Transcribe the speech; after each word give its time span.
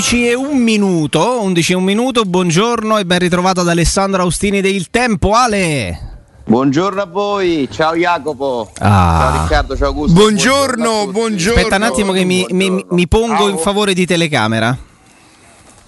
11 0.00 0.28
e 0.30 0.34
un 0.34 0.56
minuto, 0.56 1.42
11 1.42 1.72
e 1.72 1.74
un 1.74 1.84
minuto, 1.84 2.22
buongiorno 2.24 2.96
e 2.96 3.04
ben 3.04 3.18
ritrovato 3.18 3.60
ad 3.60 3.68
Alessandro 3.68 4.22
Austini 4.22 4.62
del 4.62 4.88
Tempo. 4.88 5.32
Ale! 5.32 6.22
Buongiorno 6.46 7.02
a 7.02 7.04
voi, 7.04 7.68
ciao 7.70 7.94
Jacopo, 7.94 8.70
Ah. 8.78 9.18
ciao 9.30 9.42
Riccardo, 9.42 9.76
ciao 9.76 9.88
Augusto. 9.88 10.18
Buongiorno, 10.18 11.00
tutti. 11.00 11.10
buongiorno. 11.12 11.58
Aspetta 11.58 11.76
un 11.76 11.82
attimo 11.82 12.12
che 12.12 12.24
mi, 12.24 12.46
mi- 12.48 12.82
mi 12.88 13.08
pongo 13.08 13.50
in 13.50 13.58
favore 13.58 13.92
di 13.92 14.06
telecamera. 14.06 14.74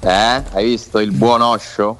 Eh, 0.00 0.42
hai 0.52 0.64
visto 0.64 0.98
il 0.98 1.12
buon 1.12 1.40
Osho? 1.40 1.96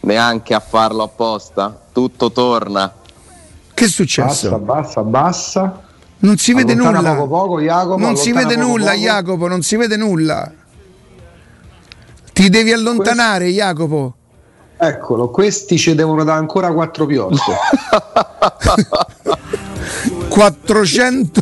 Neanche 0.00 0.52
a 0.52 0.60
farlo 0.60 1.02
apposta, 1.04 1.80
tutto 1.94 2.30
torna. 2.30 2.92
Che 2.92 3.84
è 3.84 3.86
Bassa, 3.86 3.88
successo? 3.90 4.58
bassa, 4.58 5.02
bassa. 5.02 5.80
Non 6.18 6.36
si 6.36 6.52
vede 6.52 6.72
Allontana 6.72 6.98
nulla. 6.98 7.14
poco 7.14 7.28
poco, 7.28 7.60
Jacopo, 7.62 7.96
non 7.96 8.16
si 8.18 8.32
vede 8.32 8.54
poco 8.56 8.66
nulla, 8.66 8.90
poco. 8.90 8.98
Jacopo, 9.02 9.48
non 9.48 9.62
si 9.62 9.76
vede 9.76 9.96
nulla. 9.96 10.52
Ti 12.32 12.48
devi 12.48 12.72
allontanare, 12.72 13.48
Jacopo. 13.48 14.14
Eccolo, 14.78 15.30
questi 15.30 15.78
ci 15.78 15.94
devono 15.94 16.24
dare 16.24 16.38
ancora 16.40 16.72
quattro 16.72 17.06
piotte. 17.06 17.36
400 20.28 21.40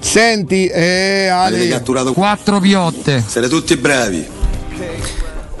Senti, 0.00 0.66
eh, 0.66 1.28
Avete 1.28 1.56
Ale, 1.58 1.68
catturato 1.68 2.12
Quattro 2.12 2.60
piotte. 2.60 3.22
Siete 3.26 3.48
tutti 3.48 3.76
bravi. 3.76 4.36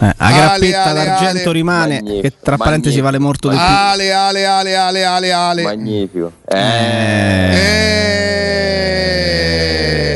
la 0.00 0.14
Ale, 0.16 0.36
grappetta 0.36 0.84
Ale, 0.84 1.04
d'argento 1.04 1.42
Ale. 1.48 1.52
rimane, 1.52 1.94
Magnifico, 2.00 2.20
che 2.22 2.32
tra 2.40 2.56
parentesi 2.56 3.00
magnifico. 3.00 3.04
vale 3.04 3.18
molto 3.18 3.48
di 3.48 3.56
più. 3.56 3.64
Ale, 3.64 4.12
Ale, 4.12 4.46
Ale, 4.46 4.76
Ale, 4.76 5.04
Ale, 5.04 5.32
Ale. 5.32 5.62
Magnifico. 5.64 6.32
Eh, 6.46 6.56
Eh, 6.58 7.50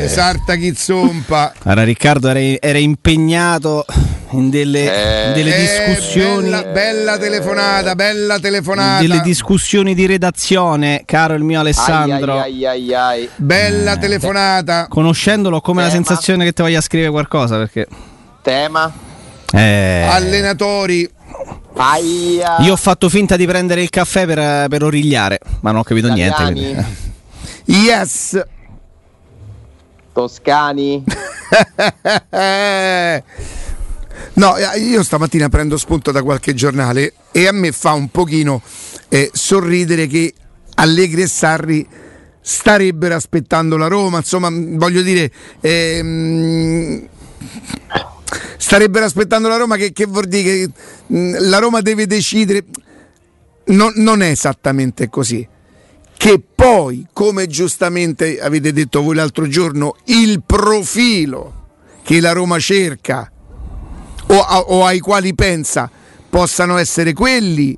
Sarta 0.07 0.55
Chizzompa. 0.55 1.53
Allora, 1.63 1.83
Riccardo 1.83 2.29
era, 2.29 2.39
era 2.59 2.77
impegnato 2.77 3.85
in 4.31 4.49
delle, 4.49 4.79
Eh. 4.83 5.27
in 5.27 5.33
delle 5.33 5.55
Eh, 5.55 5.59
discussioni. 5.95 6.49
bella, 6.49 6.63
bella 6.63 7.17
telefonata, 7.17 7.95
bella 7.95 8.39
telefonata. 8.39 9.01
Delle 9.01 9.21
discussioni 9.21 9.93
di 9.93 10.05
redazione, 10.05 11.03
caro 11.05 11.33
il 11.35 11.43
mio 11.43 11.59
Alessandro. 11.59 12.39
ai, 12.39 12.65
ai, 12.65 12.93
ai, 12.93 12.93
ai. 12.93 13.29
Bella 13.35 13.97
telefonata. 13.97 14.87
Conoscendolo 14.89 15.57
ho 15.57 15.61
come 15.61 15.81
la 15.81 15.87
Eh, 15.87 15.89
ma- 15.91 15.95
sensazione 15.95 16.45
che 16.45 16.53
ti 16.53 16.61
voglia 16.61 16.81
scrivere 16.81 17.11
qualcosa 17.11 17.57
perché 17.57 17.87
Tema? 18.41 18.91
eh, 19.53 20.07
Allenatori. 20.09 21.09
Aia. 21.75 22.57
io 22.59 22.73
ho 22.73 22.75
fatto 22.75 23.09
finta 23.09 23.35
di 23.35 23.47
prendere 23.47 23.81
il 23.81 23.89
caffè 23.89 24.27
per, 24.27 24.67
per 24.67 24.83
origliare, 24.83 25.39
ma 25.61 25.71
non 25.71 25.79
ho 25.79 25.83
capito 25.83 26.05
Italiani, 26.07 26.59
niente. 26.59 26.85
quindi- 27.65 27.87
Yes. 27.87 28.39
Toscani. 30.13 31.03
No, 34.35 34.55
eh, 34.57 34.79
io 34.79 35.03
stamattina 35.03 35.47
prendo 35.49 35.77
spunto 35.77 36.11
da 36.11 36.23
qualche 36.23 36.53
giornale 36.55 37.13
e 37.31 37.47
a 37.47 37.51
me 37.51 37.71
fa 37.71 37.93
un 37.93 38.09
pochino 38.09 38.61
eh, 39.09 39.29
sorridere 39.31 40.07
che 40.07 40.33
Allegri 40.75 41.21
e 41.21 41.27
Sarri 41.27 41.87
starebbero 42.41 43.15
aspettando 43.15 43.77
la 43.77 43.87
Roma, 43.87 44.17
insomma, 44.17 44.49
mh, 44.49 44.77
voglio 44.77 45.01
dire, 45.03 45.31
ehm, 45.61 47.07
starebbero 48.57 49.05
aspettando 49.05 49.47
la 49.47 49.57
Roma 49.57 49.75
che, 49.75 49.93
che 49.93 50.05
vuol 50.05 50.25
dire 50.25 50.43
che 50.43 50.69
mh, 51.07 51.49
la 51.49 51.59
Roma 51.59 51.81
deve 51.81 52.07
decidere, 52.07 52.63
Non- 53.65 53.93
non 53.97 54.21
è 54.23 54.29
esattamente 54.29 55.09
così. 55.09 55.47
Che 56.23 56.41
poi, 56.55 57.05
come 57.11 57.47
giustamente 57.47 58.39
avete 58.39 58.71
detto 58.71 59.01
voi 59.01 59.13
l'altro 59.13 59.45
giorno, 59.45 59.97
il 60.05 60.41
profilo 60.41 61.71
che 62.01 62.21
la 62.21 62.31
Roma 62.31 62.59
cerca 62.59 63.29
o, 64.27 64.35
o 64.35 64.85
ai 64.85 64.99
quali 64.99 65.35
pensa 65.35 65.91
possano 66.29 66.77
essere 66.77 67.11
quelli, 67.11 67.77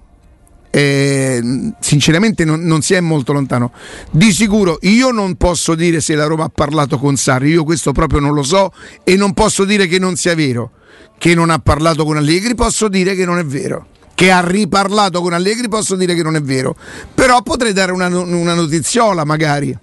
eh, 0.69 1.73
sinceramente 1.79 2.45
non, 2.45 2.59
non 2.59 2.83
si 2.83 2.93
è 2.93 2.99
molto 2.99 3.33
lontano. 3.33 3.71
Di 4.11 4.31
sicuro 4.31 4.77
io 4.81 5.09
non 5.09 5.37
posso 5.37 5.73
dire 5.73 5.99
se 5.99 6.13
la 6.13 6.27
Roma 6.27 6.43
ha 6.43 6.51
parlato 6.53 6.99
con 6.99 7.15
Sarri, 7.15 7.49
io 7.49 7.63
questo 7.63 7.93
proprio 7.93 8.19
non 8.19 8.35
lo 8.35 8.43
so 8.43 8.71
e 9.03 9.15
non 9.15 9.33
posso 9.33 9.65
dire 9.65 9.87
che 9.87 9.97
non 9.97 10.17
sia 10.17 10.35
vero. 10.35 10.69
Che 11.17 11.33
non 11.33 11.49
ha 11.49 11.57
parlato 11.57 12.05
con 12.05 12.15
Allegri, 12.15 12.53
posso 12.53 12.89
dire 12.89 13.15
che 13.15 13.25
non 13.25 13.39
è 13.39 13.43
vero. 13.43 13.87
Che 14.15 14.31
ha 14.31 14.39
riparlato 14.39 15.21
con 15.21 15.33
Allegri, 15.33 15.67
posso 15.67 15.95
dire 15.95 16.15
che 16.15 16.23
non 16.23 16.35
è 16.37 16.41
vero. 16.41 16.75
Però 17.13 17.41
potrei 17.41 17.73
dare 17.73 17.91
una, 17.91 18.07
una 18.07 18.53
notiziola 18.53 19.25
magari. 19.25 19.77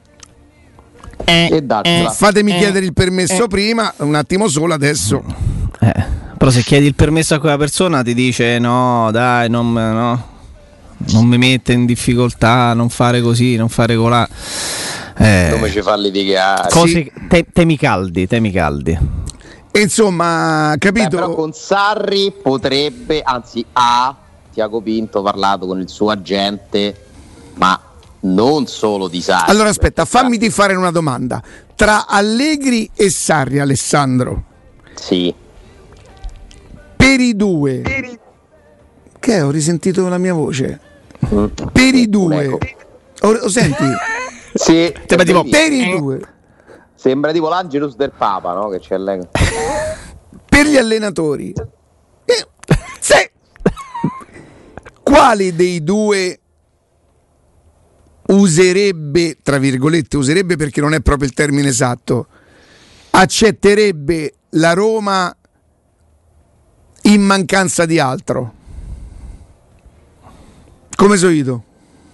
e 1.24 1.60
datela. 1.62 2.10
Fatemi 2.10 2.56
chiedere 2.56 2.84
il 2.86 2.94
permesso 2.94 3.46
prima, 3.46 3.92
un 3.98 4.14
attimo 4.14 4.48
solo 4.48 4.72
adesso. 4.74 5.22
Eh, 5.80 6.04
però 6.38 6.50
se 6.50 6.62
chiedi 6.62 6.86
il 6.86 6.94
permesso 6.94 7.34
a 7.34 7.38
quella 7.40 7.56
persona 7.58 8.02
ti 8.02 8.14
dice 8.14 8.58
no, 8.58 9.10
dai, 9.12 9.50
non, 9.50 9.72
no, 9.72 10.26
non 11.10 11.26
mi 11.26 11.36
mette 11.38 11.72
in 11.72 11.84
difficoltà, 11.84 12.72
non 12.72 12.88
fare 12.88 13.20
così, 13.20 13.56
non 13.56 13.68
fare 13.68 13.96
colà. 13.96 14.26
Eh, 15.18 15.48
Come 15.52 15.70
ci 15.70 15.82
fa 15.82 15.94
litigare? 15.96 16.68
cose, 16.70 17.12
te- 17.28 17.46
temi 17.52 17.76
caldi, 17.76 18.26
temi 18.26 18.50
caldi. 18.50 18.98
Insomma, 19.74 20.70
Beh, 20.72 20.78
capito? 20.78 21.16
però 21.16 21.34
con 21.34 21.52
Sarri 21.52 22.32
potrebbe, 22.42 23.22
anzi 23.22 23.64
ha 23.72 24.14
Tiago 24.52 24.80
Pinto 24.80 25.22
parlato 25.22 25.66
con 25.66 25.80
il 25.80 25.88
suo 25.88 26.10
agente, 26.10 26.94
ma 27.54 27.80
non 28.20 28.66
solo 28.66 29.08
di 29.08 29.20
Sarri. 29.20 29.50
Allora 29.50 29.68
aspetta, 29.70 30.04
fammi 30.04 30.36
di 30.38 30.50
fare 30.50 30.74
una 30.74 30.90
domanda. 30.90 31.42
Tra 31.74 32.06
Allegri 32.06 32.88
e 32.94 33.10
Sarri, 33.10 33.58
Alessandro, 33.58 34.42
Sì. 34.94 35.34
per 36.96 37.20
i 37.20 37.34
due, 37.34 37.82
che 39.18 39.40
ho 39.40 39.50
risentito 39.50 40.06
la 40.08 40.18
mia 40.18 40.34
voce? 40.34 40.80
Per 41.18 41.94
i 41.94 42.08
due, 42.08 42.44
Ecco. 42.44 42.58
o, 43.22 43.28
o 43.30 43.48
senti? 43.48 43.84
Sì, 44.54 44.92
Sembra 45.06 45.24
tipo- 45.24 45.44
Per 45.48 45.72
i 45.72 45.96
due, 45.96 46.20
Sembra 46.94 47.32
tipo 47.32 47.48
l'Angelus 47.48 47.96
del 47.96 48.12
Papa, 48.14 48.52
no? 48.52 48.68
Che 48.68 48.80
c'è 48.80 48.98
lei. 48.98 49.18
per 50.46 50.66
gli 50.66 50.76
allenatori, 50.76 51.54
eh, 52.26 52.46
quali 55.12 55.54
dei 55.54 55.82
due 55.84 56.40
userebbe, 58.28 59.36
tra 59.42 59.58
virgolette, 59.58 60.16
userebbe 60.16 60.56
perché 60.56 60.80
non 60.80 60.94
è 60.94 61.00
proprio 61.00 61.28
il 61.28 61.34
termine 61.34 61.68
esatto, 61.68 62.26
accetterebbe 63.10 64.34
la 64.50 64.72
Roma 64.72 65.34
in 67.02 67.20
mancanza 67.22 67.84
di 67.84 67.98
altro? 67.98 68.54
Come 70.96 71.16
so 71.16 71.28
io? 71.28 71.64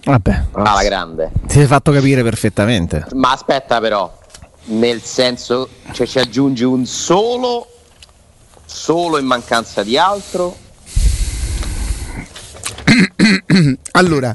Vabbè, 0.03 0.45
Alla 0.53 0.83
grande. 0.83 1.31
ti 1.47 1.53
sei 1.55 1.67
fatto 1.67 1.91
capire 1.91 2.21
perfettamente. 2.23 3.05
Ma 3.13 3.31
aspetta 3.31 3.79
però, 3.79 4.11
nel 4.65 5.01
senso, 5.01 5.69
cioè 5.91 6.05
ci 6.07 6.19
aggiungi 6.19 6.63
un 6.63 6.85
solo, 6.85 7.67
solo 8.65 9.17
in 9.19 9.25
mancanza 9.25 9.83
di 9.83 9.97
altro. 9.97 10.67
Allora, 13.91 14.33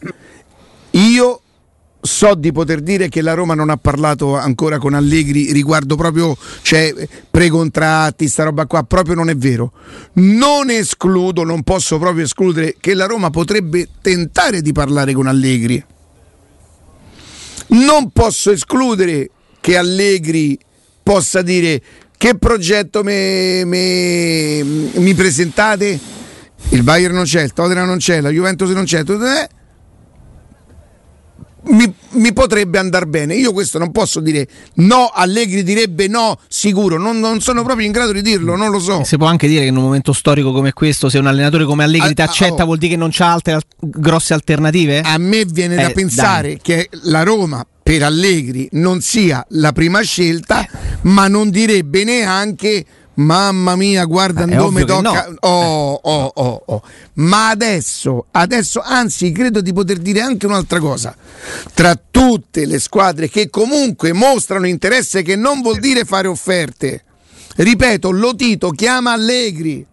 io 0.91 1.41
so 2.00 2.34
di 2.34 2.53
poter 2.53 2.81
dire 2.81 3.09
che 3.09 3.22
la 3.22 3.32
Roma 3.32 3.54
non 3.54 3.70
ha 3.70 3.78
parlato 3.78 4.37
ancora 4.37 4.78
con 4.78 4.92
Allegri 4.92 5.53
riguardo 5.53 5.97
proprio 5.97 6.37
cioè, 6.60 6.92
precontratti, 7.31 8.28
sta 8.28 8.44
roba 8.44 8.66
qua, 8.66 8.82
proprio 8.82 9.15
non 9.15 9.31
è 9.31 9.37
vero. 9.37 9.72
Non 10.15 10.70
escludo, 10.70 11.44
non 11.44 11.62
posso 11.62 11.98
proprio 11.98 12.25
escludere 12.25 12.76
che 12.78 12.94
la 12.94 13.06
Roma 13.06 13.31
potrebbe 13.31 13.88
tentare 14.00 14.60
di 14.60 14.72
parlare 14.72 15.12
con 15.15 15.26
Allegri. 15.26 15.82
Non 17.66 18.10
posso 18.12 18.50
escludere 18.50 19.31
che 19.60 19.76
Allegri 19.76 20.59
possa 21.03 21.42
dire 21.42 21.82
che 22.16 22.36
progetto 22.36 23.03
me- 23.03 23.65
me- 23.65 24.62
mi 24.62 25.15
presentate? 25.15 26.14
Il 26.74 26.82
Bayern 26.82 27.15
non 27.15 27.22
c'è, 27.24 27.42
il 27.42 27.53
Tottenham 27.53 27.86
non 27.86 27.98
c'è, 27.98 28.21
la 28.21 28.30
Juventus 28.30 28.68
non 28.71 28.84
c'è. 28.84 29.04
tutto- 29.04 29.24
eh, 29.24 29.48
mi, 31.66 31.94
mi 32.10 32.32
potrebbe 32.32 32.78
andare 32.78 33.06
bene. 33.06 33.36
Io 33.36 33.53
questo 33.53 33.78
non 33.78 33.92
posso 33.92 34.18
dire 34.21 34.47
no, 34.74 35.06
Allegri 35.06 35.62
direbbe 35.62 36.09
no, 36.09 36.36
sicuro, 36.48 36.98
non, 36.98 37.21
non 37.21 37.41
sono 37.41 37.62
proprio 37.62 37.86
in 37.86 37.92
grado 37.92 38.12
di 38.12 38.22
dirlo, 38.22 38.56
non 38.56 38.71
lo 38.71 38.80
so. 38.80 39.04
Si 39.04 39.16
può 39.16 39.26
anche 39.28 39.47
dire 39.47 39.60
che 39.62 39.68
in 39.68 39.76
un 39.76 39.84
momento 39.84 40.12
storico 40.12 40.53
come 40.53 40.72
questo, 40.72 41.09
se 41.09 41.18
un 41.18 41.26
allenatore 41.28 41.65
come 41.65 41.84
Allegri 41.84 42.12
ti 42.12 42.22
accetta, 42.22 42.62
oh. 42.62 42.66
vuol 42.66 42.78
dire 42.78 42.92
che 42.94 42.98
non 42.98 43.10
c'ha 43.12 43.32
altre 43.32 43.53
al- 43.53 43.62
grosse 43.78 44.34
alternative? 44.34 45.00
A 45.00 45.16
me 45.16 45.44
viene 45.44 45.77
da 45.77 45.88
Eh, 45.88 45.92
pensare 45.92 46.59
che 46.60 46.88
la 47.04 47.22
Roma 47.22 47.65
per 47.82 48.03
Allegri 48.03 48.68
non 48.72 49.00
sia 49.00 49.44
la 49.50 49.72
prima 49.72 50.00
scelta, 50.00 50.66
ma 51.03 51.28
non 51.28 51.50
direbbe 51.50 52.03
neanche 52.03 52.84
mamma 53.15 53.77
mia, 53.77 54.05
guarda 54.05 54.45
Eh, 54.45 54.55
dove 54.57 54.84
tocca. 54.84 55.28
no. 55.28 55.37
Oh, 55.41 56.01
oh, 56.03 56.33
oh, 56.34 56.63
oh. 56.66 56.83
Ma 57.15 57.49
adesso, 57.51 58.27
adesso, 58.33 58.81
anzi, 58.81 59.31
credo 59.33 59.61
di 59.61 59.72
poter 59.72 59.99
dire 59.99 60.21
anche 60.21 60.47
un'altra 60.47 60.78
cosa. 60.81 61.15
Tra 61.72 61.99
tutte 62.11 62.66
le 62.66 62.78
squadre 62.81 63.28
che 63.28 63.51
comunque 63.51 64.13
mostrano 64.13 64.66
interesse, 64.66 65.22
che 65.22 65.37
non 65.37 65.61
vuol 65.63 65.78
dire 65.78 66.05
fare 66.05 66.28
offerte. 66.28 67.05
Ripeto, 67.57 68.11
Lotito 68.11 68.71
chiama 68.71 69.13
Allegri. 69.13 69.87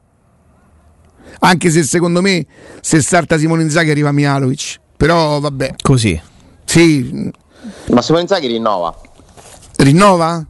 Anche 1.44 1.70
se 1.70 1.84
secondo 1.84 2.22
me 2.22 2.46
se 2.82 3.02
salta 3.02 3.38
Simone 3.38 3.64
Inzaghi 3.64 3.92
arriva 3.92 4.12
Mialovic. 4.12 4.80
Però 4.98 5.40
vabbè. 5.40 5.76
Così. 5.82 6.20
Sì. 6.66 7.32
Ma 7.92 8.02
Simone 8.02 8.24
Inzaghi 8.24 8.48
rinnova? 8.48 8.96
Rinnova? 9.78 10.46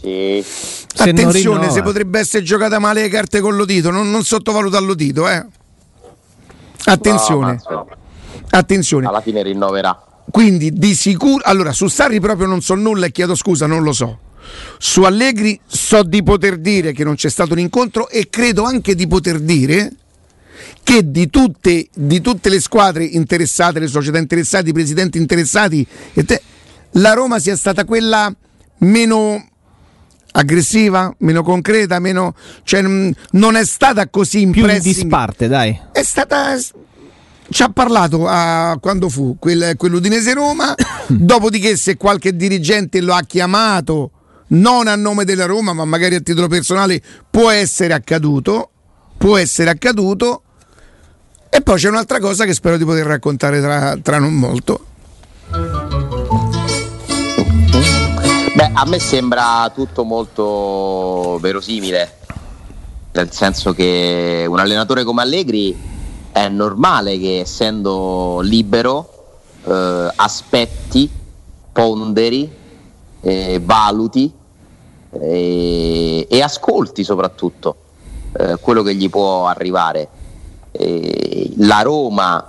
Sì. 0.00 0.42
Se 0.44 1.10
Attenzione, 1.10 1.70
se 1.70 1.82
potrebbe 1.82 2.18
essere 2.18 2.42
giocata 2.42 2.78
male 2.78 3.02
le 3.02 3.08
carte 3.08 3.40
con 3.40 3.56
Lotito, 3.56 3.90
non, 3.90 4.10
non 4.10 4.24
sottovaluta 4.24 4.78
Lotito, 4.80 5.28
eh. 5.28 5.44
Attenzione, 6.84 7.60
No, 7.68 7.86
attenzione. 8.50 9.06
alla 9.06 9.20
fine 9.20 9.42
rinnoverà. 9.42 10.04
Quindi 10.30 10.72
di 10.72 10.94
sicuro, 10.94 11.42
allora 11.44 11.72
su 11.72 11.88
Sarri 11.88 12.20
proprio 12.20 12.46
non 12.46 12.62
so 12.62 12.74
nulla 12.74 13.06
e 13.06 13.12
chiedo 13.12 13.34
scusa, 13.34 13.66
non 13.66 13.82
lo 13.82 13.92
so. 13.92 14.18
Su 14.78 15.02
Allegri 15.02 15.60
so 15.66 16.02
di 16.02 16.22
poter 16.22 16.56
dire 16.58 16.92
che 16.92 17.04
non 17.04 17.14
c'è 17.16 17.28
stato 17.28 17.52
un 17.52 17.58
incontro 17.58 18.08
e 18.08 18.28
credo 18.30 18.62
anche 18.64 18.94
di 18.94 19.06
poter 19.06 19.38
dire 19.40 19.92
che 20.82 21.10
di 21.10 21.28
tutte, 21.28 21.88
di 21.94 22.20
tutte 22.20 22.48
le 22.48 22.60
squadre 22.60 23.04
interessate, 23.04 23.78
le 23.78 23.86
società 23.86 24.18
interessate, 24.18 24.70
i 24.70 24.72
presidenti 24.72 25.18
interessati, 25.18 25.86
te- 26.24 26.42
la 26.92 27.12
Roma 27.12 27.38
sia 27.38 27.56
stata 27.56 27.84
quella 27.84 28.34
meno 28.78 29.49
aggressiva, 30.32 31.14
meno 31.18 31.42
concreta, 31.42 31.98
meno, 31.98 32.34
cioè, 32.62 32.82
mh, 32.82 33.12
non 33.32 33.56
è 33.56 33.64
stata 33.64 34.08
così 34.08 34.42
in 34.42 34.50
Più 34.50 34.68
in 34.68 34.78
disparte, 34.80 35.48
dai. 35.48 35.78
È 35.92 36.02
stata. 36.02 36.56
Ci 37.52 37.62
ha 37.62 37.68
parlato 37.70 38.28
a, 38.28 38.78
quando 38.80 39.08
fu 39.08 39.36
quel, 39.38 39.74
quell'Udinese 39.76 40.34
Roma. 40.34 40.74
Dopodiché, 41.08 41.76
se 41.76 41.96
qualche 41.96 42.36
dirigente 42.36 43.00
lo 43.00 43.14
ha 43.14 43.22
chiamato, 43.22 44.10
non 44.48 44.86
a 44.86 44.94
nome 44.94 45.24
della 45.24 45.46
Roma, 45.46 45.72
ma 45.72 45.84
magari 45.84 46.14
a 46.14 46.20
titolo 46.20 46.46
personale, 46.46 47.02
può 47.28 47.50
essere 47.50 47.92
accaduto. 47.92 48.70
Può 49.16 49.36
essere 49.36 49.70
accaduto. 49.70 50.42
E 51.50 51.60
poi 51.62 51.78
c'è 51.78 51.88
un'altra 51.88 52.20
cosa 52.20 52.44
che 52.44 52.54
spero 52.54 52.76
di 52.76 52.84
poter 52.84 53.06
raccontare 53.06 53.60
tra, 53.60 53.98
tra 54.00 54.18
non 54.18 54.34
molto. 54.34 54.86
A 58.72 58.84
me 58.86 58.98
sembra 59.00 59.70
tutto 59.74 60.04
molto 60.04 61.38
verosimile, 61.40 62.18
nel 63.12 63.30
senso 63.32 63.72
che 63.72 64.46
un 64.48 64.58
allenatore 64.58 65.02
come 65.02 65.22
Allegri 65.22 65.76
è 66.30 66.48
normale 66.48 67.18
che 67.18 67.40
essendo 67.40 68.40
libero 68.40 69.38
eh, 69.66 70.12
aspetti, 70.14 71.10
ponderi, 71.72 72.50
eh, 73.20 73.60
valuti 73.62 74.32
eh, 75.10 76.26
e 76.30 76.40
ascolti 76.42 77.02
soprattutto 77.02 77.76
eh, 78.38 78.56
quello 78.60 78.82
che 78.82 78.94
gli 78.94 79.10
può 79.10 79.46
arrivare. 79.46 80.08
La 81.56 81.82
Roma 81.82 82.46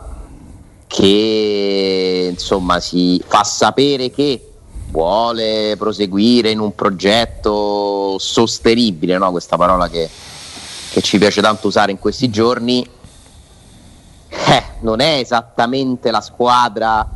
che 0.86 2.28
insomma 2.30 2.80
si 2.80 3.22
fa 3.26 3.44
sapere 3.44 4.12
che 4.12 4.51
vuole 4.92 5.76
proseguire 5.78 6.52
in 6.52 6.60
un 6.60 6.76
progetto 6.76 8.18
sostenibile, 8.20 9.18
no? 9.18 9.32
questa 9.32 9.58
parola 9.58 9.90
che, 9.90 10.10
che 10.92 11.02
ci 11.02 11.18
piace 11.18 11.42
tanto 11.42 11.68
usare 11.68 11.92
in 11.92 11.98
questi 12.00 12.30
giorni, 12.30 12.88
eh, 14.28 14.64
non 14.82 15.00
è 15.00 15.18
esattamente 15.18 16.12
la 16.12 16.22
squadra 16.22 17.08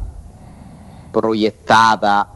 proiettata 1.12 2.30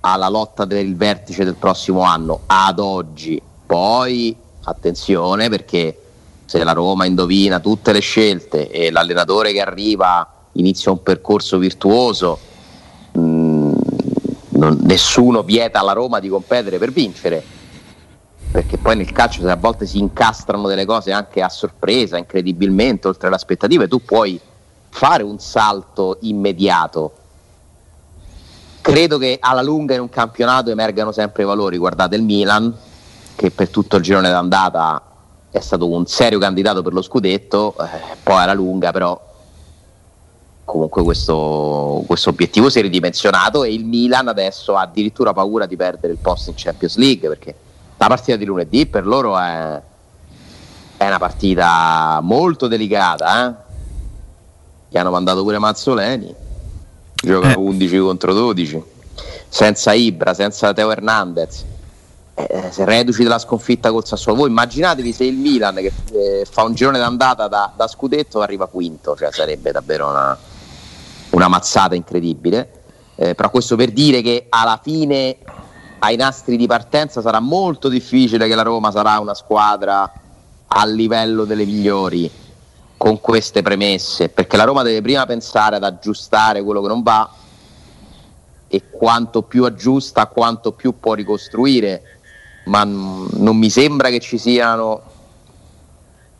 alla 0.00 0.28
lotta 0.28 0.66
per 0.66 0.84
il 0.84 0.96
vertice 0.96 1.44
del 1.44 1.54
prossimo 1.54 2.02
anno 2.02 2.40
ad 2.46 2.78
oggi. 2.78 3.40
Poi 3.66 4.36
attenzione 4.64 5.48
perché 5.48 5.98
se 6.44 6.62
la 6.62 6.72
Roma 6.72 7.04
indovina 7.04 7.60
tutte 7.60 7.92
le 7.92 8.00
scelte 8.00 8.70
e 8.70 8.90
l'allenatore 8.90 9.52
che 9.52 9.60
arriva 9.60 10.30
inizia 10.52 10.92
un 10.92 11.02
percorso 11.02 11.58
virtuoso, 11.58 12.38
non- 14.64 14.78
nessuno 14.82 15.42
vieta 15.42 15.80
alla 15.80 15.92
Roma 15.92 16.20
di 16.20 16.28
competere 16.28 16.78
per 16.78 16.90
vincere. 16.90 17.42
Perché 18.50 18.78
poi 18.78 18.96
nel 18.96 19.10
calcio 19.12 19.46
a 19.48 19.56
volte 19.56 19.84
si 19.84 19.98
incastrano 19.98 20.68
delle 20.68 20.84
cose 20.84 21.12
anche 21.12 21.42
a 21.42 21.48
sorpresa, 21.48 22.16
incredibilmente, 22.16 23.08
oltre 23.08 23.28
le 23.28 23.34
aspettative, 23.34 23.88
tu 23.88 24.02
puoi 24.04 24.40
fare 24.90 25.22
un 25.24 25.38
salto 25.38 26.18
immediato. 26.20 27.12
Credo 28.80 29.18
che 29.18 29.38
alla 29.40 29.62
lunga 29.62 29.94
in 29.94 30.00
un 30.00 30.08
campionato 30.08 30.70
emergano 30.70 31.10
sempre 31.10 31.42
i 31.42 31.46
valori. 31.46 31.78
Guardate 31.78 32.14
il 32.16 32.22
Milan, 32.22 32.72
che 33.34 33.50
per 33.50 33.70
tutto 33.70 33.96
il 33.96 34.02
girone 34.02 34.30
d'andata 34.30 35.02
è 35.50 35.60
stato 35.60 35.88
un 35.88 36.06
serio 36.06 36.38
candidato 36.38 36.82
per 36.82 36.92
lo 36.92 37.02
scudetto, 37.02 37.74
eh, 37.78 38.16
poi 38.22 38.42
alla 38.42 38.54
lunga 38.54 38.92
però 38.92 39.20
comunque 40.64 41.02
questo, 41.02 42.02
questo 42.06 42.30
obiettivo 42.30 42.70
si 42.70 42.78
è 42.78 42.82
ridimensionato 42.82 43.64
e 43.64 43.72
il 43.72 43.84
Milan 43.84 44.28
adesso 44.28 44.74
ha 44.76 44.82
addirittura 44.82 45.32
paura 45.32 45.66
di 45.66 45.76
perdere 45.76 46.12
il 46.12 46.18
posto 46.18 46.50
in 46.50 46.56
Champions 46.56 46.96
League 46.96 47.28
perché 47.28 47.54
la 47.96 48.06
partita 48.06 48.36
di 48.36 48.44
lunedì 48.44 48.86
per 48.86 49.06
loro 49.06 49.38
è, 49.38 49.80
è 50.96 51.06
una 51.06 51.18
partita 51.18 52.18
molto 52.22 52.66
delicata. 52.66 53.46
Eh? 53.46 53.54
Gli 54.88 54.98
hanno 54.98 55.10
mandato 55.10 55.42
pure 55.42 55.58
Mazzoleni, 55.58 56.34
giocano 57.14 57.52
Eh. 57.52 57.58
11 57.58 57.98
contro 57.98 58.32
12, 58.32 58.82
senza 59.48 59.92
Ibra, 59.92 60.34
senza 60.34 60.72
Teo 60.72 60.90
Hernandez. 60.90 61.64
Eh, 62.36 62.68
se 62.70 62.84
reduci 62.84 63.22
della 63.22 63.38
sconfitta 63.38 63.92
col 63.92 64.04
Sassuolo, 64.04 64.40
voi 64.40 64.48
immaginatevi 64.48 65.12
se 65.12 65.24
il 65.24 65.36
Milan 65.36 65.76
che 65.76 65.92
eh, 66.12 66.46
fa 66.50 66.64
un 66.64 66.74
girone 66.74 66.98
d'andata 66.98 67.46
da, 67.46 67.72
da 67.76 67.86
scudetto 67.86 68.40
arriva 68.40 68.66
quinto, 68.66 69.14
cioè 69.16 69.30
sarebbe 69.30 69.70
davvero 69.70 70.08
una, 70.08 70.36
una 71.34 71.48
mazzata 71.48 71.94
incredibile. 71.94 72.82
Eh, 73.16 73.34
però 73.34 73.50
questo 73.50 73.76
per 73.76 73.90
dire 73.90 74.22
che 74.22 74.46
alla 74.48 74.80
fine 74.82 75.36
ai 76.00 76.16
nastri 76.16 76.56
di 76.56 76.66
partenza 76.66 77.20
sarà 77.20 77.40
molto 77.40 77.88
difficile 77.88 78.48
che 78.48 78.54
la 78.54 78.62
Roma 78.62 78.90
sarà 78.90 79.18
una 79.18 79.34
squadra 79.34 80.12
a 80.66 80.86
livello 80.86 81.44
delle 81.44 81.64
migliori 81.64 82.30
con 82.96 83.20
queste 83.20 83.62
premesse, 83.62 84.28
perché 84.28 84.56
la 84.56 84.64
Roma 84.64 84.82
deve 84.82 85.02
prima 85.02 85.26
pensare 85.26 85.76
ad 85.76 85.84
aggiustare 85.84 86.62
quello 86.62 86.80
che 86.80 86.88
non 86.88 87.02
va 87.02 87.30
e 88.66 88.90
quanto 88.90 89.42
più 89.42 89.64
aggiusta, 89.64 90.26
quanto 90.26 90.72
più 90.72 90.98
può 90.98 91.14
ricostruire, 91.14 92.02
ma 92.64 92.82
non 92.84 93.56
mi 93.56 93.70
sembra 93.70 94.08
che 94.08 94.20
ci 94.20 94.38
siano 94.38 95.02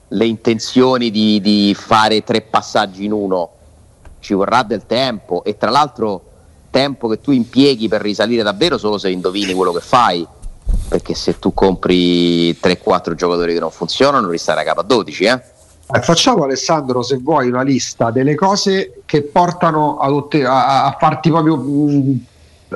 le 0.09 0.27
intenzioni 0.27 1.11
di, 1.11 1.41
di 1.41 1.75
fare 1.79 2.25
tre 2.25 2.41
passaggi 2.41 3.05
in 3.05 3.13
uno, 3.13 3.51
ci 4.25 4.33
vorrà 4.33 4.63
del 4.63 4.87
tempo 4.87 5.45
e 5.45 5.57
tra 5.59 5.71
l'altro 5.71 6.23
tempo 6.71 7.07
che 7.09 7.21
tu 7.21 7.31
impieghi 7.31 7.87
per 7.87 8.01
risalire 8.01 8.43
davvero 8.43 8.79
solo 8.79 8.99
se 8.99 9.11
indovini 9.11 9.53
quello 9.53 9.71
che 9.71 9.81
fai, 9.81 10.27
perché 10.89 11.15
se 11.15 11.39
tu 11.39 11.53
compri 11.53 12.51
3-4 12.53 13.15
giocatori 13.15 13.53
che 13.53 13.61
non 13.61 13.71
funzionano 13.71 14.29
ristai 14.29 14.59
a 14.59 14.65
capo 14.65 14.81
a 14.81 14.83
12, 14.83 15.25
eh? 15.25 15.43
Facciamo 16.01 16.45
Alessandro, 16.45 17.03
se 17.03 17.19
vuoi, 17.19 17.49
una 17.49 17.63
lista 17.63 18.11
delle 18.11 18.35
cose 18.35 19.03
che 19.05 19.23
portano 19.23 19.99
otte- 20.01 20.45
a, 20.45 20.87
a 20.87 20.97
farti 20.99 21.29
proprio 21.29 21.57
mh, 21.59 22.25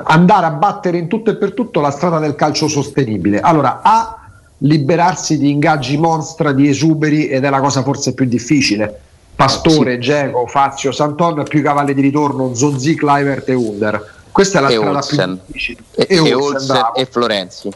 andare 0.03 0.45
a 0.45 0.51
battere 0.51 0.99
in 0.99 1.07
tutto 1.07 1.31
e 1.31 1.35
per 1.35 1.53
tutto 1.53 1.81
la 1.81 1.89
strada 1.89 2.19
del 2.19 2.35
calcio 2.35 2.67
sostenibile. 2.67 3.39
Allora, 3.39 3.81
A, 3.81 4.29
liberarsi 4.59 5.39
di 5.39 5.49
ingaggi 5.49 5.97
monstra, 5.97 6.51
di 6.51 6.69
esuberi, 6.69 7.27
ed 7.27 7.43
è 7.43 7.49
la 7.49 7.59
cosa 7.59 7.81
forse 7.81 8.13
più 8.13 8.25
difficile. 8.25 9.01
Pastore, 9.43 9.99
Geco, 9.99 10.47
Fazio, 10.47 10.91
Santon, 10.91 11.45
più 11.47 11.59
i 11.59 11.61
cavalli 11.61 11.93
di 11.93 12.01
ritorno, 12.01 12.53
Zonzi, 12.53 12.93
Clivert 12.93 13.47
e 13.47 13.53
Under. 13.53 14.13
Questa 14.33 14.57
è 14.59 14.61
la 14.61 14.67
E 14.67 14.73
strada 14.75 14.97
Olsen. 14.97 15.33
più 15.35 15.41
difficile. 15.45 15.79
E, 15.95 16.07
E 16.09 16.15
e 16.15 16.33
Olsen, 16.33 16.75
Olsen 16.75 16.81
e 16.95 17.05
Florenzi. 17.09 17.69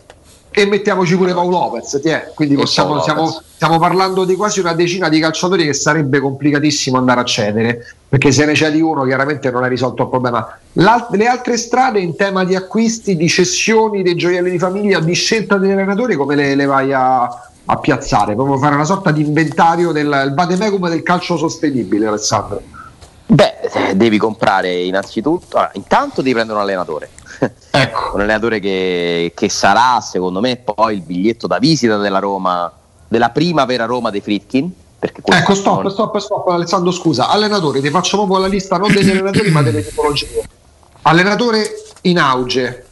e 0.52 0.66
mettiamoci 0.66 1.16
pure 1.16 1.34
Paolo 1.34 1.52
Lopez, 1.58 2.02
ti 2.02 2.10
è. 2.10 2.32
quindi 2.36 2.56
possiamo, 2.56 3.00
stiamo, 3.02 3.42
stiamo 3.56 3.80
parlando 3.80 4.26
di 4.26 4.36
quasi 4.36 4.60
una 4.60 4.74
decina 4.74 5.08
di 5.08 5.22
calciatori 5.22 5.64
che 5.64 5.72
sarebbe 5.74 6.20
complicatissimo 6.20 6.98
andare 6.98 7.22
a 7.22 7.24
cedere, 7.24 7.96
perché 8.10 8.34
se 8.34 8.44
ne 8.44 8.54
cedi 8.56 8.82
uno 8.82 9.06
chiaramente 9.06 9.50
non 9.50 9.64
hai 9.64 9.70
risolto 9.70 10.04
il 10.04 10.10
problema. 10.10 10.60
L'al- 10.74 11.08
le 11.12 11.28
altre 11.28 11.56
strade 11.56 12.02
in 12.02 12.18
tema 12.18 12.44
di 12.44 12.56
acquisti, 12.56 13.16
di 13.16 13.30
cessioni 13.30 14.04
dei 14.04 14.16
gioielli 14.16 14.52
di 14.52 14.60
famiglia, 14.60 15.00
di 15.00 15.14
scelta 15.14 15.58
degli 15.58 15.72
allenatori, 15.72 16.16
come 16.16 16.36
le, 16.36 16.56
le 16.56 16.66
vai 16.66 16.92
a, 16.92 17.24
a 17.66 17.78
piazzare? 17.78 18.36
Proprio 18.36 18.58
fare 18.58 18.76
una 18.76 18.86
sorta 18.86 19.12
di 19.12 19.22
inventario 19.22 19.92
del 19.92 20.24
il 20.26 20.34
vademecum 20.34 20.90
del 20.90 21.04
calcio 21.04 21.38
sostenibile, 21.38 22.08
Alessandro. 22.08 22.62
Beh, 23.26 23.60
eh, 23.62 23.96
devi 23.96 24.18
comprare 24.18 24.82
innanzitutto, 24.84 25.58
allora, 25.58 25.72
intanto 25.74 26.22
devi 26.22 26.34
prendere 26.34 26.58
un 26.58 26.64
allenatore. 26.64 27.10
Ecco. 27.76 28.12
un 28.14 28.22
allenatore 28.22 28.60
che, 28.60 29.32
che 29.36 29.50
sarà, 29.50 30.00
secondo 30.00 30.40
me, 30.40 30.58
poi 30.58 30.96
il 30.96 31.02
biglietto 31.02 31.48
da 31.48 31.58
visita 31.58 31.98
della 31.98 32.20
Roma, 32.20 32.72
della 33.08 33.30
prima 33.30 33.66
vera 33.66 33.86
Roma 33.86 34.12
dei 34.12 34.22
Fritkin. 34.22 34.72
Ecco, 35.00 35.56
stop, 35.56 35.82
non- 35.82 35.92
stop, 35.92 36.18
stop, 36.20 36.48
Alessandro, 36.50 36.92
scusa. 36.92 37.30
Allenatore, 37.30 37.82
ti 37.82 37.90
faccio 37.90 38.18
proprio 38.18 38.38
la 38.38 38.48
lista 38.48 38.78
non 38.78 38.94
degli 38.94 39.10
allenatori, 39.10 39.50
ma 39.50 39.62
delle 39.62 39.86
tipologie. 39.86 40.48
Allenatore 41.02 41.70
in 42.02 42.20
auge, 42.20 42.86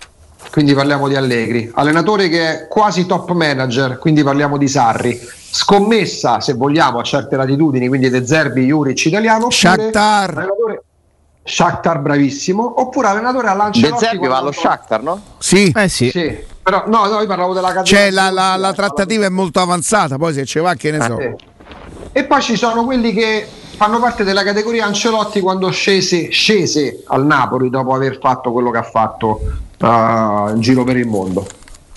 quindi 0.51 0.73
parliamo 0.73 1.07
di 1.07 1.15
Allegri. 1.15 1.71
Allenatore 1.73 2.29
che 2.29 2.49
è 2.49 2.67
quasi 2.67 3.05
top 3.05 3.31
manager, 3.31 3.97
quindi 3.97 4.21
parliamo 4.21 4.57
di 4.57 4.67
Sarri. 4.67 5.19
Scommessa, 5.53 6.39
se 6.39 6.53
vogliamo, 6.53 6.99
a 6.99 7.03
certe 7.03 7.35
latitudini, 7.35 7.87
quindi 7.87 8.09
De 8.09 8.25
Zerbi, 8.25 8.65
Juric 8.65 9.05
italiano. 9.05 9.49
Shakhtar. 9.49 10.29
Allenatore... 10.29 10.83
Shakhtar 11.43 11.99
bravissimo, 11.99 12.81
oppure 12.81 13.07
allenatore 13.07 13.47
a 13.47 13.55
Lancelotti. 13.55 13.93
De 13.93 13.97
Zerbi 13.97 14.27
va 14.27 14.37
allo 14.37 14.51
Shakhtar, 14.51 15.01
no? 15.01 15.21
Sì. 15.39 15.73
Eh 15.75 15.89
sì. 15.89 16.11
Sì, 16.11 16.37
però 16.61 16.83
no, 16.85 17.07
no, 17.07 17.19
io 17.19 17.25
parlavo 17.25 17.53
della 17.53 17.73
categoria. 17.73 17.97
Cioè, 17.97 18.11
la, 18.11 18.29
la, 18.29 18.55
la 18.57 18.73
trattativa 18.73 19.25
è 19.25 19.29
molto 19.29 19.59
avanzata, 19.59 20.17
poi 20.17 20.33
se 20.33 20.45
ci 20.45 20.59
va 20.59 20.75
che 20.75 20.91
ne 20.91 21.01
so. 21.01 21.17
Eh, 21.17 21.35
E 22.13 22.25
poi 22.25 22.41
ci 22.41 22.57
sono 22.57 22.83
quelli 22.83 23.13
che 23.13 23.47
fanno 23.77 23.99
parte 23.99 24.23
della 24.23 24.43
categoria 24.43 24.85
Ancelotti 24.85 25.39
quando 25.39 25.69
scese, 25.71 26.29
scese 26.29 27.03
al 27.07 27.25
Napoli 27.25 27.69
dopo 27.69 27.93
aver 27.93 28.19
fatto 28.19 28.51
quello 28.51 28.69
che 28.69 28.77
ha 28.77 28.83
fatto 28.83 29.39
uh, 29.81 30.53
in 30.53 30.59
giro 30.59 30.83
per 30.83 30.97
il 30.97 31.07
mondo. 31.07 31.47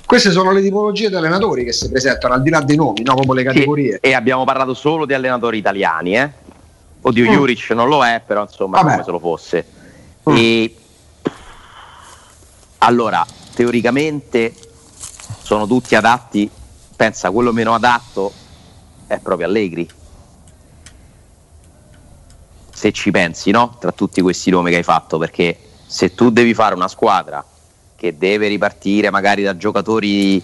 Queste 0.07 0.31
sono 0.31 0.53
le 0.53 0.61
tipologie 0.61 1.09
di 1.09 1.15
allenatori 1.15 1.65
che 1.65 1.73
si 1.73 1.89
presentano 1.89 2.35
al 2.35 2.43
di 2.43 2.51
là 2.51 2.61
dei 2.61 2.77
nomi, 2.77 3.03
no? 3.03 3.15
proprio 3.15 3.35
le 3.35 3.43
categorie. 3.43 3.99
E 4.01 4.13
abbiamo 4.13 4.45
parlato 4.45 4.75
solo 4.75 5.07
di 5.07 5.15
allenatori 5.15 5.59
italiani, 5.59 6.17
eh? 6.17 6.31
Oddio, 7.01 7.31
Mm. 7.31 7.33
Juric 7.33 7.71
non 7.71 7.89
lo 7.89 8.05
è, 8.05 8.23
però 8.25 8.43
insomma, 8.43 8.79
Vabbè. 8.79 8.91
come 8.93 9.05
se 9.05 9.11
lo 9.11 9.19
fosse. 9.19 9.67
Mm. 10.29 10.37
E 10.37 10.75
allora, 12.79 13.25
teoricamente 13.55 14.55
sono 15.43 15.67
tutti 15.67 15.95
adatti. 15.95 16.51
Pensa, 16.97 17.31
quello 17.31 17.53
meno 17.53 17.75
adatto 17.75 18.33
è 19.07 19.19
proprio 19.19 19.47
Allegri. 19.49 19.89
Se 22.73 22.93
ci 22.93 23.11
pensi, 23.11 23.51
no? 23.51 23.77
Tra 23.81 23.93
tutti 23.93 24.21
questi 24.21 24.51
nomi 24.51 24.71
che 24.71 24.77
hai 24.77 24.83
fatto, 24.83 25.19
perché 25.19 25.59
se 25.87 26.15
tu 26.15 26.31
devi 26.31 26.55
fare 26.55 26.75
una 26.75 26.89
squadra 26.89 27.45
che 28.05 28.19
deve 28.19 28.49
ripartire 28.49 29.09
magari 29.09 29.43
da 29.43 29.57
giocatori 29.57 30.43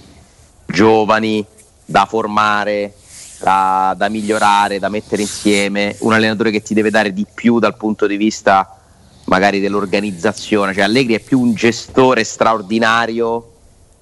giovani 0.64 1.44
da 1.84 2.06
formare, 2.06 2.94
da, 3.38 3.94
da 3.96 4.08
migliorare, 4.08 4.78
da 4.78 4.88
mettere 4.88 5.20
insieme, 5.20 5.94
un 6.00 6.14
allenatore 6.14 6.50
che 6.50 6.62
ti 6.62 6.72
deve 6.72 6.88
dare 6.88 7.12
di 7.12 7.26
più 7.32 7.58
dal 7.58 7.76
punto 7.76 8.06
di 8.06 8.16
vista 8.16 8.78
magari 9.24 9.60
dell'organizzazione, 9.60 10.72
cioè 10.72 10.84
Allegri 10.84 11.14
è 11.14 11.20
più 11.20 11.38
un 11.38 11.52
gestore 11.52 12.24
straordinario 12.24 13.52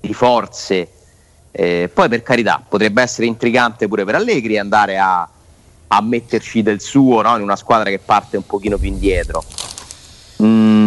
di 0.00 0.14
forze. 0.14 0.92
Eh, 1.50 1.90
poi 1.92 2.08
per 2.08 2.22
carità 2.22 2.62
potrebbe 2.66 3.02
essere 3.02 3.26
intrigante 3.26 3.88
pure 3.88 4.04
per 4.04 4.14
Allegri 4.14 4.56
andare 4.56 4.98
a, 4.98 5.28
a 5.88 6.00
metterci 6.00 6.62
del 6.62 6.80
suo 6.80 7.22
no? 7.22 7.34
in 7.34 7.42
una 7.42 7.56
squadra 7.56 7.90
che 7.90 7.98
parte 7.98 8.36
un 8.36 8.46
pochino 8.46 8.78
più 8.78 8.88
indietro. 8.88 9.42
Mm, 10.42 10.77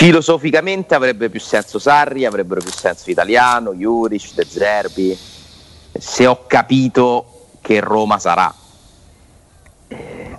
filosoficamente 0.00 0.94
avrebbe 0.94 1.28
più 1.28 1.40
senso 1.40 1.78
Sarri, 1.78 2.24
avrebbero 2.24 2.62
più 2.62 2.72
senso 2.72 3.10
Italiano, 3.10 3.74
Juric, 3.74 4.32
De 4.32 4.46
Zerbi, 4.48 5.18
se 5.92 6.26
ho 6.26 6.46
capito 6.46 7.48
che 7.60 7.80
Roma 7.80 8.18
sarà. 8.18 8.54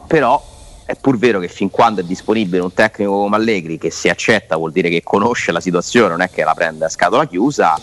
Però 0.08 0.44
è 0.84 0.96
pur 0.96 1.20
vero 1.20 1.39
che 1.39 1.48
fin 1.48 1.70
quando 1.70 2.01
è 2.01 2.03
disponibile 2.03 2.63
un 2.63 2.74
tecnico 2.74 3.12
come 3.12 3.36
Allegri 3.36 3.77
che 3.77 3.91
se 3.91 4.10
accetta 4.10 4.56
vuol 4.56 4.72
dire 4.72 4.89
che 4.89 5.03
conosce 5.03 5.51
la 5.51 5.60
situazione, 5.60 6.10
non 6.10 6.22
è 6.22 6.32
che 6.32 6.44
la 6.44 6.56
prende 6.56 6.86
a 6.86 6.89
scatola 6.89 7.27
chiusa, 7.27 7.80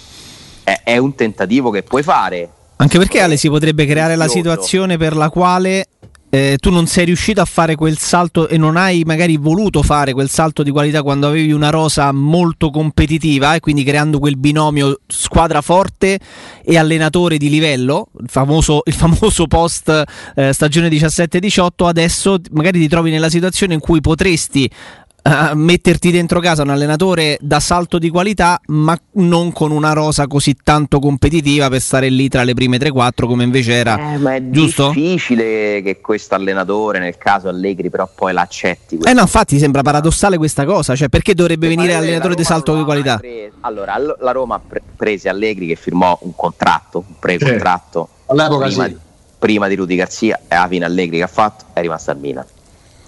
è, 0.64 0.80
è 0.82 0.96
un 0.96 1.14
tentativo 1.14 1.70
che 1.70 1.84
puoi 1.84 2.02
fare. 2.02 2.50
Anche 2.74 2.98
perché 2.98 3.20
Ale 3.20 3.36
si 3.36 3.48
potrebbe 3.48 3.86
creare 3.86 4.16
la 4.16 4.26
situazione 4.26 4.96
per 4.96 5.14
la 5.14 5.30
quale 5.30 5.86
eh, 6.30 6.56
tu 6.60 6.70
non 6.70 6.86
sei 6.86 7.06
riuscito 7.06 7.40
a 7.40 7.44
fare 7.44 7.74
quel 7.74 7.96
salto 7.98 8.48
e 8.48 8.58
non 8.58 8.76
hai 8.76 9.02
magari 9.04 9.36
voluto 9.36 9.82
fare 9.82 10.12
quel 10.12 10.28
salto 10.28 10.62
di 10.62 10.70
qualità 10.70 11.02
quando 11.02 11.26
avevi 11.26 11.52
una 11.52 11.70
rosa 11.70 12.12
molto 12.12 12.70
competitiva 12.70 13.54
e 13.54 13.60
quindi 13.60 13.82
creando 13.82 14.18
quel 14.18 14.36
binomio 14.36 15.00
squadra 15.06 15.62
forte 15.62 16.18
e 16.62 16.76
allenatore 16.76 17.38
di 17.38 17.48
livello, 17.48 18.08
il 18.20 18.28
famoso, 18.28 18.82
il 18.84 18.94
famoso 18.94 19.46
post 19.46 20.04
eh, 20.34 20.52
stagione 20.52 20.88
17-18, 20.88 21.86
adesso 21.86 22.38
magari 22.52 22.78
ti 22.78 22.88
trovi 22.88 23.10
nella 23.10 23.30
situazione 23.30 23.74
in 23.74 23.80
cui 23.80 24.00
potresti 24.00 24.70
eh, 25.22 25.54
metterti 25.54 26.10
dentro 26.10 26.40
casa 26.40 26.62
un 26.62 26.70
allenatore 26.70 27.38
da 27.40 27.60
salto 27.60 27.98
di 27.98 28.08
qualità, 28.08 28.60
ma 28.66 28.98
non 29.12 29.52
con 29.52 29.70
una 29.70 29.92
rosa 29.92 30.26
così 30.26 30.56
tanto 30.62 31.00
competitiva 31.00 31.68
per 31.68 31.80
stare 31.80 32.08
lì 32.08 32.28
tra 32.28 32.44
le 32.44 32.54
prime 32.54 32.78
3-4 32.78 33.26
come 33.26 33.44
invece 33.44 33.72
era. 33.72 34.14
Eh, 34.14 34.18
ma 34.18 34.34
è 34.34 34.50
giusto? 34.50 34.88
difficile 34.88 35.82
che 35.82 36.00
questo 36.00 36.34
allenatore, 36.34 36.98
nel 36.98 37.18
caso 37.18 37.48
Allegri, 37.48 37.90
però 37.90 38.08
poi 38.14 38.32
l'accetti. 38.32 38.98
Eh 39.02 39.12
no, 39.12 39.22
infatti 39.22 39.58
sembra 39.58 39.82
paradossale 39.82 40.36
questa 40.38 40.64
cosa, 40.64 40.94
cioè 40.94 41.08
perché 41.08 41.34
dovrebbe 41.34 41.68
venire 41.68 41.94
allenatore 41.94 42.34
di 42.34 42.44
salto 42.44 42.76
di 42.76 42.84
qualità? 42.84 43.16
pre- 43.18 43.52
allora, 43.60 43.94
all- 43.94 44.16
la 44.20 44.32
Roma 44.32 44.54
ha 44.56 44.60
pre- 44.66 44.82
prese 44.96 45.28
Allegri 45.28 45.66
che 45.66 45.74
firmò 45.74 46.16
un 46.22 46.34
contratto, 46.34 47.04
un 47.06 47.14
pre-contratto 47.18 48.08
All'epoca 48.26 48.66
prima, 48.66 48.84
sì. 48.84 48.90
di, 48.90 48.96
prima 49.38 49.68
di 49.68 49.74
Rudy 49.74 49.96
Garzia 49.96 50.40
e 50.48 50.54
alla 50.54 50.68
fine 50.68 50.84
Allegri 50.84 51.18
che 51.18 51.24
ha 51.24 51.28
fatto 51.28 51.64
è 51.72 51.80
rimasto 51.80 52.10
al 52.10 52.18
Milan. 52.18 52.44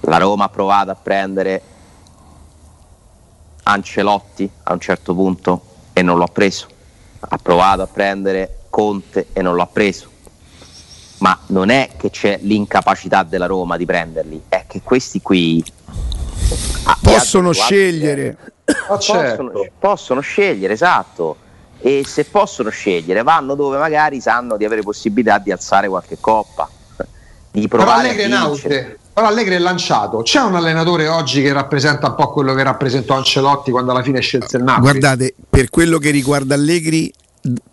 La 0.04 0.16
Roma 0.16 0.44
ha 0.44 0.48
provato 0.48 0.90
a 0.90 0.94
prendere 0.94 1.62
Ancelotti 3.70 4.50
a 4.64 4.72
un 4.72 4.80
certo 4.80 5.14
punto 5.14 5.62
e 5.92 6.02
non 6.02 6.18
l'ha 6.18 6.26
preso. 6.26 6.66
Ha 7.20 7.38
provato 7.38 7.82
a 7.82 7.86
prendere 7.86 8.60
Conte 8.70 9.28
e 9.32 9.42
non 9.42 9.56
l'ha 9.56 9.66
preso. 9.66 10.08
Ma 11.18 11.38
non 11.48 11.68
è 11.68 11.90
che 11.96 12.10
c'è 12.10 12.38
l'incapacità 12.42 13.22
della 13.22 13.46
Roma 13.46 13.76
di 13.76 13.84
prenderli, 13.84 14.44
è 14.48 14.64
che 14.66 14.80
questi 14.82 15.20
qui 15.20 15.62
ah, 16.84 16.98
Possono 17.00 17.52
scegliere. 17.52 18.36
Ma 18.88 18.98
certo. 18.98 19.44
possono, 19.44 19.68
possono 19.78 20.20
scegliere, 20.20 20.72
esatto. 20.72 21.36
E 21.80 22.04
se 22.06 22.24
possono 22.24 22.70
scegliere, 22.70 23.22
vanno 23.22 23.54
dove 23.54 23.76
magari 23.78 24.20
sanno 24.20 24.56
di 24.56 24.64
avere 24.64 24.82
possibilità 24.82 25.38
di 25.38 25.50
alzare 25.50 25.88
qualche 25.88 26.18
coppa, 26.20 26.68
di 27.50 27.68
Però 27.68 27.82
provare 27.82 28.08
Allegri 28.08 28.30
è 28.30 28.34
a 28.34 28.46
vincere. 28.46 28.98
Però 29.12 29.26
Allegri 29.26 29.54
è 29.54 29.58
lanciato. 29.58 30.22
C'è 30.22 30.40
un 30.40 30.54
allenatore 30.54 31.08
oggi 31.08 31.42
che 31.42 31.52
rappresenta 31.52 32.08
un 32.08 32.14
po' 32.14 32.30
quello 32.30 32.54
che 32.54 32.62
rappresentò 32.62 33.16
Ancelotti 33.16 33.70
quando 33.70 33.90
alla 33.90 34.02
fine 34.02 34.20
scelse 34.20 34.56
il 34.56 34.62
Napoli. 34.62 34.82
Guardate, 34.82 35.34
per 35.48 35.68
quello 35.68 35.98
che 35.98 36.10
riguarda 36.10 36.54
Allegri, 36.54 37.12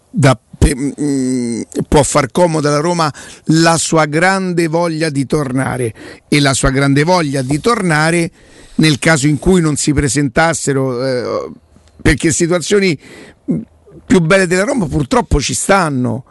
da- 0.10 0.38
pe- 0.58 0.76
mm, 0.76 1.62
può 1.88 2.02
far 2.04 2.32
comodo 2.32 2.68
alla 2.68 2.80
Roma 2.80 3.12
la 3.46 3.78
sua 3.78 4.06
grande 4.06 4.68
voglia 4.68 5.10
di 5.10 5.26
tornare 5.26 5.94
e 6.28 6.40
la 6.40 6.54
sua 6.54 6.72
grande 6.72 7.04
voglia 7.04 7.42
di 7.42 7.60
tornare 7.60 8.32
nel 8.76 9.00
caso 9.00 9.28
in 9.28 9.40
cui 9.40 9.62
non 9.62 9.76
si 9.76 9.94
presentassero 9.94 11.06
eh, 11.06 11.52
perché 12.02 12.32
situazioni 12.32 12.98
mm, 13.52 13.60
più 14.06 14.20
belle 14.22 14.48
della 14.48 14.64
Roma 14.64 14.88
purtroppo 14.88 15.40
ci 15.40 15.54
stanno. 15.54 16.24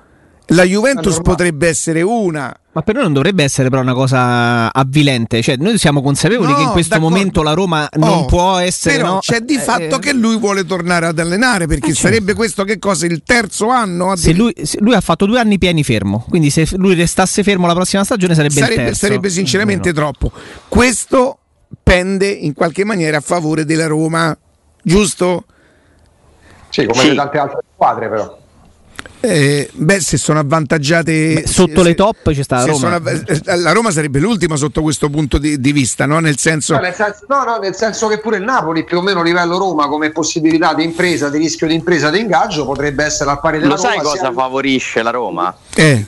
La 0.50 0.62
Juventus 0.62 1.16
normale. 1.16 1.22
potrebbe 1.22 1.68
essere 1.68 2.02
una. 2.02 2.54
Ma 2.76 2.82
per 2.82 2.92
noi 2.96 3.04
non 3.04 3.14
dovrebbe 3.14 3.42
essere 3.42 3.70
però 3.70 3.80
una 3.80 3.94
cosa 3.94 4.70
avvilente, 4.70 5.40
cioè 5.40 5.56
noi 5.56 5.78
siamo 5.78 6.02
consapevoli 6.02 6.50
No, 6.50 6.56
che 6.56 6.62
in 6.64 6.68
questo 6.72 6.96
d'accordo. 6.96 7.16
momento 7.16 7.42
la 7.42 7.54
Roma 7.54 7.88
non 7.94 8.08
Oh, 8.10 8.24
può 8.26 8.58
essere... 8.58 8.96
Però 8.98 9.14
no, 9.14 9.18
c'è 9.20 9.40
di 9.40 9.54
eh, 9.54 9.60
fatto 9.60 9.96
eh, 9.96 9.98
che 9.98 10.12
lui 10.12 10.36
vuole 10.36 10.66
tornare 10.66 11.06
ad 11.06 11.18
allenare 11.18 11.66
perché 11.66 11.86
Eh, 11.88 11.94
certo. 11.94 12.08
sarebbe 12.08 12.34
questo 12.34 12.64
che 12.64 12.78
cosa? 12.78 13.06
Il 13.06 13.22
terzo 13.24 13.70
anno? 13.70 14.14
Se 14.16 14.34
lui, 14.34 14.52
se 14.62 14.76
lui 14.82 14.92
ha 14.92 15.00
fatto 15.00 15.24
due 15.24 15.40
anni 15.40 15.56
pieni 15.56 15.82
fermo, 15.84 16.26
quindi 16.28 16.50
se 16.50 16.68
lui 16.76 16.92
restasse 16.94 17.42
fermo 17.42 17.66
la 17.66 17.72
prossima 17.72 18.04
stagione 18.04 18.34
sarebbe, 18.34 18.52
il 18.52 18.60
sarebbe, 18.60 18.84
terzo. 18.84 19.06
sarebbe 19.06 19.30
sinceramente 19.30 19.88
Almeno. 19.88 20.10
troppo. 20.12 20.36
Questo 20.68 21.38
pende 21.82 22.28
in 22.28 22.52
qualche 22.52 22.84
maniera 22.84 23.16
a 23.16 23.20
favore 23.22 23.64
della 23.64 23.86
Roma, 23.86 24.36
giusto? 24.82 25.46
Sì, 26.68 26.84
come 26.84 27.00
Sì. 27.00 27.08
le 27.08 27.14
tante 27.14 27.38
altre 27.38 27.58
squadre, 27.72 28.08
però. 28.10 28.38
Eh, 29.20 29.70
beh, 29.72 30.00
se 30.00 30.18
sono 30.18 30.38
avvantaggiate 30.38 31.34
Beh, 31.34 31.46
sotto 31.46 31.82
se- 31.82 31.88
le 31.88 31.94
top 31.94 32.32
ci 32.32 32.42
sta 32.42 32.56
la 32.56 32.62
se 32.62 32.70
Roma. 32.70 32.94
avv- 32.94 33.24
eh, 33.48 33.56
la 33.56 33.72
Roma 33.72 33.90
sarebbe 33.90 34.18
l'ultima 34.20 34.56
sotto 34.56 34.82
questo 34.82 35.08
punto 35.10 35.38
di, 35.38 35.58
di 35.58 35.72
vista, 35.72 36.06
no? 36.06 36.20
Nel 36.20 36.36
senso, 36.38 36.74
No, 36.74 36.80
nel 36.80 36.94
senso, 36.94 37.24
no, 37.28 37.42
no, 37.42 37.56
nel 37.58 37.74
senso 37.74 38.06
che 38.08 38.18
pure 38.18 38.36
il 38.36 38.44
Napoli, 38.44 38.84
più 38.84 38.98
o 38.98 39.02
meno 39.02 39.20
a 39.20 39.22
livello 39.24 39.58
Roma, 39.58 39.88
come 39.88 40.10
possibilità 40.10 40.74
di 40.74 40.84
impresa, 40.84 41.28
di 41.30 41.38
rischio 41.38 41.66
di 41.66 41.74
impresa, 41.74 42.10
di 42.10 42.20
ingaggio, 42.20 42.64
potrebbe 42.66 43.04
essere 43.04 43.30
al 43.30 43.40
pari 43.40 43.58
della 43.58 43.72
Lo 43.74 43.76
sai 43.80 43.96
Roma. 43.96 44.02
cosa 44.02 44.18
sia- 44.18 44.32
favorisce 44.32 45.02
la 45.02 45.10
Roma? 45.10 45.56
eh, 45.74 46.06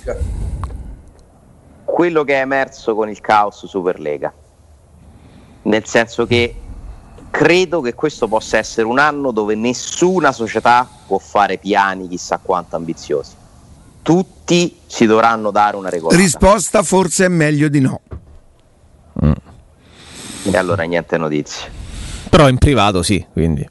Quello 1.85 2.23
che 2.23 2.35
è 2.35 2.41
emerso 2.41 2.95
con 2.95 3.09
il 3.09 3.21
caos 3.21 3.67
Superlega. 3.67 4.33
Nel 5.63 5.85
senso 5.87 6.27
che 6.27 6.55
credo 7.31 7.81
che 7.81 7.95
questo 7.95 8.29
possa 8.29 8.59
essere 8.59 8.87
un 8.87 8.99
anno 8.99 9.31
dove 9.31 9.55
nessuna 9.55 10.33
società 10.33 10.89
può 11.07 11.19
fare 11.19 11.59
piani 11.59 12.09
chissà 12.09 12.39
quanto 12.43 12.77
ambiziosi. 12.77 13.35
Tutti 14.03 14.79
si 14.87 15.07
dovranno 15.07 15.51
dare 15.51 15.77
una 15.77 15.89
regolata. 15.89 16.21
risposta 16.21 16.83
forse 16.83 17.27
è 17.27 17.29
meglio 17.29 17.69
di 17.69 17.81
no. 17.81 18.01
e 20.51 20.57
allora 20.57 20.85
niente 20.85 21.17
notizie. 21.19 21.71
Però 22.29 22.49
in 22.49 22.59
privato 22.59 23.03
sì, 23.03 23.25
quindi. 23.33 23.69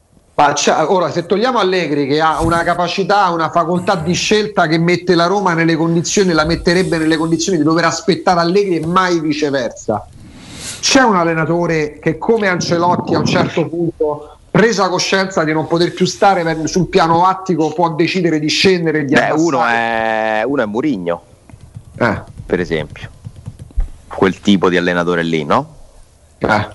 Ora, 0.87 1.09
se 1.09 1.25
togliamo 1.25 1.57
Allegri 1.57 2.05
che 2.05 2.21
ha 2.21 2.41
una 2.43 2.61
capacità, 2.61 3.27
una 3.29 3.49
facoltà 3.49 3.95
di 3.95 4.13
scelta 4.13 4.67
che 4.67 4.77
mette 4.77 5.15
la 5.15 5.25
Roma 5.25 5.55
nelle 5.55 5.75
condizioni, 5.75 6.31
la 6.31 6.45
metterebbe 6.45 6.99
nelle 6.99 7.17
condizioni 7.17 7.57
di 7.57 7.63
dover 7.63 7.85
aspettare 7.85 8.39
Allegri 8.39 8.75
e 8.75 8.85
mai 8.85 9.19
viceversa. 9.19 10.07
C'è 10.79 11.01
un 11.01 11.15
allenatore 11.15 11.99
che 11.99 12.17
come 12.17 12.47
Ancelotti 12.47 13.13
a 13.13 13.19
un 13.19 13.25
certo 13.25 13.67
punto 13.67 14.37
presa 14.57 14.89
coscienza 14.89 15.43
di 15.43 15.53
non 15.53 15.67
poter 15.67 15.93
più 15.93 16.07
stare 16.07 16.67
sul 16.67 16.87
piano 16.87 17.27
attico 17.27 17.71
può 17.73 17.91
decidere 17.91 18.39
di 18.39 18.47
scendere 18.47 19.01
e 19.01 19.05
di 19.05 19.13
Beh, 19.13 19.29
uno 19.29 19.63
è, 19.63 20.41
uno 20.43 20.63
è 20.63 20.65
Murigno 20.65 21.21
eh. 21.95 22.21
per 22.43 22.59
esempio 22.59 23.07
quel 24.07 24.39
tipo 24.39 24.69
di 24.69 24.77
allenatore 24.77 25.21
lì 25.21 25.43
no? 25.43 25.75
Eh. 26.39 26.67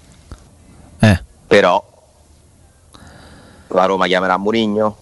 Eh. 1.01 1.23
però 1.45 1.85
la 3.67 3.85
Roma 3.85 4.07
chiamerà 4.07 4.37
Murigno? 4.37 4.97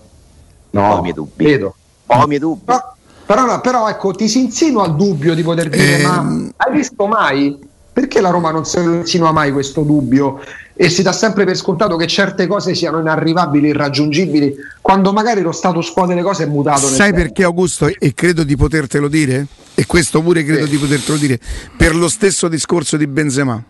No, 0.70 0.94
ho 0.94 0.98
i 0.98 1.02
miei 1.02 1.12
dubbi 1.12 1.44
vedo. 1.44 1.74
ho 2.06 2.24
i 2.24 2.26
miei 2.28 2.40
dubbi 2.40 2.64
però, 2.64 2.94
però, 3.26 3.60
però, 3.60 3.88
ecco 3.90 4.12
ti 4.12 4.26
si 4.26 4.40
insinua 4.40 4.86
il 4.86 4.94
dubbio 4.94 5.34
di 5.34 5.42
poter 5.42 5.68
dire 5.68 5.98
eh, 5.98 6.02
ma 6.02 6.50
hai 6.56 6.72
visto 6.72 7.06
mai 7.06 7.68
perché 8.00 8.22
la 8.22 8.30
Roma 8.30 8.50
non 8.50 8.64
si 8.64 8.78
insinua 8.78 9.30
mai 9.30 9.52
questo 9.52 9.82
dubbio? 9.82 10.40
E 10.74 10.88
si 10.88 11.02
dà 11.02 11.12
sempre 11.12 11.44
per 11.44 11.56
scontato 11.56 11.96
che 11.96 12.06
certe 12.06 12.46
cose 12.46 12.74
siano 12.74 12.98
inarrivabili, 12.98 13.68
irraggiungibili, 13.68 14.54
quando 14.80 15.12
magari 15.12 15.42
lo 15.42 15.52
status 15.52 15.90
quo 15.90 16.06
delle 16.06 16.22
cose 16.22 16.44
è 16.44 16.46
mutato? 16.46 16.86
Sai 16.86 17.12
perché 17.12 17.44
Augusto, 17.44 17.86
e 17.86 18.14
credo 18.14 18.42
di 18.42 18.56
potertelo 18.56 19.06
dire, 19.06 19.46
e 19.74 19.84
questo 19.84 20.22
pure 20.22 20.42
credo 20.42 20.64
sì. 20.64 20.70
di 20.70 20.76
potertelo 20.78 21.18
dire, 21.18 21.38
per 21.76 21.94
lo 21.94 22.08
stesso 22.08 22.48
discorso 22.48 22.96
di 22.96 23.06
Benzema 23.06 23.62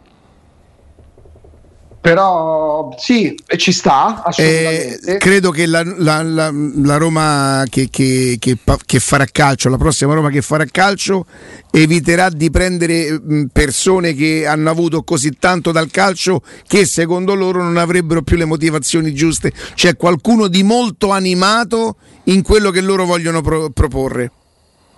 però 2.01 2.95
sì, 2.97 3.39
ci 3.57 3.73
sta 3.73 4.23
assolutamente. 4.25 5.15
Eh, 5.15 5.17
credo 5.19 5.51
che 5.51 5.67
la, 5.67 5.83
la, 5.85 6.23
la, 6.23 6.51
la 6.53 6.97
Roma 6.97 7.63
che, 7.69 7.89
che, 7.91 8.37
che, 8.39 8.57
che, 8.87 8.99
farà 9.01 9.27
calcio, 9.27 9.69
la 9.69 9.77
prossima 9.77 10.15
Roma 10.15 10.31
che 10.31 10.41
farà 10.41 10.65
calcio, 10.65 11.27
eviterà 11.71 12.31
di 12.31 12.51
prendere 12.51 13.21
persone 13.53 14.15
che 14.15 14.47
hanno 14.47 14.71
avuto 14.71 15.03
così 15.03 15.37
tanto 15.39 15.73
dal 15.73 15.91
calcio 15.91 16.43
che 16.67 16.87
secondo 16.87 17.35
loro 17.35 17.63
non 17.63 17.77
avrebbero 17.77 18.23
più 18.23 18.39
le 18.39 18.47
motivazioni 18.47 19.13
giuste. 19.13 19.53
C'è 19.75 19.97
qualcuno 19.97 20.49
di 20.49 20.63
molto 20.63 21.11
animato 21.11 21.97
in 22.25 22.43
quello 22.43 22.71
che 22.71 22.81
loro 22.81 23.05
vogliono 23.05 23.43
pro- 23.43 23.69
proporre. 23.69 24.33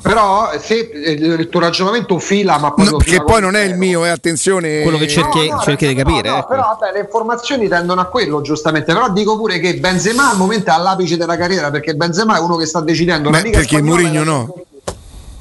Però 0.02 0.50
se 0.58 0.90
eh, 0.92 1.12
il 1.12 1.48
tuo 1.48 1.60
ragionamento 1.60 2.18
fila, 2.18 2.58
ma 2.58 2.72
poi 2.72 2.90
no, 2.90 2.96
che 2.96 3.22
poi 3.22 3.40
non 3.40 3.54
è 3.54 3.62
il 3.62 3.76
mio, 3.76 4.04
eh, 4.04 4.08
attenzione. 4.08 4.82
Quello 4.82 4.98
che 4.98 5.06
cerchi, 5.06 5.48
no, 5.48 5.54
no, 5.54 5.62
cerchi 5.62 5.86
di 5.86 5.94
capire. 5.94 6.28
No, 6.28 6.38
ecco. 6.38 6.48
Però 6.48 6.76
vabbè, 6.78 6.92
le 6.92 7.00
informazioni 7.00 7.68
tendono 7.68 8.00
a 8.00 8.06
quello, 8.06 8.40
giustamente. 8.40 8.92
Però 8.92 9.10
dico 9.10 9.36
pure 9.36 9.60
che 9.60 9.76
Benzema 9.76 10.30
al 10.30 10.36
momento 10.36 10.70
è 10.70 10.74
all'apice 10.74 11.16
della 11.16 11.36
carriera, 11.36 11.70
perché 11.70 11.94
Benzema 11.94 12.36
è 12.36 12.40
uno 12.40 12.56
che 12.56 12.66
sta 12.66 12.80
decidendo 12.80 13.30
Beh, 13.30 13.50
Perché 13.50 13.80
Mourinho 13.80 14.24
no. 14.24 14.54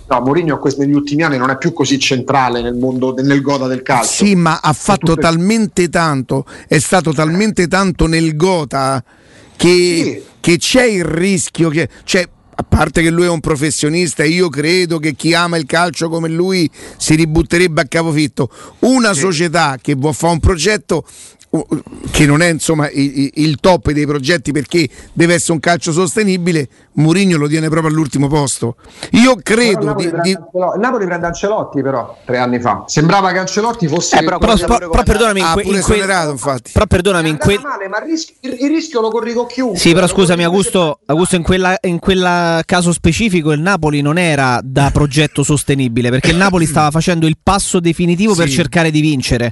No, 0.07 0.19
Mourinho 0.19 0.61
negli 0.77 0.93
ultimi 0.93 1.23
anni 1.23 1.37
non 1.37 1.49
è 1.49 1.57
più 1.57 1.73
così 1.73 1.97
centrale 1.97 2.61
nel 2.61 2.75
mondo, 2.75 3.15
nel 3.15 3.41
goda 3.41 3.65
del 3.65 3.81
calcio. 3.81 4.25
Sì, 4.25 4.35
ma 4.35 4.59
ha 4.61 4.73
fatto 4.73 5.15
talmente 5.15 5.89
tanto, 5.89 6.45
è 6.67 6.77
stato 6.77 7.13
talmente 7.13 7.67
tanto 7.67 8.05
nel 8.05 8.35
gota 8.35 9.03
che, 9.55 9.67
sì. 9.67 10.23
che 10.39 10.57
c'è 10.57 10.83
il 10.83 11.05
rischio 11.05 11.69
che... 11.69 11.89
Cioè, 12.03 12.27
a 12.61 12.63
parte 12.63 13.01
che 13.01 13.09
lui 13.09 13.25
è 13.25 13.29
un 13.29 13.39
professionista, 13.39 14.23
io 14.23 14.47
credo 14.49 14.99
che 14.99 15.15
chi 15.15 15.33
ama 15.33 15.57
il 15.57 15.65
calcio 15.65 16.09
come 16.09 16.29
lui 16.29 16.69
si 16.97 17.15
ributterebbe 17.15 17.81
a 17.81 17.85
capofitto. 17.85 18.49
Una 18.79 19.13
società 19.13 19.77
che 19.81 19.95
vuole 19.95 20.15
fare 20.15 20.33
un 20.33 20.39
progetto 20.39 21.03
che 22.11 22.25
non 22.25 22.41
è 22.41 22.47
insomma 22.47 22.89
il, 22.89 23.29
il, 23.33 23.57
top 23.59 23.91
dei 23.91 24.05
progetti 24.05 24.53
perché 24.53 24.87
deve 25.11 25.33
essere 25.33 25.51
un 25.51 25.59
calcio 25.59 25.91
sostenibile, 25.91 26.69
Mourinho 26.93 27.35
lo 27.35 27.47
tiene 27.49 27.67
proprio 27.67 27.91
all'ultimo 27.91 28.27
posto. 28.29 28.77
Io 29.11 29.35
credo 29.43 29.79
il 29.79 29.85
Napoli, 29.85 30.11
di, 30.11 30.21
di... 30.21 30.29
il 30.31 30.79
Napoli 30.79 31.05
prende 31.05 31.25
Ancelotti 31.25 31.81
però 31.81 32.17
tre 32.23 32.37
anni 32.37 32.61
fa. 32.61 32.85
Sembrava 32.87 33.31
che 33.33 33.39
Ancelotti 33.39 33.89
fosse 33.89 34.19
eh, 34.19 34.23
però, 34.23 34.37
però, 34.37 34.55
però, 34.55 34.89
però 34.89 35.03
perdonami 35.03 35.39
in, 35.39 35.45
ah, 35.45 35.53
que, 35.53 35.61
in 35.63 35.81
quel... 35.81 36.29
infatti. 36.31 36.71
Però 36.71 36.85
perdonami 36.85 37.29
in 37.29 37.37
quel... 37.37 37.59
male, 37.61 37.89
ma 37.89 37.97
il 37.97 38.05
rischio, 38.05 38.35
il 38.41 38.69
rischio 38.69 39.01
lo 39.01 39.09
corri 39.09 39.33
con 39.33 39.47
chiunque. 39.47 39.77
Sì, 39.77 39.93
però 39.93 40.07
scusami 40.07 40.45
Augusto, 40.45 40.99
Augusto 41.05 41.35
in 41.35 41.43
quella 41.43 41.75
in 41.81 41.99
quel 41.99 42.61
caso 42.65 42.93
specifico 42.93 43.51
il 43.51 43.59
Napoli 43.59 43.99
non 44.01 44.17
era 44.17 44.61
da 44.63 44.89
progetto 44.93 45.43
sostenibile 45.43 46.09
perché 46.09 46.31
il 46.31 46.37
Napoli 46.37 46.65
stava 46.65 46.91
facendo 46.91 47.27
il 47.27 47.37
passo 47.41 47.81
definitivo 47.81 48.33
sì. 48.33 48.39
per 48.39 48.49
cercare 48.49 48.89
di 48.89 49.01
vincere. 49.01 49.51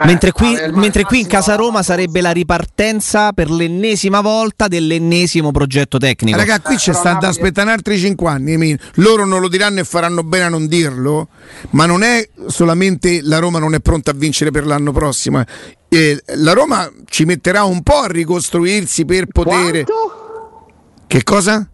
Eh, 0.00 0.06
mentre 0.06 0.32
qui, 0.32 0.56
mentre 0.72 1.04
qui 1.04 1.20
in 1.20 1.26
casa 1.26 1.56
Roma 1.56 1.82
sarebbe 1.82 2.22
la 2.22 2.30
ripartenza 2.30 3.32
per 3.32 3.50
l'ennesima 3.50 4.22
volta 4.22 4.66
dell'ennesimo 4.66 5.50
progetto 5.50 5.98
tecnico. 5.98 6.38
Raga, 6.38 6.60
qui 6.60 6.76
c'è 6.76 6.94
sta 6.94 7.14
da 7.14 7.28
aspettare 7.28 7.70
altri 7.70 7.98
5 7.98 8.28
anni. 8.30 8.78
Loro 8.94 9.26
non 9.26 9.40
lo 9.40 9.48
diranno 9.48 9.80
e 9.80 9.84
faranno 9.84 10.22
bene 10.22 10.44
a 10.44 10.48
non 10.48 10.66
dirlo, 10.66 11.28
ma 11.70 11.84
non 11.84 12.02
è 12.02 12.26
solamente 12.46 13.20
la 13.22 13.38
Roma 13.38 13.58
non 13.58 13.74
è 13.74 13.80
pronta 13.80 14.12
a 14.12 14.14
vincere 14.14 14.50
per 14.50 14.64
l'anno 14.64 14.92
prossimo. 14.92 15.44
Eh, 15.88 16.22
la 16.36 16.52
Roma 16.52 16.90
ci 17.04 17.24
metterà 17.26 17.64
un 17.64 17.82
po' 17.82 17.98
a 17.98 18.06
ricostruirsi 18.06 19.04
per 19.04 19.26
poter. 19.26 19.84
Quanto? 19.84 20.66
Che 21.06 21.22
cosa? 21.24 21.68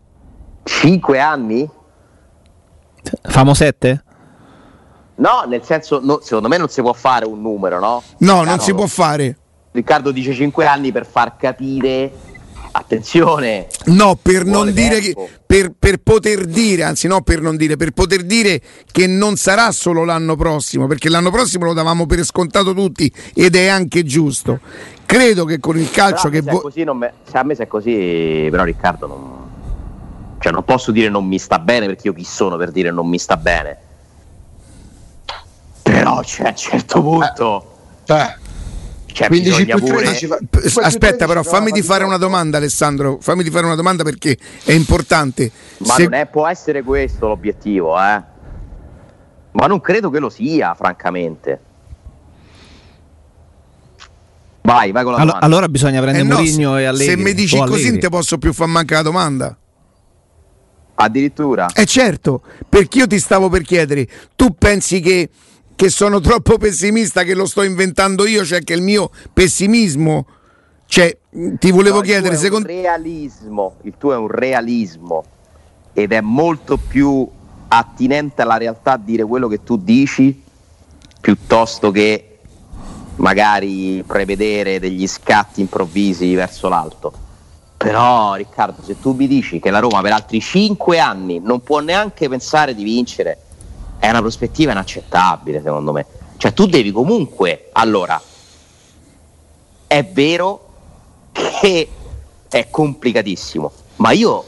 5 0.64 1.20
anni? 1.20 1.70
Famo 3.22 3.54
7? 3.54 4.02
No, 5.16 5.44
nel 5.46 5.62
senso, 5.64 6.00
no, 6.02 6.20
secondo 6.22 6.48
me 6.48 6.58
non 6.58 6.68
si 6.68 6.80
può 6.82 6.92
fare 6.92 7.24
un 7.24 7.40
numero, 7.40 7.78
no? 7.78 8.02
No, 8.18 8.42
non 8.42 8.60
si 8.60 8.74
può 8.74 8.86
fare. 8.86 9.36
Riccardo 9.72 10.10
dice 10.10 10.34
5 10.34 10.66
anni 10.66 10.92
per 10.92 11.06
far 11.06 11.36
capire, 11.36 12.10
attenzione. 12.72 13.66
No, 13.86 14.18
per 14.20 14.44
non 14.44 14.72
dire 14.72 15.00
che, 15.00 15.14
per, 15.44 15.72
per, 15.78 15.98
poter 15.98 16.44
dire, 16.44 16.82
anzi 16.82 17.06
no 17.08 17.22
per 17.22 17.40
non 17.40 17.56
dire, 17.56 17.76
per 17.76 17.92
poter 17.92 18.24
dire 18.24 18.60
che 18.90 19.06
non 19.06 19.36
sarà 19.36 19.70
solo 19.72 20.04
l'anno 20.04 20.36
prossimo, 20.36 20.86
perché 20.86 21.08
l'anno 21.08 21.30
prossimo 21.30 21.64
lo 21.64 21.72
davamo 21.72 22.06
per 22.06 22.22
scontato 22.22 22.74
tutti 22.74 23.10
ed 23.34 23.54
è 23.56 23.68
anche 23.68 24.04
giusto. 24.04 24.60
Credo 25.06 25.44
che 25.44 25.58
con 25.60 25.78
il 25.78 25.90
calcio 25.90 26.28
che 26.28 26.42
vo- 26.42 26.60
così 26.60 26.84
me, 26.84 27.12
se 27.22 27.38
a 27.38 27.42
me 27.42 27.54
se 27.54 27.64
è 27.64 27.66
così, 27.66 28.48
però 28.50 28.64
Riccardo 28.64 29.06
non 29.06 29.44
cioè 30.38 30.52
non 30.52 30.64
posso 30.64 30.92
dire 30.92 31.08
non 31.08 31.26
mi 31.26 31.38
sta 31.38 31.58
bene 31.58 31.86
perché 31.86 32.08
io 32.08 32.12
chi 32.12 32.22
sono 32.22 32.56
per 32.56 32.70
dire 32.70 32.90
non 32.90 33.08
mi 33.08 33.18
sta 33.18 33.38
bene 33.38 33.78
però 36.06 36.22
cioè, 36.22 36.46
a 36.46 36.50
un 36.50 36.56
certo 36.56 37.02
punto. 37.02 37.72
Eh, 38.06 38.34
cioè, 39.06 39.26
15 39.26 39.64
più 39.64 39.78
13 39.78 40.26
pure... 40.26 40.38
aspetta 40.82 41.26
però 41.26 41.42
fammi 41.42 41.70
di 41.72 41.82
fare 41.82 42.04
una 42.04 42.18
domanda 42.18 42.58
Alessandro. 42.58 43.18
Fammi 43.20 43.42
di 43.42 43.50
fare 43.50 43.66
una 43.66 43.74
domanda 43.74 44.04
perché 44.04 44.38
è 44.64 44.72
importante. 44.72 45.50
Ma 45.78 45.94
Se... 45.94 46.04
non 46.04 46.14
è, 46.14 46.26
può 46.26 46.46
essere 46.46 46.82
questo 46.82 47.26
l'obiettivo 47.26 47.98
eh? 47.98 48.22
ma 49.52 49.66
non 49.66 49.80
credo 49.80 50.10
che 50.10 50.18
lo 50.20 50.28
sia 50.28 50.74
francamente. 50.74 51.60
Vai 54.62 54.90
vai 54.90 55.04
con 55.04 55.12
la 55.12 55.18
allora, 55.18 55.40
allora 55.40 55.68
bisogna 55.68 56.00
prendere 56.00 56.24
eh 56.24 56.28
Mourinho 56.28 56.70
no, 56.70 56.78
e 56.78 56.84
Allegri 56.86 57.06
se 57.06 57.16
mi 57.16 57.34
dici 57.34 57.56
così 57.56 57.90
non 57.90 58.00
ti 58.00 58.08
posso 58.08 58.36
più 58.36 58.52
far 58.52 58.66
mancare 58.68 59.02
la 59.02 59.08
domanda. 59.08 59.56
Addirittura? 60.98 61.68
Eh 61.72 61.86
certo 61.86 62.42
perché 62.68 62.98
io 62.98 63.06
ti 63.06 63.18
stavo 63.18 63.48
per 63.48 63.62
chiedere 63.62 64.06
tu 64.34 64.54
pensi 64.54 65.00
che 65.00 65.30
che 65.76 65.90
sono 65.90 66.20
troppo 66.20 66.56
pessimista, 66.56 67.22
che 67.22 67.34
lo 67.34 67.46
sto 67.46 67.62
inventando 67.62 68.26
io, 68.26 68.44
cioè 68.44 68.64
che 68.64 68.72
il 68.72 68.82
mio 68.82 69.10
pessimismo, 69.32 70.26
cioè 70.86 71.16
ti 71.30 71.70
volevo 71.70 71.96
no, 71.96 72.02
chiedere, 72.02 72.36
secondo 72.36 72.66
realismo, 72.66 73.76
il 73.82 73.94
tuo 73.98 74.14
è 74.14 74.16
un 74.16 74.28
realismo 74.28 75.24
ed 75.92 76.12
è 76.12 76.20
molto 76.22 76.78
più 76.78 77.28
attinente 77.68 78.42
alla 78.42 78.56
realtà 78.56 78.96
dire 78.96 79.24
quello 79.24 79.48
che 79.48 79.62
tu 79.62 79.76
dici 79.76 80.42
piuttosto 81.20 81.90
che 81.90 82.38
magari 83.16 84.02
prevedere 84.06 84.78
degli 84.78 85.06
scatti 85.06 85.60
improvvisi 85.60 86.34
verso 86.34 86.68
l'alto. 86.68 87.12
Però 87.76 88.34
Riccardo, 88.34 88.82
se 88.82 88.98
tu 88.98 89.12
mi 89.12 89.26
dici 89.26 89.60
che 89.60 89.70
la 89.70 89.80
Roma 89.80 90.00
per 90.00 90.12
altri 90.12 90.40
5 90.40 90.98
anni 90.98 91.40
non 91.40 91.60
può 91.60 91.80
neanche 91.80 92.28
pensare 92.28 92.74
di 92.74 92.82
vincere, 92.82 93.38
è 93.98 94.08
una 94.08 94.20
prospettiva 94.20 94.72
inaccettabile 94.72 95.62
secondo 95.62 95.92
me. 95.92 96.06
Cioè 96.36 96.52
tu 96.52 96.66
devi 96.66 96.92
comunque, 96.92 97.70
allora, 97.72 98.20
è 99.86 100.04
vero 100.04 100.68
che 101.32 101.88
è 102.48 102.68
complicatissimo, 102.70 103.72
ma 103.96 104.10
io 104.12 104.44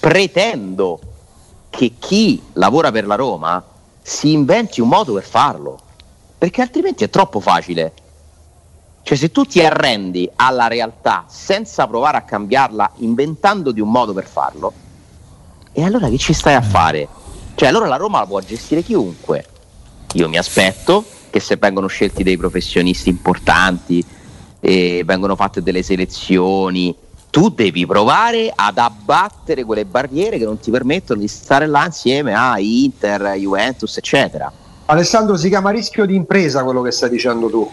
pretendo 0.00 1.00
che 1.70 1.94
chi 1.98 2.42
lavora 2.54 2.90
per 2.90 3.06
la 3.06 3.14
Roma 3.14 3.62
si 4.02 4.32
inventi 4.32 4.80
un 4.80 4.88
modo 4.88 5.14
per 5.14 5.24
farlo, 5.24 5.78
perché 6.36 6.60
altrimenti 6.60 7.04
è 7.04 7.10
troppo 7.10 7.40
facile. 7.40 7.92
Cioè 9.02 9.16
se 9.16 9.32
tu 9.32 9.44
ti 9.44 9.64
arrendi 9.64 10.30
alla 10.36 10.68
realtà 10.68 11.24
senza 11.28 11.86
provare 11.86 12.18
a 12.18 12.22
cambiarla, 12.22 12.92
inventando 12.96 13.72
di 13.72 13.80
un 13.80 13.90
modo 13.90 14.12
per 14.12 14.26
farlo, 14.26 14.72
e 15.72 15.82
allora 15.82 16.08
che 16.08 16.18
ci 16.18 16.32
stai 16.32 16.54
a 16.54 16.60
fare? 16.60 17.08
Cioè 17.54 17.68
allora 17.68 17.86
la 17.86 17.96
Roma 17.96 18.20
la 18.20 18.26
può 18.26 18.40
gestire 18.40 18.82
chiunque. 18.82 19.46
Io 20.14 20.28
mi 20.28 20.36
aspetto 20.36 21.04
che 21.30 21.40
se 21.40 21.56
vengono 21.56 21.86
scelti 21.86 22.22
dei 22.22 22.36
professionisti 22.36 23.08
importanti 23.08 24.04
e 24.60 25.02
vengono 25.04 25.36
fatte 25.36 25.62
delle 25.62 25.82
selezioni, 25.82 26.94
tu 27.30 27.48
devi 27.48 27.86
provare 27.86 28.52
ad 28.54 28.76
abbattere 28.76 29.64
quelle 29.64 29.86
barriere 29.86 30.36
che 30.36 30.44
non 30.44 30.58
ti 30.58 30.70
permettono 30.70 31.20
di 31.20 31.28
stare 31.28 31.66
là 31.66 31.86
insieme 31.86 32.34
a 32.34 32.58
Inter, 32.58 33.36
Juventus, 33.36 33.96
eccetera. 33.96 34.52
Alessandro, 34.86 35.38
si 35.38 35.48
chiama 35.48 35.70
rischio 35.70 36.04
di 36.04 36.14
impresa 36.14 36.62
quello 36.62 36.82
che 36.82 36.90
stai 36.90 37.08
dicendo 37.08 37.48
tu. 37.48 37.70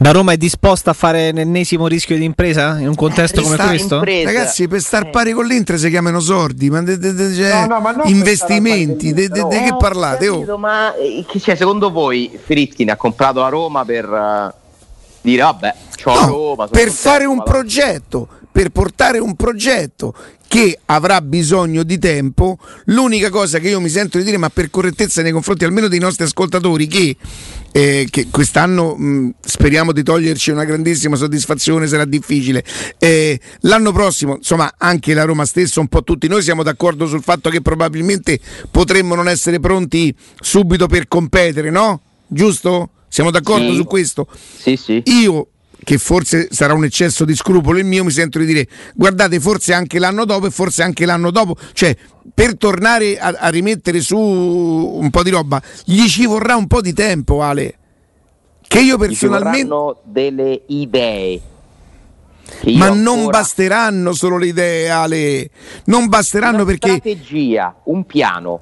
La 0.00 0.10
Roma 0.10 0.32
è 0.32 0.36
disposta 0.36 0.90
a 0.90 0.92
fare 0.92 1.32
l'ennesimo 1.32 1.86
rischio 1.86 2.16
di 2.16 2.24
impresa 2.24 2.78
in 2.78 2.88
un 2.88 2.94
contesto 2.94 3.40
Eh, 3.40 3.42
come 3.42 3.56
questo? 3.56 3.94
impresa. 3.96 4.24
Ragazzi, 4.30 4.68
per 4.68 4.80
star 4.80 5.08
pari 5.08 5.32
con 5.32 5.46
l'Inter 5.46 5.78
si 5.78 5.88
chiamano 5.88 6.20
sordi, 6.20 6.68
ma 6.68 6.82
de- 6.82 6.98
de- 6.98 7.14
de- 7.14 7.34
cioè, 7.34 7.66
No, 7.66 7.78
no, 7.78 8.02
investimenti, 8.04 9.14
di 9.14 9.22
Eh, 9.24 9.28
che 9.30 9.74
parlate? 9.78 10.26
capito, 10.26 10.52
Oh? 10.52 10.58
Ma 10.58 10.94
eh, 10.96 11.24
che 11.26 11.40
c'è, 11.40 11.54
secondo 11.54 11.90
voi 11.90 12.38
Fritkin 12.42 12.90
ha 12.90 12.96
comprato 12.96 13.40
la 13.40 13.48
Roma 13.48 13.84
per 13.86 14.04
eh, 14.04 14.54
dire 15.22 15.42
vabbè, 15.42 15.74
c'ho 16.02 16.26
Roma. 16.26 16.68
per 16.68 16.90
fare 16.90 17.24
un 17.24 17.42
progetto, 17.42 18.28
per 18.52 18.68
portare 18.70 19.18
un 19.18 19.34
progetto 19.34 20.14
che 20.48 20.78
avrà 20.86 21.20
bisogno 21.20 21.82
di 21.82 21.98
tempo, 21.98 22.58
l'unica 22.86 23.30
cosa 23.30 23.58
che 23.58 23.68
io 23.68 23.80
mi 23.80 23.88
sento 23.88 24.18
di 24.18 24.24
dire, 24.24 24.36
ma 24.36 24.48
per 24.48 24.70
correttezza 24.70 25.22
nei 25.22 25.32
confronti 25.32 25.64
almeno 25.64 25.88
dei 25.88 25.98
nostri 25.98 26.24
ascoltatori, 26.24 26.86
che, 26.86 27.16
eh, 27.72 28.06
che 28.10 28.28
quest'anno 28.30 28.94
mh, 28.96 29.34
speriamo 29.40 29.92
di 29.92 30.02
toglierci 30.02 30.50
una 30.50 30.64
grandissima 30.64 31.16
soddisfazione, 31.16 31.86
sarà 31.86 32.04
difficile. 32.04 32.64
Eh, 32.98 33.38
l'anno 33.62 33.92
prossimo, 33.92 34.36
insomma, 34.36 34.74
anche 34.78 35.14
la 35.14 35.24
Roma 35.24 35.44
stessa, 35.44 35.80
un 35.80 35.88
po' 35.88 36.02
tutti 36.04 36.28
noi 36.28 36.42
siamo 36.42 36.62
d'accordo 36.62 37.06
sul 37.06 37.22
fatto 37.22 37.50
che 37.50 37.60
probabilmente 37.60 38.38
potremmo 38.70 39.14
non 39.14 39.28
essere 39.28 39.58
pronti 39.60 40.14
subito 40.40 40.86
per 40.86 41.08
competere, 41.08 41.70
no? 41.70 42.00
Giusto? 42.28 42.90
Siamo 43.08 43.30
d'accordo 43.30 43.70
Sì. 43.70 43.76
su 43.76 43.84
questo? 43.84 44.28
Sì, 44.58 44.76
sì. 44.76 45.02
io 45.06 45.48
che 45.86 45.98
forse 45.98 46.48
sarà 46.50 46.74
un 46.74 46.82
eccesso 46.82 47.24
di 47.24 47.36
scrupolo 47.36 47.78
il 47.78 47.84
mio, 47.84 48.02
mi 48.02 48.10
sento 48.10 48.40
di 48.40 48.44
dire 48.44 48.66
guardate 48.96 49.38
forse 49.38 49.72
anche 49.72 50.00
l'anno 50.00 50.24
dopo 50.24 50.46
e 50.46 50.50
forse 50.50 50.82
anche 50.82 51.06
l'anno 51.06 51.30
dopo, 51.30 51.54
cioè 51.74 51.96
per 52.34 52.56
tornare 52.56 53.20
a, 53.20 53.36
a 53.38 53.48
rimettere 53.50 54.00
su 54.00 54.18
un 54.18 55.08
po' 55.10 55.22
di 55.22 55.30
roba 55.30 55.62
gli 55.84 56.08
ci 56.08 56.26
vorrà 56.26 56.56
un 56.56 56.66
po' 56.66 56.80
di 56.80 56.92
tempo 56.92 57.40
Ale, 57.40 57.78
che 58.66 58.80
io 58.80 58.96
Gli 58.96 59.00
ci 59.02 59.06
personalmente... 59.06 59.68
vorranno 59.68 60.00
delle 60.02 60.62
idee. 60.66 61.40
Ma 62.74 62.88
non 62.88 63.18
ancora- 63.18 63.38
basteranno 63.38 64.12
solo 64.12 64.38
le 64.38 64.46
idee 64.46 64.90
Ale, 64.90 65.50
non 65.84 66.08
basteranno 66.08 66.62
una 66.62 66.64
perché... 66.64 66.96
strategia, 66.96 67.72
un 67.84 68.04
piano. 68.04 68.60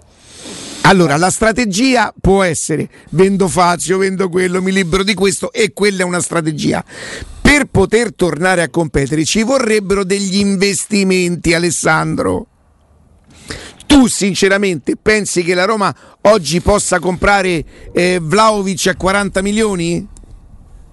Allora, 0.86 1.16
la 1.16 1.30
strategia 1.30 2.12
può 2.20 2.42
essere 2.42 2.88
vendo 3.10 3.48
Fazio, 3.48 3.96
vendo 3.96 4.28
quello, 4.28 4.60
mi 4.60 4.70
libero 4.70 5.02
di 5.02 5.14
questo 5.14 5.50
e 5.50 5.72
quella 5.72 6.02
è 6.02 6.04
una 6.04 6.20
strategia. 6.20 6.84
Per 7.40 7.66
poter 7.66 8.14
tornare 8.14 8.60
a 8.60 8.68
competere 8.68 9.24
ci 9.24 9.42
vorrebbero 9.42 10.04
degli 10.04 10.36
investimenti, 10.36 11.54
Alessandro. 11.54 12.46
Tu 13.86 14.08
sinceramente 14.08 14.96
pensi 15.00 15.42
che 15.42 15.54
la 15.54 15.64
Roma 15.64 15.94
oggi 16.22 16.60
possa 16.60 16.98
comprare 16.98 17.64
eh, 17.92 18.18
Vlaovic 18.20 18.88
a 18.88 18.96
40 18.96 19.40
milioni? 19.40 20.08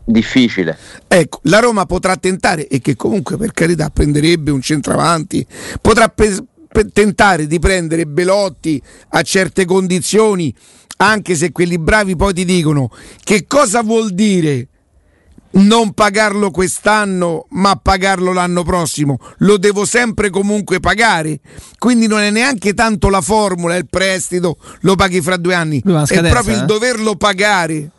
Difficile. 0.06 0.78
Ecco, 1.08 1.40
la 1.44 1.60
Roma 1.60 1.86
potrà 1.86 2.16
tentare, 2.16 2.68
e 2.68 2.80
che 2.80 2.96
comunque 2.96 3.38
per 3.38 3.52
carità 3.52 3.90
prenderebbe 3.90 4.52
un 4.52 4.62
centravanti, 4.62 5.46
potrà 5.82 6.08
pe- 6.10 6.46
tentare 6.94 7.48
di 7.48 7.60
prendere 7.60 8.06
Belotti 8.06 8.82
a 9.10 9.22
certe 9.22 9.66
condizioni, 9.66 10.54
anche 10.98 11.36
se 11.36 11.52
quelli 11.52 11.78
bravi 11.78 12.16
poi 12.16 12.34
ti 12.34 12.46
dicono 12.46 12.90
che 13.24 13.46
cosa 13.48 13.82
vuol 13.82 14.12
dire 14.12 14.68
non 15.54 15.94
pagarlo 15.94 16.50
quest'anno 16.52 17.48
ma 17.50 17.76
pagarlo 17.76 18.32
l'anno 18.32 18.64
prossimo. 18.64 19.18
Lo 19.40 19.58
devo 19.58 19.86
sempre 19.86 20.30
comunque 20.30 20.80
pagare. 20.80 21.40
Quindi 21.78 22.08
non 22.08 22.20
è 22.20 22.30
neanche 22.30 22.74
tanto 22.74 23.10
la 23.10 23.22
formula 23.22 23.76
il 23.76 23.88
prestito 23.90 24.58
lo 24.82 24.96
paghi 24.96 25.22
fra 25.22 25.38
due 25.38 25.54
anni. 25.54 25.80
È 25.80 26.06
scadenza, 26.06 26.30
proprio 26.30 26.56
il 26.56 26.62
eh? 26.62 26.66
doverlo 26.66 27.16
pagare 27.16 27.92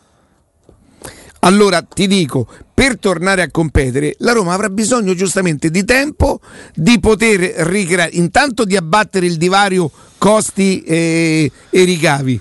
allora 1.45 1.83
ti 1.83 2.07
dico, 2.07 2.47
per 2.73 2.99
tornare 2.99 3.43
a 3.43 3.51
competere, 3.51 4.15
la 4.19 4.33
Roma 4.33 4.55
avrà 4.55 4.69
bisogno 4.69 5.15
giustamente 5.15 5.71
di 5.71 5.85
tempo, 5.85 6.41
di 6.75 7.01
poter 7.01 7.41
ricreare, 7.67 8.11
intanto 8.13 8.65
di 8.65 8.77
abbattere 8.77 9.27
il 9.27 9.37
divario 9.37 9.91
costi 10.19 10.83
e, 10.83 11.51
e 11.69 11.85
ricavi, 11.85 12.41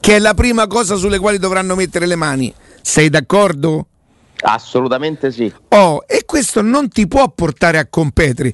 che 0.00 0.16
è 0.16 0.18
la 0.18 0.34
prima 0.34 0.66
cosa 0.66 0.96
sulle 0.96 1.18
quali 1.18 1.38
dovranno 1.38 1.76
mettere 1.76 2.06
le 2.06 2.16
mani. 2.16 2.52
Sei 2.82 3.08
d'accordo? 3.08 3.86
Assolutamente 4.42 5.30
sì. 5.30 5.52
Oh, 5.68 6.02
e 6.06 6.24
questo 6.24 6.62
non 6.62 6.88
ti 6.88 7.06
può 7.06 7.28
portare 7.28 7.78
a 7.78 7.86
competere. 7.86 8.52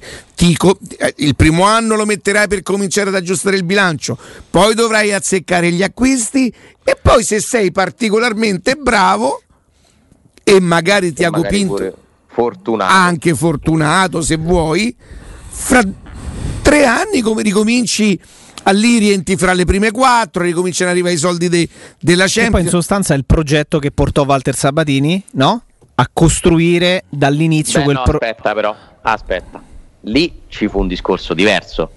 Co- 0.57 0.77
eh, 0.97 1.13
il 1.17 1.35
primo 1.35 1.63
anno 1.63 1.95
lo 1.95 2.05
metterai 2.05 2.47
per 2.47 2.61
cominciare 2.61 3.09
ad 3.09 3.15
aggiustare 3.15 3.55
il 3.55 3.63
bilancio, 3.63 4.19
poi 4.51 4.75
dovrai 4.75 5.13
azzeccare 5.13 5.71
gli 5.71 5.81
acquisti 5.81 6.53
e 6.83 6.97
poi 7.01 7.23
se 7.23 7.39
sei 7.39 7.71
particolarmente 7.71 8.75
bravo 8.75 9.41
e 10.49 10.59
magari 10.61 11.11
Tiago 11.11 11.41
Pinto 11.41 11.93
Fortunato. 12.27 12.93
anche 12.93 13.35
fortunato 13.35 14.21
se 14.21 14.37
vuoi, 14.37 14.95
fra 15.49 15.81
tre 16.61 16.85
anni 16.85 17.19
come 17.21 17.41
ricominci 17.41 18.17
a 18.63 18.71
lì 18.71 18.97
rientri 18.97 19.35
fra 19.35 19.51
le 19.53 19.65
prime 19.65 19.91
quattro, 19.91 20.43
ricominciano 20.43 20.89
ad 20.89 20.95
arrivare 20.95 21.15
i 21.15 21.19
soldi 21.19 21.49
de- 21.49 21.67
della 21.99 22.25
Che 22.25 22.31
poi 22.33 22.43
in 22.45 22.49
Champions. 22.51 22.69
sostanza 22.69 23.13
è 23.13 23.17
il 23.17 23.25
progetto 23.25 23.79
che 23.79 23.91
portò 23.91 24.23
Walter 24.25 24.55
Sabatini, 24.55 25.21
no? 25.33 25.63
A 25.95 26.09
costruire 26.11 27.03
dall'inizio 27.09 27.79
Beh, 27.79 27.85
quel 27.85 27.95
no, 27.97 28.03
pro- 28.03 28.17
aspetta 28.19 28.53
però, 28.53 28.75
aspetta. 29.01 29.61
Lì 30.01 30.41
ci 30.47 30.67
fu 30.69 30.79
un 30.79 30.87
discorso 30.87 31.33
diverso. 31.33 31.91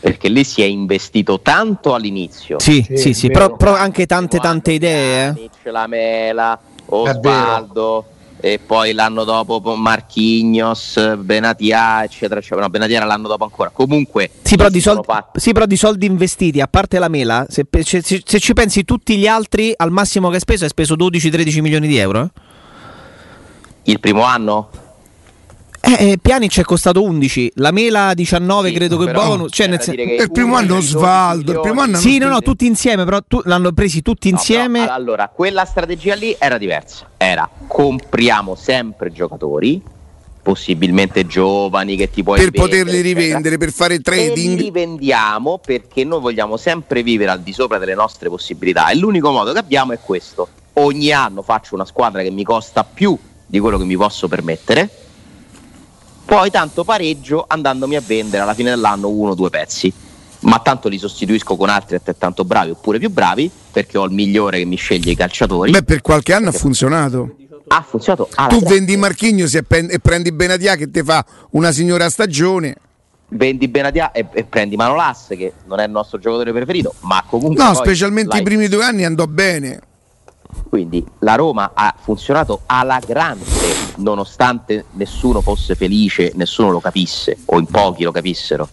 Perché 0.00 0.28
lì 0.28 0.42
si 0.42 0.62
è 0.62 0.64
investito 0.64 1.40
tanto 1.42 1.94
all'inizio. 1.94 2.58
Sì, 2.58 2.82
Sì, 2.88 2.96
sì, 2.96 3.14
sì, 3.14 3.30
però, 3.30 3.54
però 3.56 3.76
anche 3.76 4.04
tante 4.06 4.38
tante 4.38 4.72
idee. 4.72 5.28
eh. 5.62 5.70
La 5.70 5.86
Mela. 5.86 6.58
Osvaldo 6.96 8.04
e 8.44 8.58
poi 8.58 8.92
l'anno 8.92 9.22
dopo 9.22 9.60
Marchignos, 9.76 11.16
Benatia, 11.18 12.02
eccetera, 12.02 12.40
eccetera. 12.40 12.62
No, 12.62 12.70
Benatia 12.70 12.96
era 12.96 13.06
l'anno 13.06 13.28
dopo 13.28 13.44
ancora. 13.44 13.70
Comunque, 13.70 14.30
Sì 14.42 14.56
però, 14.56 14.68
soldi, 14.80 15.06
sì, 15.34 15.52
però 15.52 15.64
di 15.64 15.76
soldi 15.76 16.06
investiti, 16.06 16.60
a 16.60 16.66
parte 16.66 16.98
la 16.98 17.08
mela, 17.08 17.46
se, 17.48 17.64
se- 17.82 18.02
se- 18.02 18.22
se 18.24 18.38
ci 18.40 18.52
pensi 18.52 18.84
tutti 18.84 19.16
gli 19.16 19.28
altri, 19.28 19.72
al 19.76 19.92
massimo 19.92 20.28
che 20.28 20.34
hai 20.34 20.40
speso, 20.40 20.64
hai 20.64 20.70
speso 20.70 20.96
12-13 20.96 21.60
milioni 21.60 21.86
di 21.86 21.96
euro. 21.98 22.30
il 23.84 24.00
primo 24.00 24.22
anno? 24.22 24.68
Eh, 25.84 26.10
eh, 26.12 26.18
Pjanic 26.18 26.60
è 26.60 26.62
costato 26.62 27.02
11, 27.02 27.52
la 27.56 27.72
mela 27.72 28.14
19 28.14 28.68
Sì, 28.68 28.74
credo 28.74 28.98
che 28.98 29.04
però 29.06 29.26
bonus. 29.26 29.50
Cioè, 29.52 29.66
nel 29.66 29.80
sen- 29.80 29.98
Il 29.98 30.30
primo 30.30 30.54
anno 30.54 30.66
dei 30.66 30.76
12 30.76 30.94
Osvaldo, 30.94 31.52
il 31.52 31.60
primo 31.60 31.80
anno 31.80 31.96
Sì, 31.96 32.18
no, 32.18 32.28
no, 32.28 32.40
tutti 32.40 32.66
insieme, 32.66 33.02
però 33.04 33.18
tu, 33.26 33.40
l'hanno 33.46 33.72
presi 33.72 34.00
tutti 34.00 34.30
No, 34.30 34.36
insieme. 34.36 34.80
però, 34.82 34.92
allora, 34.92 35.28
quella 35.34 35.64
strategia 35.64 36.14
lì 36.14 36.36
era 36.38 36.56
diversa. 36.56 37.08
Era 37.16 37.48
compriamo 37.66 38.54
sempre 38.54 39.10
giocatori, 39.10 39.82
possibilmente 40.40 41.26
giovani 41.26 41.96
che 41.96 42.10
ti 42.10 42.22
puoi 42.22 42.38
per 42.38 42.50
vendere, 42.50 42.68
poterli 42.84 42.98
eccetera. 43.00 43.20
rivendere, 43.24 43.58
per 43.58 43.72
fare 43.72 43.94
E 43.94 43.96
li 43.96 44.02
trading. 44.04 44.58
rivendiamo 44.60 45.58
perché 45.58 46.04
noi 46.04 46.20
vogliamo 46.20 46.56
sempre 46.56 47.02
vivere 47.02 47.32
al 47.32 47.40
di 47.40 47.52
sopra 47.52 47.78
delle 47.78 47.94
nostre 47.94 48.28
possibilità 48.28 48.88
e 48.90 48.94
l'unico 48.96 49.32
modo 49.32 49.52
che 49.52 49.58
abbiamo 49.58 49.92
è 49.92 49.98
questo. 50.00 50.46
Ogni 50.74 51.10
anno 51.12 51.42
faccio 51.42 51.74
una 51.74 51.84
squadra 51.84 52.22
che 52.22 52.30
mi 52.30 52.44
costa 52.44 52.84
più 52.84 53.18
di 53.46 53.58
quello 53.58 53.78
che 53.78 53.84
mi 53.84 53.96
posso 53.96 54.28
permettere, 54.28 54.88
poi 56.34 56.50
tanto 56.50 56.82
pareggio 56.82 57.44
andandomi 57.46 57.94
a 57.94 58.00
vendere 58.00 58.42
alla 58.42 58.54
fine 58.54 58.70
dell'anno 58.70 59.10
uno 59.10 59.32
o 59.32 59.34
due 59.34 59.50
pezzi. 59.50 59.92
Ma 60.40 60.60
tanto 60.60 60.88
li 60.88 60.96
sostituisco 60.96 61.56
con 61.56 61.68
altri 61.68 61.96
altrettanto 61.96 62.46
bravi 62.46 62.70
oppure 62.70 62.98
più 62.98 63.10
bravi 63.10 63.50
perché 63.70 63.98
ho 63.98 64.04
il 64.06 64.12
migliore 64.12 64.56
che 64.58 64.64
mi 64.64 64.76
sceglie 64.76 65.10
i 65.10 65.14
calciatori. 65.14 65.70
Beh, 65.70 65.82
per 65.82 66.00
qualche 66.00 66.32
anno 66.32 66.48
ha 66.48 66.52
funzionato. 66.52 67.36
ha 67.68 67.82
funzionato 67.86 68.28
Tu 68.30 68.44
grande. 68.46 68.64
vendi 68.66 68.96
Marchignos 68.96 69.54
e, 69.54 69.62
e 69.68 69.98
prendi 70.00 70.32
Benatia 70.32 70.74
che 70.76 70.90
ti 70.90 71.02
fa 71.02 71.22
una 71.50 71.70
signora 71.70 72.08
stagione. 72.08 72.76
vendi 73.28 73.68
Benatia 73.68 74.10
e, 74.12 74.26
e 74.32 74.44
prendi 74.44 74.74
Manolas 74.74 75.26
che 75.28 75.52
non 75.66 75.80
è 75.80 75.84
il 75.84 75.90
nostro 75.90 76.18
giocatore 76.18 76.50
preferito 76.52 76.94
ma 77.00 77.22
comunque 77.28 77.62
No, 77.62 77.74
specialmente 77.74 78.38
i 78.38 78.42
primi 78.42 78.68
due 78.68 78.84
anni 78.84 79.04
andò 79.04 79.26
bene. 79.26 79.80
Quindi 80.68 81.04
la 81.20 81.34
Roma 81.34 81.72
ha 81.74 81.94
funzionato 81.98 82.62
alla 82.66 83.00
grande 83.06 83.44
nonostante 83.96 84.86
nessuno 84.92 85.40
fosse 85.40 85.74
felice 85.74 86.32
nessuno 86.34 86.70
lo 86.70 86.80
capisse 86.80 87.38
o 87.46 87.58
in 87.58 87.66
pochi 87.66 88.02
lo 88.04 88.12
capissero 88.12 88.68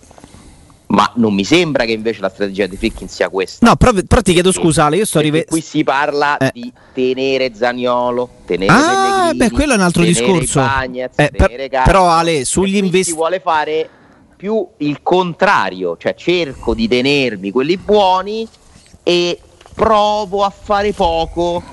ma 0.88 1.12
non 1.18 1.36
mi 1.36 1.44
sembra 1.44 1.86
che 1.86 1.92
invece 1.92 2.20
la 2.22 2.30
strategia 2.30 2.66
di 2.66 2.76
Frickin 2.76 3.08
sia 3.08 3.30
questa 3.30 3.64
No, 3.68 3.76
però, 3.76 3.92
però 4.08 4.22
ti 4.22 4.34
chiedo 4.34 4.52
scusa, 4.52 4.86
Ale, 4.86 4.96
io 4.98 5.06
sto 5.06 5.20
rivedendo. 5.20 5.52
qui 5.52 5.62
si 5.62 5.84
parla 5.84 6.38
Eh. 6.38 6.50
di 6.52 6.74
tenere 6.94 7.54
Zaniolo 7.54 8.28
tenere 8.46 8.72
Ah, 8.74 9.32
beh, 9.36 9.52
quello 9.52 9.74
è 9.74 9.76
un 9.76 9.82
altro 9.84 10.02
discorso. 10.04 10.60
Bagnez, 10.62 11.12
Eh, 11.16 11.30
per- 11.30 11.70
però, 11.86 12.10
Ale, 12.10 12.44
sugli 12.44 12.78
E 12.78 12.80
qui 12.80 12.86
investi- 12.88 13.12
si 13.12 13.16
vuole 13.18 13.40
fare 13.40 13.88
più 14.36 14.68
il 14.78 15.02
contrario, 15.04 15.96
cioè 15.96 16.16
cerco 16.16 16.74
di 16.74 16.88
tenermi 16.88 17.52
quelli 17.52 17.78
buoni 17.78 18.48
e 19.04 19.40
provo 19.80 20.44
a 20.44 20.50
fare 20.50 20.92
poco 20.92 21.64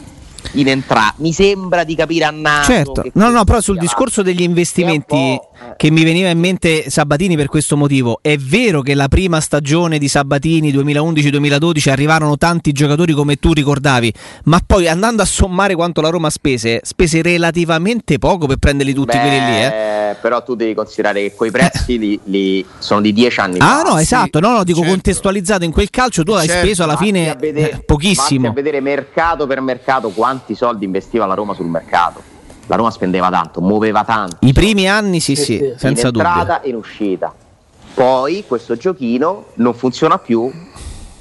in 0.53 0.69
entrata. 0.69 1.15
Mi 1.17 1.33
sembra 1.33 1.83
di 1.83 1.97
capire 1.97 2.25
a 2.25 2.31
naso 2.31 2.71
Certo, 2.71 3.03
no, 3.15 3.31
no, 3.31 3.43
però 3.43 3.61
sul 3.61 3.79
discorso 3.79 4.23
degli 4.23 4.43
investimenti. 4.43 5.37
Che 5.77 5.91
mi 5.91 6.05
veniva 6.05 6.29
in 6.29 6.39
mente 6.39 6.89
Sabatini 6.91 7.37
per 7.37 7.47
questo 7.49 7.77
motivo. 7.77 8.19
È 8.23 8.37
vero 8.37 8.83
che 8.83 8.95
la 8.95 9.09
prima 9.09 9.41
stagione 9.41 9.99
di 9.99 10.09
Sabatini 10.09 10.73
2011-2012 10.73 11.91
arrivarono 11.91 12.37
tanti 12.37 12.73
giocatori 12.73 13.13
come 13.13 13.37
tu 13.37 13.53
ricordavi, 13.53 14.13
ma 14.45 14.61
poi 14.65 14.89
andando 14.89 15.23
a 15.23 15.25
sommare 15.27 15.75
quanto 15.75 16.01
la 16.01 16.09
Roma 16.11 16.31
spese, 16.31 16.81
spese 16.83 17.23
relativamente 17.23 18.19
poco 18.19 18.47
per 18.47 18.57
prenderli 18.59 18.93
tutti 18.93 19.17
Beh, 19.17 19.23
quelli 19.23 19.39
lì. 19.39 19.63
Eh. 19.65 20.17
Però 20.21 20.43
tu 20.43 20.55
devi 20.55 20.75
considerare 20.75 21.21
che 21.23 21.35
quei 21.35 21.51
prezzi 21.51 21.99
li, 21.99 22.19
li- 22.25 22.65
sono 22.79 23.01
di 23.01 23.13
dieci 23.13 23.41
anni 23.41 23.59
Ah 23.59 23.83
fa. 23.85 23.91
no, 23.91 23.99
esatto, 23.99 24.41
no, 24.41 24.51
no, 24.53 24.65
dico 24.65 24.79
certo. 24.79 24.93
contestualizzato 24.93 25.65
in 25.65 25.73
quel 25.73 25.91
calcio 25.91 26.23
tu 26.23 26.33
hai 26.33 26.47
Certo, 26.47 26.65
speso 26.65 26.83
alla 26.85 26.93
Vatti 26.95 27.05
fine 27.07 27.37
vedere- 27.39 27.71
eh, 27.73 27.83
pochissimo. 27.85 28.41
vatti 28.49 28.51
a 28.59 28.63
vedere 28.63 28.81
mercato 28.81 29.47
per 29.47 29.61
mercato 29.61 30.11
quanti 30.11 30.55
soldi 30.55 30.85
investiva 30.85 31.27
la 31.27 31.35
Roma 31.35 31.55
sul 31.55 31.67
mercato. 31.67 32.23
La 32.67 32.77
Roma 32.77 32.91
spendeva 32.91 33.31
tanto, 33.31 33.61
muoveva 33.61 34.05
tanto. 34.05 34.37
I 34.41 34.53
primi 34.53 34.89
anni 34.89 35.21
sì, 35.21 35.35
Sì, 35.37 35.43
sì, 35.45 35.57
sì. 35.59 35.75
senza 35.77 36.07
in 36.09 36.13
dubbio. 36.13 36.29
entrata 36.29 36.61
e 36.63 36.69
in 36.69 36.75
uscita. 36.77 37.33
Poi 37.95 38.45
questo 38.47 38.77
giochino 38.77 39.47
non 39.55 39.73
funziona 39.75 40.19
più 40.19 40.51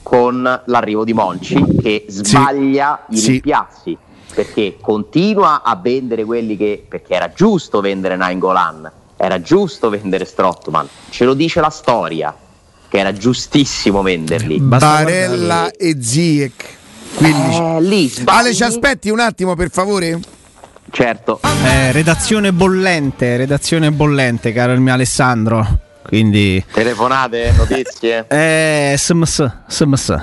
con 0.04 0.62
l'arrivo 0.66 1.04
di 1.04 1.14
Monci 1.14 1.64
che 1.82 2.06
sbaglia 2.10 3.06
i 3.10 3.18
Sì. 3.18 3.32
rimpiazzi 3.32 3.98
perché 4.34 4.78
continua 4.82 5.62
a 5.64 5.76
vendere 5.82 6.26
quelli 6.26 6.58
che 6.58 6.86
perché 6.88 7.14
era 7.14 7.32
giusto 7.34 7.80
vendere 7.80 8.16
Nainggolan, 8.18 8.92
era 9.16 9.40
giusto 9.42 9.90
vendere 9.90 10.26
Strottman, 10.26 10.88
ce 11.10 11.24
lo 11.26 11.34
dice 11.34 11.62
la 11.62 11.70
storia 11.70 12.36
che 12.90 12.98
era 12.98 13.14
giustissimo 13.14 14.02
venderli. 14.02 14.60
Barella 14.60 15.72
e 15.72 15.98
Ziek. 16.02 16.64
15. 17.16 17.62
Eh, 17.62 17.82
lì 17.82 18.08
sbagli. 18.10 18.38
Ale, 18.38 18.54
ci 18.54 18.64
aspetti 18.64 19.10
un 19.10 19.20
attimo 19.22 19.56
per 19.56 19.70
favore? 19.72 20.20
Certo. 20.92 21.40
Eh, 21.66 21.92
redazione 21.92 22.54
bollente, 22.54 23.38
redazione 23.38 23.92
bollente, 23.92 24.52
caro 24.54 24.72
il 24.74 24.80
mio 24.80 24.94
Alessandro. 24.94 25.80
Quindi 26.04 26.64
Telefonate, 26.72 27.52
notizie. 27.58 28.26
eh 28.28 28.94
sms 28.96 29.52
sms. 29.68 30.10
Eh, 30.10 30.20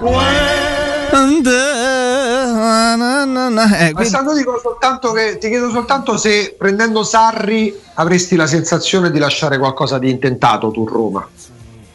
quindi- 3.91 3.93
Alessandro 3.95 4.35
dico 4.35 4.59
soltanto 4.63 5.13
che 5.13 5.39
ti 5.39 5.49
chiedo 5.49 5.71
soltanto 5.71 6.17
se 6.17 6.55
prendendo 6.57 7.03
Sarri 7.03 7.77
avresti 7.95 8.37
la 8.37 8.47
sensazione 8.47 9.11
di 9.11 9.19
lasciare 9.19 9.59
qualcosa 9.59 9.99
di 9.99 10.11
intentato 10.11 10.71
tu 10.71 10.87
Roma. 10.87 11.27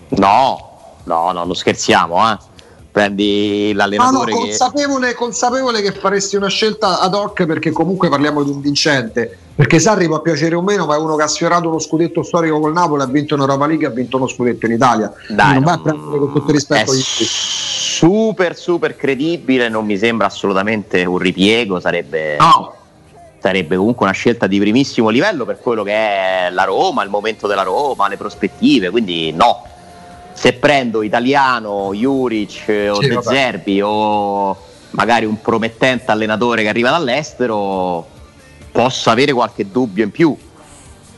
No, 0.09 0.97
no, 1.05 1.31
no, 1.31 1.43
non 1.45 1.55
scherziamo, 1.55 2.29
eh. 2.31 2.37
Prendi 2.97 3.67
No, 3.67 3.71
no, 3.73 3.77
l'allenatore 3.77 4.31
che 4.31 4.37
consapevole, 4.39 5.13
consapevole 5.13 5.81
che 5.83 5.91
faresti 5.91 6.35
una 6.35 6.47
scelta 6.47 6.99
ad 6.99 7.13
hoc 7.13 7.45
perché 7.45 7.71
comunque 7.71 8.09
parliamo 8.09 8.41
di 8.43 8.49
un 8.49 8.59
vincente. 8.59 9.37
Perché 9.53 9.77
Sarri 9.79 10.07
può 10.07 10.19
piacere 10.21 10.55
o 10.55 10.63
meno, 10.63 10.87
ma 10.87 10.95
è 10.95 10.97
uno 10.97 11.15
che 11.15 11.23
ha 11.23 11.27
sfiorato 11.27 11.67
uno 11.67 11.77
scudetto 11.77 12.23
storico 12.23 12.59
col 12.59 12.73
Napoli, 12.73 13.03
ha 13.03 13.05
vinto 13.05 13.35
in 13.35 13.41
Europa 13.41 13.67
League, 13.67 13.85
ha 13.85 13.91
vinto 13.91 14.17
uno 14.17 14.27
scudetto 14.27 14.65
in 14.65 14.71
Italia. 14.71 15.11
Dai, 15.27 15.53
non 15.53 15.63
vai 15.63 15.73
a 15.73 15.75
non- 15.75 15.83
prendere 15.83 16.17
con 16.17 16.33
tutto 16.33 16.47
il 16.47 16.53
rispetto 16.55 16.91
è 16.91 16.95
gli- 16.95 17.01
super 17.01 18.55
super 18.55 18.95
credibile, 18.95 19.69
non 19.69 19.85
mi 19.85 19.97
sembra 19.97 20.25
assolutamente 20.25 21.05
un 21.05 21.19
ripiego, 21.19 21.79
sarebbe, 21.79 22.37
No, 22.37 22.73
sarebbe 23.39 23.75
comunque 23.77 24.05
una 24.05 24.13
scelta 24.13 24.47
di 24.47 24.59
primissimo 24.59 25.09
livello 25.09 25.45
per 25.45 25.59
quello 25.59 25.83
che 25.83 25.93
è 25.93 26.49
la 26.51 26.63
Roma, 26.63 27.03
il 27.03 27.09
momento 27.09 27.45
della 27.45 27.63
Roma, 27.63 28.07
le 28.07 28.17
prospettive, 28.17 28.89
quindi 28.89 29.31
no. 29.31 29.63
Se 30.37 30.53
prendo 30.53 31.01
italiano, 31.01 31.91
Juric 31.93 32.67
eh, 32.67 32.89
o 32.89 33.01
Sì, 33.01 33.07
De. 33.07 33.19
Zerbi 33.23 33.81
o 33.83 34.55
magari 34.91 35.25
un 35.25 35.41
promettente 35.41 36.11
allenatore 36.11 36.61
che 36.61 36.69
arriva 36.69 36.91
dall'estero, 36.91 38.05
posso 38.71 39.09
avere 39.09 39.33
qualche 39.33 39.69
dubbio 39.71 40.03
in 40.03 40.11
più 40.11 40.37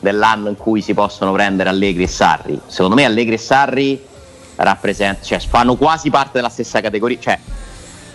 dell'anno 0.00 0.48
in 0.48 0.56
cui 0.56 0.80
si 0.80 0.94
possono 0.94 1.32
prendere 1.32 1.68
Allegri 1.68 2.04
e 2.04 2.08
Sarri. 2.08 2.58
Secondo 2.66 2.94
me 2.96 3.04
Allegri 3.04 3.34
e 3.34 3.38
Sarri 3.38 4.04
cioè, 5.22 5.38
fanno 5.40 5.76
quasi 5.76 6.08
parte 6.08 6.32
della 6.34 6.48
stessa 6.48 6.80
categoria. 6.80 7.18
Cioè, 7.20 7.38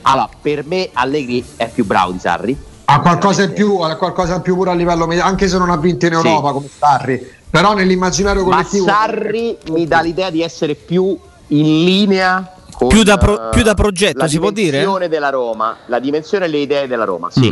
allora, 0.03 0.29
per 0.41 0.65
me 0.65 0.89
Allegri 0.93 1.45
è 1.55 1.69
più 1.69 1.85
bravo 1.85 2.11
di 2.13 2.19
Sarri. 2.19 2.57
ha 2.85 2.99
qualcosa 2.99 3.43
in 3.43 3.53
più, 3.53 3.77
ha 3.77 3.95
qualcosa 3.95 4.35
in 4.35 4.41
più 4.41 4.55
pure 4.55 4.71
a 4.71 4.73
livello 4.73 5.05
medio, 5.05 5.23
anche 5.23 5.47
se 5.47 5.57
non 5.59 5.69
ha 5.69 5.77
vinto 5.77 6.05
in 6.07 6.13
Sì. 6.13 6.27
Europa 6.27 6.51
come 6.51 6.67
Sarri. 6.75 7.33
Però 7.55 7.73
nell'immaginario 7.73 8.43
Ma 8.43 8.55
collettivo 8.55 8.85
Sarri 8.85 9.57
mi 9.69 9.87
dà 9.87 10.01
l'idea 10.01 10.29
di 10.29 10.41
essere 10.41 10.75
più 10.75 11.17
in 11.47 11.83
linea 11.85 12.53
con 12.73 12.89
Più 12.89 13.03
da 13.03 13.17
pro- 13.17 13.47
eh, 13.47 13.49
più 13.51 13.63
da 13.63 13.73
progetto, 13.73 14.17
la 14.17 14.27
si 14.27 14.39
può 14.39 14.51
dire? 14.51 14.71
dimensione 14.71 15.07
della 15.07 15.29
Roma, 15.29 15.77
la 15.85 15.99
dimensione 15.99 16.45
e 16.45 16.47
le 16.49 16.57
idee 16.57 16.87
della 16.87 17.05
Roma, 17.05 17.31
sì. 17.31 17.47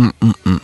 Mm, 0.00 0.04
mm, 0.24 0.30
mm. 0.48 0.56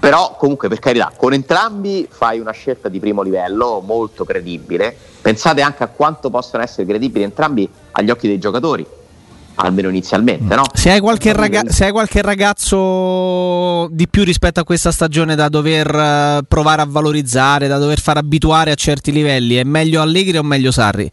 Però 0.00 0.34
comunque 0.36 0.66
per 0.68 0.80
carità, 0.80 1.12
con 1.16 1.32
entrambi 1.32 2.08
fai 2.10 2.40
una 2.40 2.50
scelta 2.50 2.88
di 2.88 2.98
primo 2.98 3.22
livello 3.22 3.80
molto 3.86 4.24
credibile. 4.24 4.96
Pensate 5.20 5.62
anche 5.62 5.84
a 5.84 5.88
quanto 5.88 6.28
possono 6.28 6.64
essere 6.64 6.84
credibili 6.88 7.22
entrambi 7.22 7.68
agli 7.92 8.10
occhi 8.10 8.26
dei 8.26 8.40
giocatori, 8.40 8.84
almeno 9.66 9.88
inizialmente, 9.88 10.54
no? 10.54 10.62
Se 10.72 10.90
hai, 10.90 11.00
qualche 11.00 11.32
raga- 11.32 11.68
se 11.68 11.86
hai 11.86 11.92
qualche 11.92 12.22
ragazzo 12.22 13.88
di 13.90 14.08
più 14.08 14.24
rispetto 14.24 14.60
a 14.60 14.64
questa 14.64 14.90
stagione 14.90 15.34
da 15.34 15.48
dover 15.48 15.94
eh, 15.94 16.40
provare 16.46 16.82
a 16.82 16.86
valorizzare, 16.88 17.68
da 17.68 17.78
dover 17.78 18.00
far 18.00 18.16
abituare 18.16 18.70
a 18.70 18.74
certi 18.74 19.12
livelli, 19.12 19.56
è 19.56 19.64
meglio 19.64 20.00
Allegri 20.00 20.38
o 20.38 20.42
meglio 20.42 20.70
Sarri? 20.70 21.10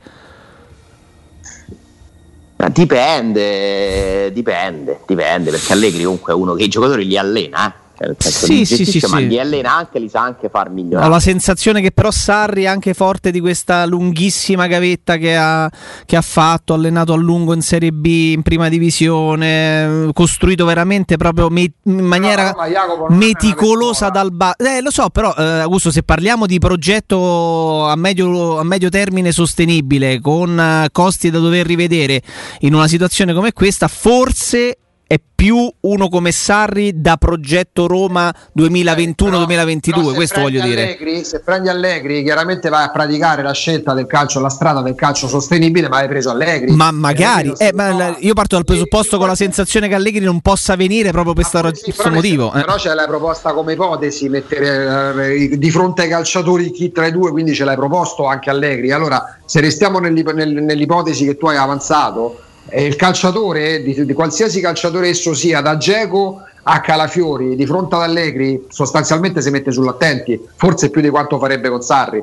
Ma 2.58 2.70
Dipende, 2.70 4.32
dipende, 4.34 5.02
dipende, 5.06 5.52
perché 5.52 5.74
Allegri 5.74 6.04
comunque 6.04 6.34
è 6.34 6.36
uno 6.36 6.54
che 6.54 6.64
i 6.64 6.68
giocatori 6.68 7.06
li 7.06 7.18
allena, 7.18 7.68
eh. 7.68 7.86
Cioè, 8.00 8.16
Sì, 8.32 8.66
sì, 8.66 8.86
sì, 8.86 9.00
ma 9.10 9.18
sì. 9.18 9.38
allena 9.40 9.76
anche, 9.76 9.98
li 10.00 10.08
sa 10.08 10.22
anche 10.22 10.50
far 10.50 10.68
Ho 10.68 10.72
migliorare. 10.72 11.10
la 11.10 11.20
sensazione 11.20 11.82
che 11.82 11.92
però 11.92 12.12
Sarri 12.12 12.64
è 12.64 12.68
anche 12.68 12.94
forte 12.94 13.32
di 13.32 13.40
questa 13.40 13.86
lunghissima 13.86 14.68
gavetta 14.68 15.18
che 15.18 15.36
ha, 15.36 15.70
che 16.06 16.16
ha 16.16 16.22
fatto, 16.22 16.74
allenato 16.76 17.14
a 17.14 17.16
lungo 17.18 17.54
in 17.54 17.62
Serie 17.62 17.92
B, 17.92 18.06
in 18.06 18.44
prima 18.44 18.70
divisione, 18.70 20.10
costruito 20.14 20.66
veramente 20.66 21.18
proprio 21.18 21.50
me- 21.50 21.72
in 21.84 22.06
maniera 22.06 22.54
ma 22.56 22.68
Jacopo, 22.68 23.08
meticolosa 23.14 24.10
dal 24.10 24.32
basso. 24.32 24.58
Eh, 24.60 24.82
lo 24.82 24.92
so, 24.92 25.10
però, 25.10 25.34
eh, 25.36 25.44
Augusto, 25.60 25.92
se 25.92 26.04
parliamo 26.04 26.46
di 26.46 26.60
progetto 26.60 27.86
a 27.88 27.96
medio, 27.96 28.60
a 28.60 28.64
medio 28.64 28.90
termine 28.90 29.32
sostenibile, 29.32 30.20
con 30.22 30.60
eh, 30.60 30.90
costi 30.92 31.30
da 31.32 31.40
dover 31.40 31.66
rivedere 31.66 32.22
in 32.60 32.74
una 32.74 32.88
situazione 32.88 33.34
come 33.34 33.54
questa, 33.54 33.88
forse 33.88 34.78
è 35.08 35.20
più 35.38 35.72
uno 35.82 36.10
come 36.10 36.32
Sarri 36.32 37.00
da 37.00 37.16
progetto 37.18 37.88
Roma 37.88 38.34
2021-2022. 38.58 39.80
Però 39.94 40.10
se 40.10 40.16
questo 40.16 40.42
voglio 40.42 40.62
dire. 40.62 40.82
Allegri, 40.84 41.24
se 41.24 41.40
prendi 41.42 41.70
Allegri, 41.70 42.24
chiaramente 42.24 42.70
vai 42.70 42.84
a 42.84 42.90
praticare 42.92 43.42
la 43.44 43.54
scelta 43.54 43.94
del 43.94 44.06
calcio, 44.08 44.40
la 44.40 44.50
strada 44.50 44.82
del 44.82 44.96
calcio 44.96 45.28
sostenibile, 45.28 45.88
ma 45.88 45.98
hai 46.00 46.08
preso 46.08 46.30
Allegri. 46.32 46.72
Ma 46.76 46.92
magari, 46.92 47.50
Allegri 47.50 47.66
eh, 47.68 47.74
ma 47.74 48.16
io 48.20 48.34
parto 48.34 48.56
dal 48.56 48.66
presupposto 48.66 49.18
con 49.18 49.28
la 49.28 49.36
sensazione 49.36 49.88
che 49.88 49.96
Allegri 49.96 50.24
non 50.26 50.42
possa 50.42 50.76
venire 50.76 51.12
proprio 51.12 51.34
per 51.34 51.46
sta- 51.46 51.74
sì, 51.74 51.84
questo 51.84 52.04
però 52.04 52.16
motivo. 52.16 52.52
nel- 52.52 52.62
eh. 52.62 52.66
Però 52.66 52.78
ce 52.78 52.94
l'hai 52.94 53.08
proposta 53.08 53.54
come 53.54 53.74
ipotesi, 53.74 54.28
mettere 54.30 55.36
eh, 55.36 55.58
di 55.58 55.72
fronte 55.72 56.02
ai 56.04 56.10
calciatori 56.10 56.72
chi 56.72 56.92
tra 56.92 57.08
i 57.08 57.12
due, 57.12 57.32
quindi 57.32 57.54
ce 57.54 57.64
l'hai 57.64 57.76
proposto 57.76 58.26
anche 58.26 58.50
Allegri. 58.50 58.92
Allora, 58.92 59.38
se 59.46 59.62
restiamo 59.62 60.00
nell'ip- 60.00 60.34
nel- 60.34 60.52
nell'ipotesi 60.64 61.26
che 61.26 61.38
tu 61.38 61.46
hai 61.48 61.58
avanzato, 61.58 62.42
eh, 62.70 62.86
il 62.86 62.96
calciatore, 62.96 63.82
di, 63.82 64.06
di 64.06 64.14
qualsiasi 64.14 64.62
calciatore 64.62 65.10
esso 65.10 65.34
sia, 65.34 65.62
da 65.62 65.78
Geco 65.78 66.42
a 66.64 66.82
Calafiori, 66.82 67.56
di 67.56 67.66
fronte 67.66 67.96
ad 67.96 68.02
Allegri, 68.02 68.66
sostanzialmente 68.70 69.42
si 69.42 69.50
mette 69.50 69.72
sull'attenti, 69.72 70.40
forse 70.56 70.90
più 70.90 71.02
di 71.02 71.10
quanto 71.10 71.40
farebbe 71.40 71.70
con 71.70 71.82
Sarri. 71.82 72.22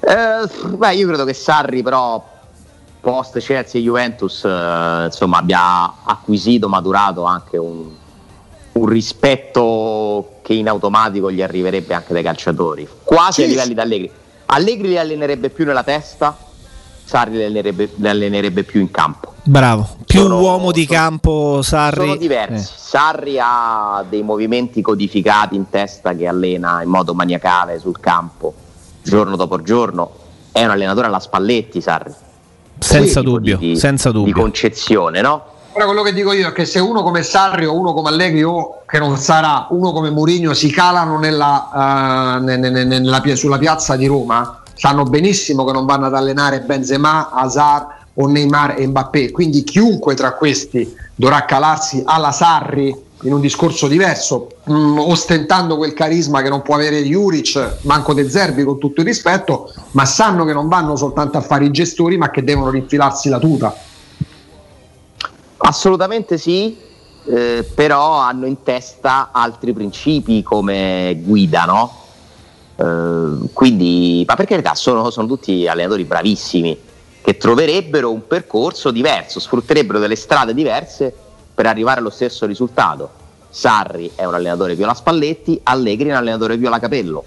Eh, 0.00 0.76
beh, 0.76 0.94
io 0.94 1.06
credo 1.06 1.24
che 1.24 1.32
Sarri 1.32 1.82
però 1.82 2.32
post 3.00 3.38
Chelsea 3.38 3.80
e 3.80 3.84
Juventus 3.84 4.44
eh, 4.44 5.04
insomma 5.06 5.38
abbia 5.38 6.02
acquisito, 6.04 6.68
maturato 6.68 7.24
anche 7.24 7.56
un, 7.56 7.88
un 8.72 8.86
rispetto 8.86 10.38
che 10.42 10.54
in 10.54 10.68
automatico 10.68 11.30
gli 11.30 11.40
arriverebbe 11.40 11.94
anche 11.94 12.12
dai 12.12 12.22
calciatori, 12.22 12.88
quasi 13.02 13.42
Sì. 13.42 13.44
a 13.44 13.46
livelli 13.46 13.74
da 13.74 13.82
Allegri. 13.82 14.10
Allegri 14.46 14.88
li 14.88 14.98
allenerebbe 14.98 15.50
più 15.50 15.64
nella 15.64 15.84
testa, 15.84 16.36
Sarri 17.04 17.36
li 17.36 17.44
allenerebbe, 18.08 18.62
più 18.64 18.80
in 18.80 18.90
campo. 18.90 19.32
Bravo, 19.42 19.86
più 20.06 20.20
Sono- 20.22 20.40
uomo 20.40 20.72
di 20.72 20.86
sono- 20.86 20.98
campo 20.98 21.62
Sarri. 21.62 22.00
Sono 22.00 22.16
diversi. 22.16 22.72
Eh. 22.72 22.76
Sarri 22.78 23.38
ha 23.40 24.04
dei 24.08 24.22
movimenti 24.22 24.80
codificati 24.80 25.54
in 25.54 25.68
testa 25.68 26.14
che 26.14 26.26
allena 26.26 26.82
in 26.82 26.88
modo 26.88 27.12
maniacale 27.14 27.78
sul 27.78 28.00
campo, 28.00 28.54
giorno 29.02 29.36
dopo 29.36 29.60
giorno. 29.62 30.10
È 30.50 30.64
un 30.64 30.70
allenatore 30.70 31.06
alla 31.08 31.20
Spalletti, 31.20 31.80
Sarri. 31.80 32.12
Senza 32.78 33.20
dubbio, 33.22 33.56
di- 33.58 33.76
senza 33.76 34.10
Di 34.10 34.16
dubbio. 34.18 34.34
concezione, 34.34 35.20
no? 35.20 35.44
Ora 35.76 35.86
quello 35.86 36.02
che 36.02 36.12
dico 36.12 36.32
io 36.32 36.48
è 36.48 36.52
che 36.52 36.64
se 36.64 36.78
uno 36.78 37.02
come 37.02 37.22
Sarri 37.24 37.66
o 37.66 37.74
uno 37.76 37.92
come 37.92 38.08
Allegri 38.08 38.44
o 38.44 38.82
che 38.86 38.98
non 39.00 39.16
sarà 39.16 39.66
uno 39.70 39.90
come 39.92 40.08
Mourinho 40.10 40.54
si 40.54 40.70
calano 40.70 41.18
nella, 41.18 42.38
ne- 42.40 42.56
ne- 42.56 42.70
ne- 42.70 42.84
nella 42.84 43.20
sulla 43.34 43.58
piazza 43.58 43.96
di 43.96 44.06
Roma, 44.06 44.62
sanno 44.74 45.04
benissimo 45.04 45.64
che 45.64 45.72
non 45.72 45.86
vanno 45.86 46.06
ad 46.06 46.14
allenare 46.14 46.60
Benzema, 46.60 47.30
Hazard 47.30 47.86
o 48.14 48.26
Neymar 48.26 48.76
e 48.78 48.86
Mbappé, 48.86 49.30
quindi 49.30 49.64
chiunque 49.64 50.14
tra 50.14 50.34
questi 50.34 50.94
dovrà 51.14 51.44
calarsi 51.44 52.02
alla 52.04 52.32
Sarri 52.32 53.02
in 53.22 53.32
un 53.32 53.40
discorso 53.40 53.88
diverso, 53.88 54.48
mh, 54.64 54.74
mm, 54.74 54.98
ostentando 54.98 55.76
quel 55.76 55.94
carisma 55.94 56.42
che 56.42 56.48
non 56.48 56.62
può 56.62 56.74
avere 56.74 57.02
Juric, 57.02 57.78
manco 57.82 58.12
De 58.12 58.28
Zerbi 58.28 58.64
con 58.64 58.78
tutto 58.78 59.00
il 59.00 59.06
rispetto, 59.06 59.72
ma 59.92 60.04
sanno 60.04 60.44
che 60.44 60.52
non 60.52 60.68
vanno 60.68 60.94
soltanto 60.96 61.38
a 61.38 61.40
fare 61.40 61.64
i 61.64 61.70
gestori, 61.70 62.18
ma 62.18 62.30
che 62.30 62.44
devono 62.44 62.70
rinfilarsi 62.70 63.28
la 63.28 63.38
tuta. 63.38 63.74
Assolutamente 65.56 66.36
sì, 66.36 66.76
eh, 67.26 67.66
però 67.74 68.18
hanno 68.18 68.44
in 68.44 68.62
testa 68.62 69.30
altri 69.32 69.72
principi 69.72 70.42
come 70.42 71.18
guida, 71.24 71.64
no? 71.64 72.02
Eh, 72.76 73.48
quindi, 73.52 74.24
ma 74.26 74.34
per 74.34 74.46
carità, 74.46 74.74
sono, 74.74 75.10
sono 75.10 75.26
tutti 75.26 75.66
allenatori 75.66 76.04
bravissimi 76.04 76.78
che 77.22 77.36
troverebbero 77.36 78.10
un 78.12 78.26
percorso 78.26 78.90
diverso, 78.90 79.40
sfrutterebbero 79.40 79.98
delle 79.98 80.16
strade 80.16 80.52
diverse 80.52 81.14
per 81.54 81.66
arrivare 81.66 82.00
allo 82.00 82.10
stesso 82.10 82.46
risultato. 82.46 83.22
Sarri 83.48 84.10
è 84.14 84.24
un 84.24 84.34
allenatore 84.34 84.74
Viola 84.74 84.94
Spalletti, 84.94 85.60
Allegri 85.62 86.08
è 86.08 86.10
un 86.10 86.18
allenatore 86.18 86.56
Viola 86.56 86.78
Capello. 86.78 87.24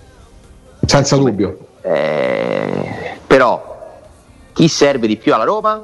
Senza 0.86 1.15
dubbio. 1.15 1.57
Eh, 1.81 3.17
però 3.25 4.01
chi 4.53 4.67
serve 4.67 5.07
di 5.07 5.17
più 5.17 5.33
alla 5.33 5.45
Roma? 5.45 5.83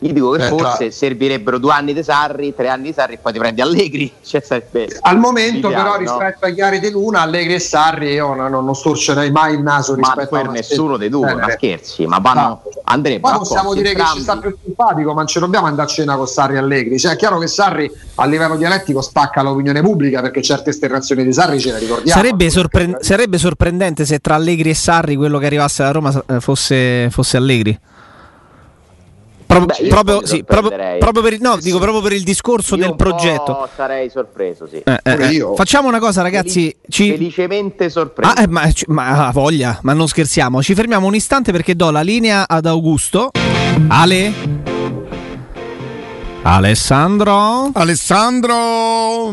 Io 0.00 0.12
dico 0.12 0.30
che 0.30 0.44
eh, 0.44 0.48
forse 0.48 0.76
tra... 0.76 0.90
servirebbero 0.90 1.58
due 1.58 1.72
anni 1.72 1.92
di 1.92 2.02
Sarri, 2.04 2.54
tre 2.54 2.68
anni 2.68 2.84
di 2.84 2.92
Sarri 2.92 3.14
e 3.14 3.18
poi 3.18 3.32
ti 3.32 3.38
prendi 3.38 3.60
Allegri. 3.60 4.12
Cioè, 4.28 4.42
Al 5.00 5.18
momento, 5.18 5.68
però, 5.68 5.92
no? 5.92 5.96
rispetto 5.96 6.44
agli 6.44 6.54
Chiari 6.54 6.80
di 6.80 6.90
Luna, 6.90 7.22
Allegri 7.22 7.54
e 7.54 7.58
Sarri, 7.58 8.12
io 8.12 8.34
non, 8.34 8.50
non 8.50 8.74
storcerei 8.74 9.30
mai 9.30 9.54
il 9.54 9.62
naso 9.62 9.94
rispetto 9.94 10.28
ma 10.34 10.42
per 10.42 10.50
nessuno 10.50 10.98
dei 10.98 11.08
due, 11.08 11.34
ma 11.34 11.50
scherzi, 11.50 12.04
ma 12.06 12.18
vanno. 12.18 12.40
No. 12.40 12.62
Andrebbero 12.84 13.38
poi 13.38 13.38
possiamo 13.38 13.72
dire 13.72 13.90
entrambi. 13.90 14.12
che 14.12 14.18
ci 14.18 14.22
sta 14.22 14.36
più 14.36 14.56
simpatico, 14.62 15.08
ma 15.10 15.16
non 15.16 15.26
ci 15.26 15.38
dobbiamo 15.38 15.66
andare 15.66 15.88
a 15.88 15.90
cena 15.90 16.16
con 16.16 16.26
Sarri 16.26 16.54
e 16.54 16.58
Allegri. 16.58 16.98
Cioè, 16.98 17.12
è 17.12 17.16
chiaro 17.16 17.38
che 17.38 17.46
Sarri 17.46 17.90
a 18.16 18.26
livello 18.26 18.56
dialettico 18.56 19.00
spacca 19.00 19.42
l'opinione 19.42 19.80
pubblica 19.80 20.20
perché 20.20 20.42
certe 20.42 20.70
esternazioni 20.70 21.24
di 21.24 21.32
Sarri 21.32 21.58
ce 21.58 21.72
le 21.72 21.78
ricordiamo. 21.78 22.20
Sarebbe, 22.20 22.50
sorpre- 22.50 22.98
sarebbe 23.00 23.38
sorprendente 23.38 24.04
se 24.04 24.18
tra 24.18 24.34
Allegri 24.34 24.70
e 24.70 24.74
Sarri 24.74 25.16
quello 25.16 25.38
che 25.38 25.46
arrivasse 25.46 25.82
a 25.82 25.90
Roma 25.90 26.22
eh, 26.26 26.40
fosse, 26.40 27.08
fosse 27.10 27.36
Allegri. 27.38 27.78
Proprio, 29.48 29.66
Beh, 29.80 29.88
proprio, 29.88 30.26
sì, 30.26 30.44
proprio, 30.44 30.98
proprio, 30.98 31.22
per, 31.22 31.40
no, 31.40 31.56
dico 31.56 31.78
proprio 31.78 32.02
per 32.02 32.12
il 32.12 32.22
discorso 32.22 32.76
io 32.76 32.84
del 32.84 32.96
progetto. 32.96 33.66
sarei 33.74 34.10
sorpreso, 34.10 34.68
sì. 34.68 34.82
Eh, 34.84 35.00
eh, 35.02 35.36
eh. 35.36 35.52
Facciamo 35.56 35.88
una 35.88 35.98
cosa, 35.98 36.20
ragazzi. 36.20 36.64
Felice, 36.64 36.76
ci... 36.88 37.10
Felicemente 37.12 37.88
sorpreso. 37.88 38.30
Ah, 38.30 38.42
eh, 38.42 38.46
ma, 38.46 38.70
ma 38.88 39.30
voglia, 39.32 39.78
ma 39.82 39.94
non 39.94 40.06
scherziamo. 40.06 40.62
Ci 40.62 40.74
fermiamo 40.74 41.06
un 41.06 41.14
istante 41.14 41.50
perché 41.50 41.74
do 41.74 41.90
la 41.90 42.02
linea 42.02 42.46
ad 42.46 42.66
Augusto. 42.66 43.30
Ale. 43.88 44.32
Alessandro. 46.42 47.70
Alessandro 47.72 49.32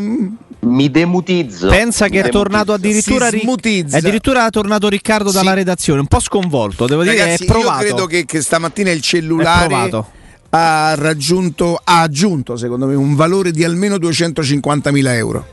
mi 0.60 0.90
demutizzo. 0.90 1.68
Pensa 1.68 2.08
che 2.08 2.22
è 2.22 2.28
tornato 2.28 2.72
addirittura, 2.72 3.28
ri- 3.28 3.42
è 3.42 3.96
addirittura 3.96 4.48
tornato 4.50 4.88
Riccardo 4.88 5.30
dalla 5.30 5.50
sì. 5.50 5.56
redazione, 5.56 6.00
un 6.00 6.06
po' 6.06 6.20
sconvolto, 6.20 6.86
devo 6.86 7.02
dire 7.02 7.16
Ragazzi, 7.16 7.44
è 7.44 7.46
provato. 7.46 7.82
Io 7.82 7.88
credo 7.88 8.06
che, 8.06 8.24
che 8.24 8.40
stamattina 8.40 8.90
il 8.90 9.00
cellulare 9.00 10.04
ha 10.50 10.94
raggiunto, 10.94 11.80
ha 11.82 12.00
aggiunto 12.00 12.56
secondo 12.56 12.86
me 12.86 12.94
un 12.94 13.14
valore 13.14 13.50
di 13.50 13.64
almeno 13.64 13.96
250.000 13.96 15.06
euro 15.08 15.46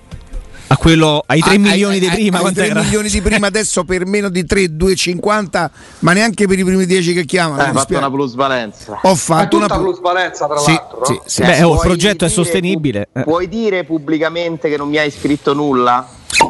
a 0.74 0.78
quello, 0.78 1.24
ai 1.26 1.40
3 1.40 1.56
ah, 1.56 1.60
milioni 1.60 1.94
ai, 1.96 2.00
di 2.00 2.10
prima. 2.10 2.40
Ai, 2.40 2.46
ai 2.46 2.54
3 2.54 2.74
milioni 2.74 3.10
di 3.10 3.22
prima, 3.22 3.48
adesso 3.48 3.84
per 3.84 4.06
meno 4.06 4.30
di 4.30 4.46
3, 4.46 4.66
2,50, 4.66 5.70
ma 6.00 6.14
neanche 6.14 6.48
per 6.48 6.60
i 6.60 6.64
primi 6.64 6.86
10 6.86 7.14
che 7.14 7.26
chiamano. 7.26 7.62
Eh, 7.62 7.68
hai 7.68 7.74
fatto 7.74 7.98
una 7.98 8.12
plusvalenza. 8.12 9.00
Ho 9.04 9.16
fatto 9.16 9.58
una 9.58 9.68
plusvalenza, 9.68 10.48
tra 10.48 10.58
sì, 10.58 10.74
l'altro. 10.74 11.06
Sì, 11.06 11.20
sì. 11.26 11.42
Beh, 11.42 11.64
oh, 11.64 11.76
il 11.76 11.80
progetto 11.82 12.26
è 12.26 12.30
sostenibile. 12.30 13.08
Pu- 13.12 13.24
puoi 13.24 13.48
dire 13.48 13.84
pubblicamente 13.84 14.70
che 14.70 14.78
non 14.78 14.90
mi 14.90 14.98
hai 14.98 15.12
scritto 15.12 15.54
nulla? 15.54 16.08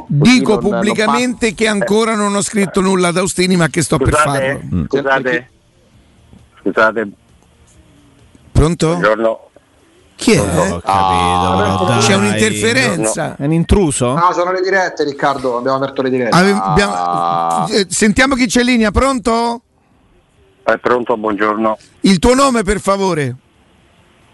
Dico 0.07 0.57
pubblicamente 0.57 1.53
che 1.53 1.67
ancora 1.67 2.15
non 2.15 2.33
ho 2.35 2.41
scritto 2.41 2.79
nulla 2.79 3.09
ad 3.09 3.17
Austini, 3.17 3.55
ma 3.55 3.67
che 3.67 3.81
sto 3.81 3.97
scusate, 3.97 4.15
per 4.15 4.31
farlo. 4.31 4.75
Mm. 4.75 4.85
Scusate, 4.85 5.49
scusate. 6.61 7.07
Pronto? 8.51 8.87
Buongiorno. 8.87 9.47
Chi 10.15 10.31
è? 10.31 10.37
Non 10.37 10.71
ho 10.71 10.79
capito, 10.79 11.85
ah, 11.87 11.97
C'è 11.99 12.15
un'interferenza. 12.15 13.27
No. 13.29 13.35
È 13.37 13.45
un 13.45 13.53
intruso? 13.53 14.13
No, 14.13 14.31
sono 14.33 14.51
le 14.51 14.61
dirette, 14.61 15.03
Riccardo. 15.03 15.57
Abbiamo 15.57 15.77
aperto 15.77 16.01
le 16.01 16.09
dirette. 16.09 16.35
Ave- 16.35 16.59
abbiamo... 16.61 16.93
ah. 16.95 17.67
Sentiamo 17.87 18.35
chi 18.35 18.45
c'è 18.45 18.61
in 18.61 18.67
linea. 18.67 18.91
Pronto? 18.91 19.61
È 20.63 20.77
pronto, 20.77 21.17
buongiorno. 21.17 21.77
Il 22.01 22.19
tuo 22.19 22.35
nome, 22.35 22.63
per 22.63 22.79
favore? 22.79 23.35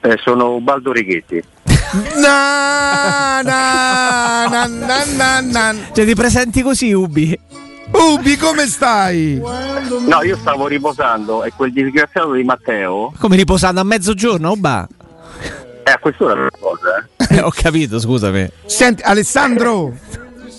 Eh, 0.01 0.17
sono 0.23 0.55
Ubaldo 0.55 0.91
Righetti. 0.91 1.43
na, 2.21 3.41
na, 3.41 4.47
na, 4.47 4.67
na, 4.67 5.03
na, 5.15 5.39
na. 5.41 5.75
Cioè, 5.91 6.05
ti 6.05 6.13
presenti 6.13 6.61
così, 6.61 6.91
Ubi? 6.93 7.37
Ubi, 7.91 8.37
come 8.37 8.67
stai? 8.67 9.41
No, 10.05 10.21
io 10.21 10.37
stavo 10.37 10.67
riposando 10.67 11.43
e 11.43 11.51
quel 11.55 11.73
disgraziato 11.73 12.33
di 12.33 12.43
Matteo. 12.43 13.11
Come 13.19 13.35
riposando 13.35 13.81
a 13.81 13.83
mezzogiorno, 13.83 14.51
Uba? 14.51 14.87
Eh, 15.89 15.93
a 15.93 15.97
quest'ora 15.97 16.35
non 16.35 16.49
cosa. 16.59 17.07
Eh. 17.29 17.39
ho 17.41 17.49
capito, 17.49 17.99
scusami. 17.99 18.47
Senti, 18.65 19.01
Alessandro. 19.01 19.95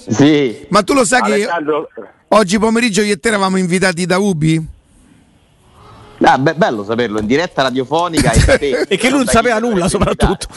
sì. 0.09 0.67
Ma 0.71 0.83
tu 0.83 0.93
lo 0.93 1.05
sai 1.05 1.21
Alessandro... 1.21 1.89
che 1.95 2.03
oggi 2.29 2.59
pomeriggio 2.59 3.03
io 3.03 3.13
e 3.13 3.21
te 3.21 3.29
eravamo 3.29 3.57
invitati 3.57 4.07
da 4.07 4.19
Ubi? 4.19 4.67
Ah, 6.23 6.37
be- 6.37 6.55
bello 6.55 6.85
saperlo 6.85 7.21
in 7.21 7.27
diretta 7.27 7.63
radiofonica 7.63 8.33
e, 8.59 8.87
e 8.89 8.97
che 8.97 9.09
lui 9.09 9.19
non 9.19 9.27
sapeva 9.27 9.59
nulla 9.61 9.89
soprattutto. 9.89 10.49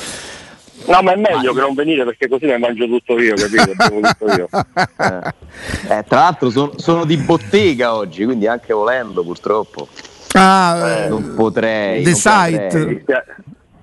No, 0.85 1.01
ma 1.01 1.13
è 1.13 1.15
meglio 1.15 1.53
ma... 1.53 1.59
che 1.59 1.65
non 1.65 1.73
venire 1.75 2.03
perché 2.03 2.27
così 2.27 2.45
mi 2.47 2.57
mangio 2.57 2.85
tutto 2.85 3.17
io, 3.19 3.35
capito? 3.35 3.71
tutto 4.17 4.33
io. 4.33 4.47
Eh. 4.97 5.97
Eh, 5.97 6.03
tra 6.07 6.19
l'altro 6.19 6.49
sono, 6.49 6.73
sono, 6.77 7.05
di 7.05 7.15
bottega 7.15 7.95
oggi, 7.95 8.25
quindi 8.25 8.47
anche 8.47 8.73
volendo 8.73 9.23
purtroppo. 9.23 9.87
Ah, 10.33 11.03
eh, 11.05 11.07
non 11.09 11.35
potrei. 11.35 12.03
The 12.03 12.09
non 12.09 12.19
site. 12.19 12.67
Potrei. 12.71 13.03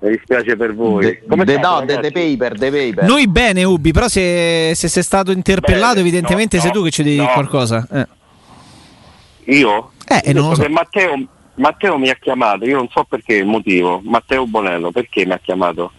Mi 0.01 0.09
dispiace 0.09 0.55
per 0.55 0.73
voi. 0.73 1.21
Come 1.27 1.45
de, 1.45 1.59
no, 1.59 1.83
the, 1.85 1.99
the, 1.99 2.11
paper, 2.11 2.57
the 2.57 2.71
paper. 2.71 3.03
Noi 3.03 3.27
bene, 3.27 3.63
Ubi, 3.63 3.91
però 3.91 4.07
se, 4.07 4.73
se 4.73 4.87
sei 4.87 5.03
stato 5.03 5.31
interpellato, 5.31 5.95
bene, 5.95 6.07
evidentemente 6.07 6.57
no, 6.57 6.63
sei 6.63 6.71
tu 6.71 6.83
che 6.83 6.89
ci 6.89 7.03
devi 7.03 7.17
no. 7.17 7.27
qualcosa. 7.27 7.87
Eh. 7.91 8.07
Io? 9.55 9.91
Eh, 10.07 10.33
non 10.33 10.55
so. 10.55 10.67
Matteo, 10.69 11.23
Matteo 11.55 11.97
mi 11.99 12.09
ha 12.09 12.17
chiamato, 12.19 12.65
io 12.65 12.77
non 12.77 12.87
so 12.91 13.03
perché 13.03 13.35
il 13.35 13.45
motivo. 13.45 14.01
Matteo 14.03 14.47
Bonello, 14.47 14.91
perché 14.91 15.23
mi 15.23 15.33
ha 15.33 15.39
chiamato? 15.39 15.91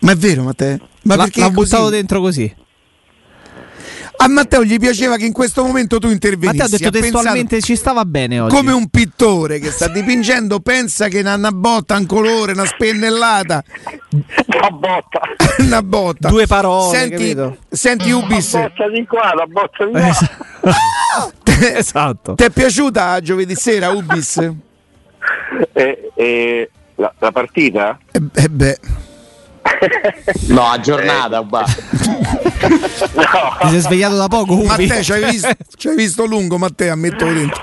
Ma 0.00 0.12
è 0.12 0.16
vero, 0.16 0.42
Matteo? 0.42 0.78
Ma 1.02 1.14
L'ha, 1.14 1.22
perché 1.22 1.40
l'ha 1.40 1.50
buttato 1.50 1.90
dentro 1.90 2.20
così? 2.20 2.52
A 4.16 4.28
Matteo 4.28 4.64
gli 4.64 4.78
piaceva 4.78 5.16
che 5.16 5.24
in 5.24 5.32
questo 5.32 5.64
momento 5.64 5.98
tu 5.98 6.08
intervenissi. 6.08 6.56
Matteo 6.56 6.76
ha 6.76 6.78
detto 6.78 6.90
testualmente 6.90 7.48
pensato, 7.56 7.72
ci 7.72 7.76
stava 7.76 8.04
bene 8.04 8.40
oggi. 8.40 8.54
Come 8.54 8.72
un 8.72 8.88
pittore 8.88 9.58
che 9.58 9.70
sta 9.70 9.88
dipingendo, 9.88 10.60
pensa 10.60 11.08
che 11.08 11.20
una 11.20 11.50
botta, 11.50 11.96
un 11.96 12.06
colore, 12.06 12.52
una 12.52 12.64
spennellata. 12.64 13.64
Una 14.10 14.70
botta. 14.70 15.20
una 15.58 15.82
botta. 15.82 16.28
Due 16.28 16.46
parole. 16.46 16.96
Senti, 16.96 17.36
senti 17.68 18.10
Ubis. 18.10 18.52
Una 18.52 18.68
bozza 18.68 18.88
di 18.88 19.06
qua, 19.06 19.32
la 19.34 19.46
bozza 19.46 19.84
di 19.86 19.92
là. 19.92 20.16
esatto. 21.78 22.34
Ti 22.34 22.44
è 22.44 22.50
piaciuta 22.50 23.20
giovedì 23.20 23.54
sera 23.54 23.90
Ubis? 23.90 24.36
Eh, 25.72 26.12
eh, 26.14 26.70
la, 26.96 27.12
la, 27.18 27.32
partita? 27.32 27.98
Eh, 28.10 28.20
eh 28.34 28.48
beh. 28.48 28.78
No, 30.48 30.68
a 30.68 30.80
giornata, 30.80 31.40
eh. 31.40 32.41
no. 32.68 33.56
Ti 33.60 33.68
sei 33.68 33.80
svegliato 33.80 34.16
da 34.16 34.28
poco? 34.28 34.54
Matteo, 34.56 35.02
ci 35.02 35.12
hai 35.12 35.30
visto, 35.30 35.48
c'hai 35.76 35.96
visto 35.96 36.24
lungo, 36.24 36.58
Matteo, 36.58 36.92
ammetto 36.92 37.24
dentro. 37.24 37.62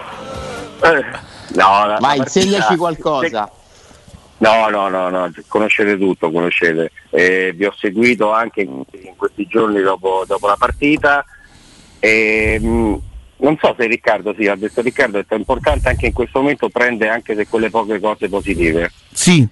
Eh. 0.84 1.28
No, 1.56 1.86
la, 1.86 1.98
Vai, 2.00 2.18
insegnaci 2.20 2.76
qualcosa. 2.76 3.52
No, 4.38 4.70
no, 4.70 4.88
no, 4.88 5.10
no, 5.10 5.32
conoscete 5.48 5.98
tutto, 5.98 6.32
conoscete. 6.32 6.92
Eh, 7.10 7.54
vi 7.56 7.66
ho 7.66 7.74
seguito 7.78 8.32
anche 8.32 8.62
in, 8.62 8.84
in 8.92 9.16
questi 9.18 9.46
giorni 9.48 9.82
dopo, 9.82 10.24
dopo 10.28 10.48
la 10.48 10.56
partita. 10.58 11.26
E, 12.00 12.58
mh, 12.62 12.68
mm, 12.68 12.94
non 13.38 13.58
so 13.60 13.76
se 13.78 13.88
Riccardo, 13.88 14.34
sì, 14.38 14.48
ha 14.48 14.56
detto 14.56 14.82
Riccardo, 14.82 15.20
è 15.20 15.36
importante 15.36 15.90
anche 15.90 16.06
in 16.06 16.14
questo 16.14 16.40
momento 16.40 16.70
prendere 16.70 17.12
anche 17.12 17.36
se 17.36 17.48
quelle 17.48 17.70
poche 17.70 18.00
cose 18.00 18.30
positive. 18.30 18.92
Sì, 19.12 19.46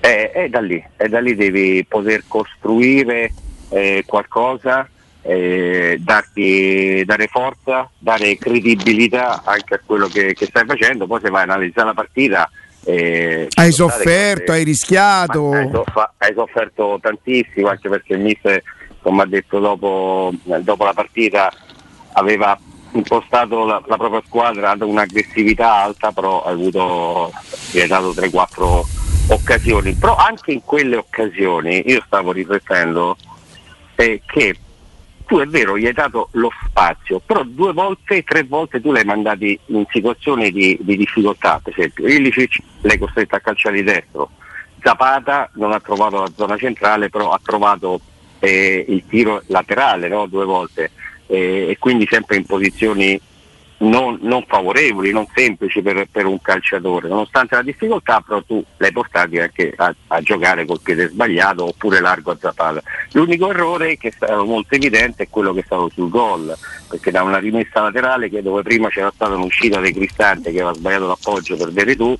è, 0.00 0.30
è, 0.32 0.48
da 0.48 0.60
lì, 0.60 0.82
è 0.96 1.08
da 1.08 1.20
lì 1.20 1.34
devi 1.34 1.84
poter 1.86 2.24
costruire 2.28 3.32
eh, 3.74 4.04
qualcosa, 4.06 4.88
eh, 5.22 5.96
darti, 6.00 7.02
dare 7.04 7.26
forza, 7.26 7.88
dare 7.98 8.36
credibilità 8.38 9.42
anche 9.44 9.74
a 9.74 9.80
quello 9.84 10.06
che, 10.06 10.34
che 10.34 10.46
stai 10.46 10.64
facendo, 10.66 11.06
poi 11.06 11.20
se 11.22 11.30
vai 11.30 11.40
a 11.40 11.44
analizzare 11.44 11.88
la 11.88 11.94
partita 11.94 12.50
eh, 12.86 13.48
hai 13.54 13.72
sofferto, 13.72 14.52
hai 14.52 14.62
rischiato. 14.62 15.52
Hai, 15.52 15.70
soffa- 15.72 16.12
hai, 16.18 16.34
sofferto 16.34 16.98
tantissimo, 17.00 17.68
anche 17.68 17.88
perché 17.88 18.12
il 18.12 18.20
mister, 18.20 18.62
come 19.00 19.22
ha 19.22 19.26
detto 19.26 19.58
dopo, 19.58 20.32
dopo 20.60 20.84
la 20.84 20.92
partita, 20.92 21.50
aveva 22.12 22.58
impostato 22.92 23.64
la, 23.64 23.82
la 23.86 23.96
propria 23.96 24.22
squadra 24.26 24.70
ad 24.70 24.82
un'aggressività 24.82 25.72
alta, 25.72 26.12
però 26.12 26.44
ha 26.44 26.50
avuto, 26.50 27.32
gli 27.70 27.80
hai 27.80 27.88
dato 27.88 28.12
3-4 28.12 28.82
occasioni, 29.28 29.94
però 29.94 30.16
anche 30.16 30.52
in 30.52 30.60
quelle 30.62 30.96
occasioni 30.96 31.82
io 31.86 32.02
stavo 32.04 32.32
riflettendo 32.32 33.16
eh, 33.96 34.22
che 34.26 34.56
tu 35.26 35.38
è 35.38 35.46
vero, 35.46 35.78
gli 35.78 35.86
hai 35.86 35.92
dato 35.92 36.28
lo 36.32 36.50
spazio, 36.66 37.20
però 37.24 37.42
due 37.44 37.72
volte, 37.72 38.22
tre 38.22 38.42
volte 38.42 38.80
tu 38.80 38.92
l'hai 38.92 39.04
mandati 39.04 39.58
in 39.66 39.84
situazioni 39.90 40.50
di, 40.50 40.76
di 40.80 40.96
difficoltà, 40.96 41.60
per 41.62 41.72
esempio. 41.76 42.06
Ilicic 42.06 42.58
l'hai 42.82 42.98
costretto 42.98 43.34
a 43.34 43.40
calciare 43.40 43.76
di 43.76 43.82
destro, 43.84 44.30
Zapata 44.84 45.50
non 45.54 45.72
ha 45.72 45.80
trovato 45.80 46.20
la 46.20 46.30
zona 46.36 46.58
centrale, 46.58 47.08
però 47.08 47.30
ha 47.30 47.40
trovato 47.42 48.00
eh, 48.40 48.84
il 48.86 49.04
tiro 49.08 49.42
laterale 49.46 50.08
no? 50.08 50.26
due 50.26 50.44
volte 50.44 50.90
eh, 51.26 51.70
e 51.70 51.76
quindi 51.78 52.06
sempre 52.08 52.36
in 52.36 52.44
posizioni 52.44 53.18
non, 53.84 54.18
non 54.22 54.44
favorevoli, 54.46 55.12
non 55.12 55.26
semplici 55.34 55.82
per, 55.82 56.06
per, 56.10 56.26
un 56.26 56.40
calciatore. 56.40 57.08
Nonostante 57.08 57.54
la 57.54 57.62
difficoltà, 57.62 58.20
però 58.20 58.42
tu 58.42 58.64
l'hai 58.78 58.92
portato 58.92 59.40
anche 59.40 59.72
a, 59.76 59.94
a, 60.08 60.20
giocare 60.20 60.64
col 60.64 60.80
piede 60.80 61.08
sbagliato 61.08 61.66
oppure 61.66 62.00
largo 62.00 62.32
a 62.32 62.36
Zapata. 62.40 62.82
L'unico 63.12 63.50
errore 63.50 63.96
che 63.96 64.08
è 64.08 64.12
stato 64.12 64.44
molto 64.44 64.74
evidente 64.74 65.24
è 65.24 65.28
quello 65.28 65.52
che 65.52 65.60
è 65.60 65.64
stato 65.64 65.90
sul 65.90 66.08
gol, 66.08 66.54
perché 66.88 67.10
da 67.10 67.22
una 67.22 67.38
rimessa 67.38 67.82
laterale 67.82 68.28
che 68.28 68.42
dove 68.42 68.62
prima 68.62 68.88
c'era 68.88 69.12
stata 69.14 69.34
un'uscita 69.34 69.80
dei 69.80 69.92
Cristante 69.92 70.50
che 70.50 70.60
aveva 70.60 70.74
sbagliato 70.74 71.06
l'appoggio 71.06 71.56
per 71.56 71.72
Veretù 71.72 72.16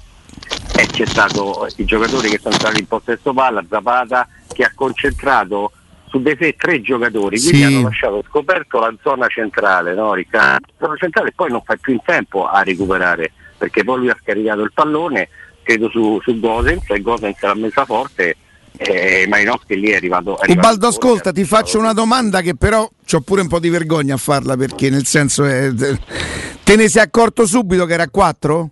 e 0.77 0.87
c'è 0.87 1.07
stato 1.07 1.67
i 1.77 1.85
giocatori 1.85 2.29
che 2.29 2.39
sono 2.39 2.55
stati 2.55 2.81
in 2.81 2.87
possesso 2.87 3.33
palla, 3.33 3.65
Zapata 3.69 4.29
che 4.53 4.65
ha 4.65 4.73
concentrato 4.75 5.73
su 6.15 6.23
dei 6.23 6.37
sé 6.39 6.55
tre 6.57 6.81
giocatori, 6.81 7.41
quindi 7.41 7.59
sì. 7.59 7.65
hanno 7.65 7.83
lasciato 7.83 8.23
scoperto 8.29 8.79
la 8.79 8.95
zona 9.03 9.27
centrale, 9.27 9.95
no, 9.95 10.15
Riccardo? 10.15 10.67
La 10.77 10.87
zona 10.87 10.97
centrale 10.97 11.33
poi 11.35 11.51
non 11.51 11.63
fai 11.65 11.77
più 11.81 11.93
in 11.93 12.01
tempo 12.05 12.47
a 12.47 12.63
recuperare, 12.63 13.33
perché 13.59 13.83
poi 13.83 13.99
lui 13.99 14.11
ha 14.11 14.17
scaricato 14.23 14.63
il 14.63 14.71
pallone, 14.73 15.29
credo 15.65 15.91
su, 15.91 16.21
su 16.23 16.39
Gosens, 16.39 16.89
e 16.89 17.01
Gosens 17.01 17.43
l'ha 17.43 17.55
messa 17.55 17.85
forte 17.85 18.37
e 18.77 19.27
Malinowski 19.29 19.77
lì 19.77 19.89
è 19.89 19.97
arrivato. 19.97 20.39
È 20.39 20.53
Ubaldo, 20.53 20.87
ascolta, 20.87 21.33
ti 21.33 21.45
faccio 21.45 21.81
una 21.81 21.93
domanda 21.93 22.43
che 22.43 22.55
però 22.55 22.89
ho 22.89 23.21
pure 23.21 23.41
un 23.41 23.49
po' 23.49 23.59
di 23.59 23.69
vergogna 23.69 24.15
a 24.15 24.19
farla 24.19 24.57
perché 24.57 24.91
nel 24.91 25.07
senso 25.07 25.45
è, 25.45 25.73
te 25.75 26.77
ne 26.77 26.89
sei 26.89 27.03
accorto 27.03 27.45
subito 27.45 27.87
che 27.87 27.95
era 27.95 28.05
a 28.05 28.11
4? 28.11 28.71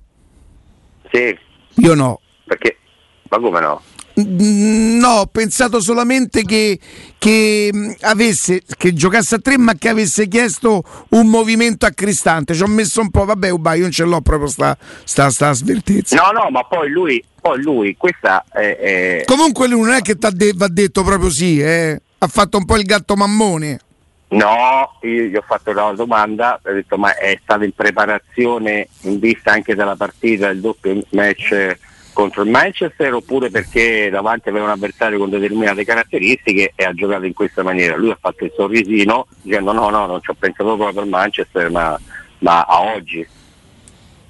Sì. 1.10 1.36
Io 1.76 1.94
no. 1.94 2.20
Perché? 2.44 2.76
Ma 3.28 3.38
come 3.38 3.60
no? 3.60 3.82
No, 4.14 5.08
ho 5.08 5.26
pensato 5.26 5.80
solamente 5.80 6.42
che, 6.42 6.78
che, 7.16 7.96
avesse, 8.02 8.62
che 8.76 8.92
giocasse 8.92 9.36
a 9.36 9.38
tre, 9.38 9.56
ma 9.56 9.74
che 9.74 9.88
avesse 9.88 10.28
chiesto 10.28 10.82
un 11.10 11.28
movimento 11.28 11.86
a 11.86 11.90
Cristante. 11.90 12.54
Ci 12.54 12.62
ho 12.62 12.66
messo 12.66 13.00
un 13.00 13.10
po', 13.10 13.24
vabbè, 13.24 13.50
Ubai, 13.50 13.76
io 13.76 13.82
non 13.84 13.90
ce 13.90 14.04
l'ho 14.04 14.20
proprio 14.20 14.48
sta, 14.48 14.76
sta, 15.04 15.30
sta 15.30 15.52
svertezza. 15.52 16.16
No, 16.16 16.30
no, 16.42 16.50
ma 16.50 16.64
poi 16.64 16.90
lui, 16.90 17.24
poi 17.40 17.62
lui 17.62 17.96
questa 17.96 18.44
è, 18.50 18.76
è... 18.76 19.22
Comunque 19.24 19.66
lui 19.66 19.80
non 19.80 19.92
è 19.92 20.02
che 20.02 20.16
de- 20.16 20.52
va 20.54 20.68
detto 20.68 21.02
proprio 21.02 21.30
sì, 21.30 21.60
eh? 21.60 22.00
ha 22.18 22.26
fatto 22.28 22.58
un 22.58 22.64
po' 22.64 22.76
il 22.76 22.84
gatto 22.84 23.16
mammone. 23.16 23.80
No, 24.28 24.98
io 25.02 25.24
gli 25.24 25.36
ho 25.36 25.44
fatto 25.46 25.70
una 25.70 25.92
domanda, 25.92 26.58
ho 26.62 26.72
detto 26.72 26.96
ma 26.96 27.16
è 27.16 27.38
stato 27.42 27.64
in 27.64 27.72
preparazione 27.72 28.88
in 29.02 29.18
vista 29.18 29.52
anche 29.52 29.74
della 29.74 29.96
partita, 29.96 30.48
il 30.48 30.60
doppio 30.60 31.02
match 31.10 31.76
contro 32.12 32.42
il 32.42 32.50
Manchester 32.50 33.14
oppure 33.14 33.50
perché 33.50 34.08
davanti 34.10 34.48
aveva 34.48 34.66
un 34.66 34.70
avversario 34.70 35.18
con 35.18 35.30
determinate 35.30 35.84
caratteristiche 35.84 36.72
e 36.74 36.84
ha 36.84 36.92
giocato 36.92 37.24
in 37.24 37.32
questa 37.32 37.62
maniera. 37.62 37.96
Lui 37.96 38.10
ha 38.10 38.18
fatto 38.20 38.44
il 38.44 38.52
sorrisino 38.54 39.26
dicendo 39.40 39.72
no, 39.72 39.88
no, 39.90 40.06
non 40.06 40.20
ci 40.22 40.30
ho 40.30 40.36
pensato 40.38 40.76
proprio 40.76 40.92
per 40.92 41.04
Manchester, 41.04 41.70
ma, 41.70 41.98
ma 42.38 42.62
a 42.62 42.82
oggi. 42.94 43.26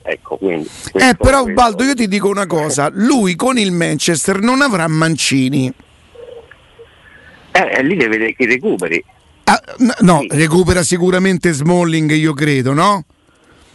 Ecco, 0.04 0.36
quindi, 0.36 0.68
eh, 0.94 1.14
però. 1.16 1.44
Baldo, 1.44 1.84
io 1.84 1.94
ti 1.94 2.08
dico 2.08 2.28
una 2.28 2.46
cosa, 2.46 2.90
lui 2.92 3.36
con 3.36 3.56
il 3.56 3.70
Manchester 3.70 4.40
non 4.40 4.60
avrà 4.60 4.88
Mancini. 4.88 5.72
Eh, 7.52 7.82
lì 7.84 7.96
deve 7.96 8.16
vedere 8.16 8.34
chi 8.34 8.46
recuperi. 8.46 9.04
Ah, 9.44 9.60
no, 10.00 10.20
sì. 10.20 10.28
recupera 10.30 10.82
sicuramente 10.82 11.52
Smalling, 11.52 12.10
io 12.12 12.32
credo, 12.32 12.72
no? 12.72 13.04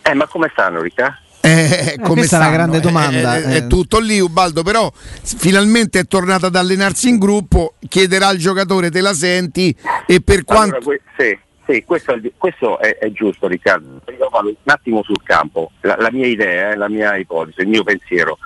Eh, 0.01 0.13
ma 0.13 0.25
come 0.27 0.49
stanno, 0.51 0.81
Ricca? 0.81 1.21
Eh, 1.41 1.93
eh, 1.93 1.99
questa 1.99 2.37
stanno? 2.37 2.43
è 2.43 2.47
una 2.47 2.55
grande 2.55 2.79
domanda. 2.79 3.37
È, 3.37 3.41
è, 3.41 3.53
è, 3.55 3.67
tutto 3.67 3.99
lì, 3.99 4.19
Ubaldo. 4.19 4.63
Però 4.63 4.91
finalmente 4.93 5.99
è 5.99 6.05
tornato 6.05 6.47
ad 6.47 6.55
allenarsi 6.55 7.09
in 7.09 7.17
gruppo. 7.17 7.75
Chiederà 7.87 8.27
al 8.27 8.37
giocatore: 8.37 8.89
te 8.89 9.01
la 9.01 9.13
senti? 9.13 9.75
E 10.05 10.21
per 10.21 10.43
quanto. 10.43 10.77
Allora, 10.77 10.97
sì, 11.17 11.37
sì, 11.65 11.83
questo, 11.85 12.13
è, 12.13 12.31
questo 12.37 12.79
è, 12.79 13.11
giusto, 13.11 13.47
Riccardo. 13.47 14.01
Io 14.17 14.29
vado 14.29 14.49
un 14.49 14.55
attimo 14.65 15.03
sul 15.03 15.21
campo. 15.23 15.71
La, 15.81 15.95
la 15.97 16.11
mia 16.11 16.27
idea, 16.27 16.71
eh, 16.71 16.75
la 16.75 16.89
mia 16.89 17.15
ipotesi, 17.15 17.61
il 17.61 17.67
mio 17.67 17.83
pensiero. 17.83 18.37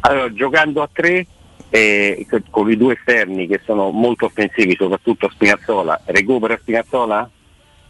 Allora, 0.00 0.32
giocando 0.32 0.82
a 0.82 0.88
tre, 0.92 1.26
eh, 1.70 2.26
con 2.50 2.70
i 2.70 2.76
due 2.76 2.94
esterni 2.94 3.48
che 3.48 3.60
sono 3.64 3.90
molto 3.90 4.26
offensivi, 4.26 4.76
soprattutto 4.78 5.28
Spinazzola, 5.30 6.02
recupera 6.06 6.56
Spinazzola? 6.60 7.28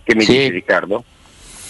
Che 0.03 0.15
mi 0.15 0.23
sì. 0.23 0.33
dici, 0.33 0.51
Riccardo? 0.51 1.05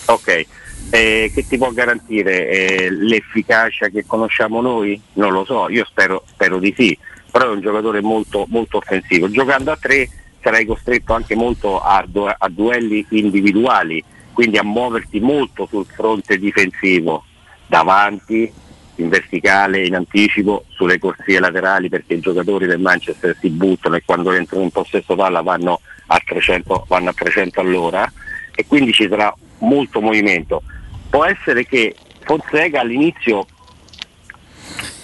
Ok 0.09 0.47
eh, 0.91 1.31
che 1.35 1.47
ti 1.47 1.59
può 1.59 1.71
garantire 1.71 2.49
eh, 2.49 2.91
l'efficacia 2.91 3.89
che 3.89 4.05
conosciamo 4.07 4.61
noi? 4.61 5.01
Non 5.15 5.33
lo 5.33 5.45
so, 5.45 5.69
io 5.69 5.85
spero, 5.85 6.25
spero 6.27 6.59
di 6.59 6.75
sì, 6.77 6.97
però 7.31 7.47
è 7.47 7.55
un 7.55 7.61
giocatore 7.61 8.01
molto, 8.01 8.47
molto 8.49 8.79
offensivo. 8.79 9.31
Giocando 9.31 9.73
a 9.73 9.79
tre 9.81 10.09
sarai 10.41 10.65
costretto 10.65 11.13
anche 11.13 11.35
molto 11.35 11.81
a, 11.81 12.05
du- 12.07 12.27
a 12.27 12.49
duelli 12.49 13.05
individuali, 13.11 14.03
quindi 14.33 14.59
a 14.59 14.65
muoverti 14.65 15.21
molto 15.21 15.67
sul 15.67 15.87
fronte 15.87 16.39
difensivo, 16.39 17.25
davanti, 17.67 18.53
in 18.97 19.09
verticale, 19.09 19.85
in 19.85 19.95
anticipo, 19.95 20.65
sulle 20.69 20.99
corsie 20.99 21.41
laterali 21.41 21.89
perché 21.89 22.15
i 22.15 22.21
giocatori 22.21 22.67
del 22.67 22.79
Manchester 22.79 23.37
si 23.41 23.49
buttano 23.51 23.97
e 23.97 24.03
quando 24.05 24.33
entrano 24.33 24.65
in 24.65 24.71
possesso 24.71 25.15
palla 25.15 25.43
vanno 25.43 25.81
a 26.07 26.21
300, 26.25 26.87
vanno 26.89 27.11
a 27.11 27.13
300 27.13 27.61
all'ora 27.61 28.11
e 28.55 28.67
quindi 28.67 28.93
ci 28.93 29.07
sarà 29.09 29.35
molto 29.59 30.01
movimento 30.01 30.63
può 31.09 31.25
essere 31.25 31.65
che 31.67 31.95
Fonseca 32.25 32.81
all'inizio 32.81 33.47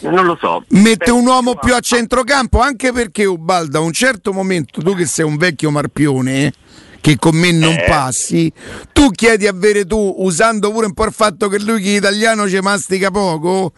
non 0.00 0.26
lo 0.26 0.36
so. 0.40 0.64
Mette 0.70 1.10
un 1.10 1.26
uomo 1.26 1.54
più 1.54 1.74
a 1.74 1.80
centrocampo 1.80 2.58
anche 2.60 2.92
perché 2.92 3.24
Ubalda 3.24 3.78
a 3.78 3.82
un 3.82 3.92
certo 3.92 4.32
momento, 4.32 4.80
tu 4.80 4.94
che 4.96 5.06
sei 5.06 5.24
un 5.24 5.36
vecchio 5.36 5.70
marpione, 5.70 6.52
che 7.00 7.16
con 7.16 7.36
me 7.36 7.52
non 7.52 7.72
eh. 7.72 7.84
passi, 7.86 8.52
tu 8.92 9.10
chiedi 9.10 9.46
a 9.46 9.52
Veretù, 9.52 10.16
usando 10.18 10.72
pure 10.72 10.86
un 10.86 10.92
po' 10.92 11.04
il 11.04 11.12
fatto 11.12 11.48
che 11.48 11.60
lui 11.60 11.80
che 11.80 11.90
italiano 11.90 12.48
ci 12.48 12.58
mastica 12.60 13.10
poco. 13.10 13.72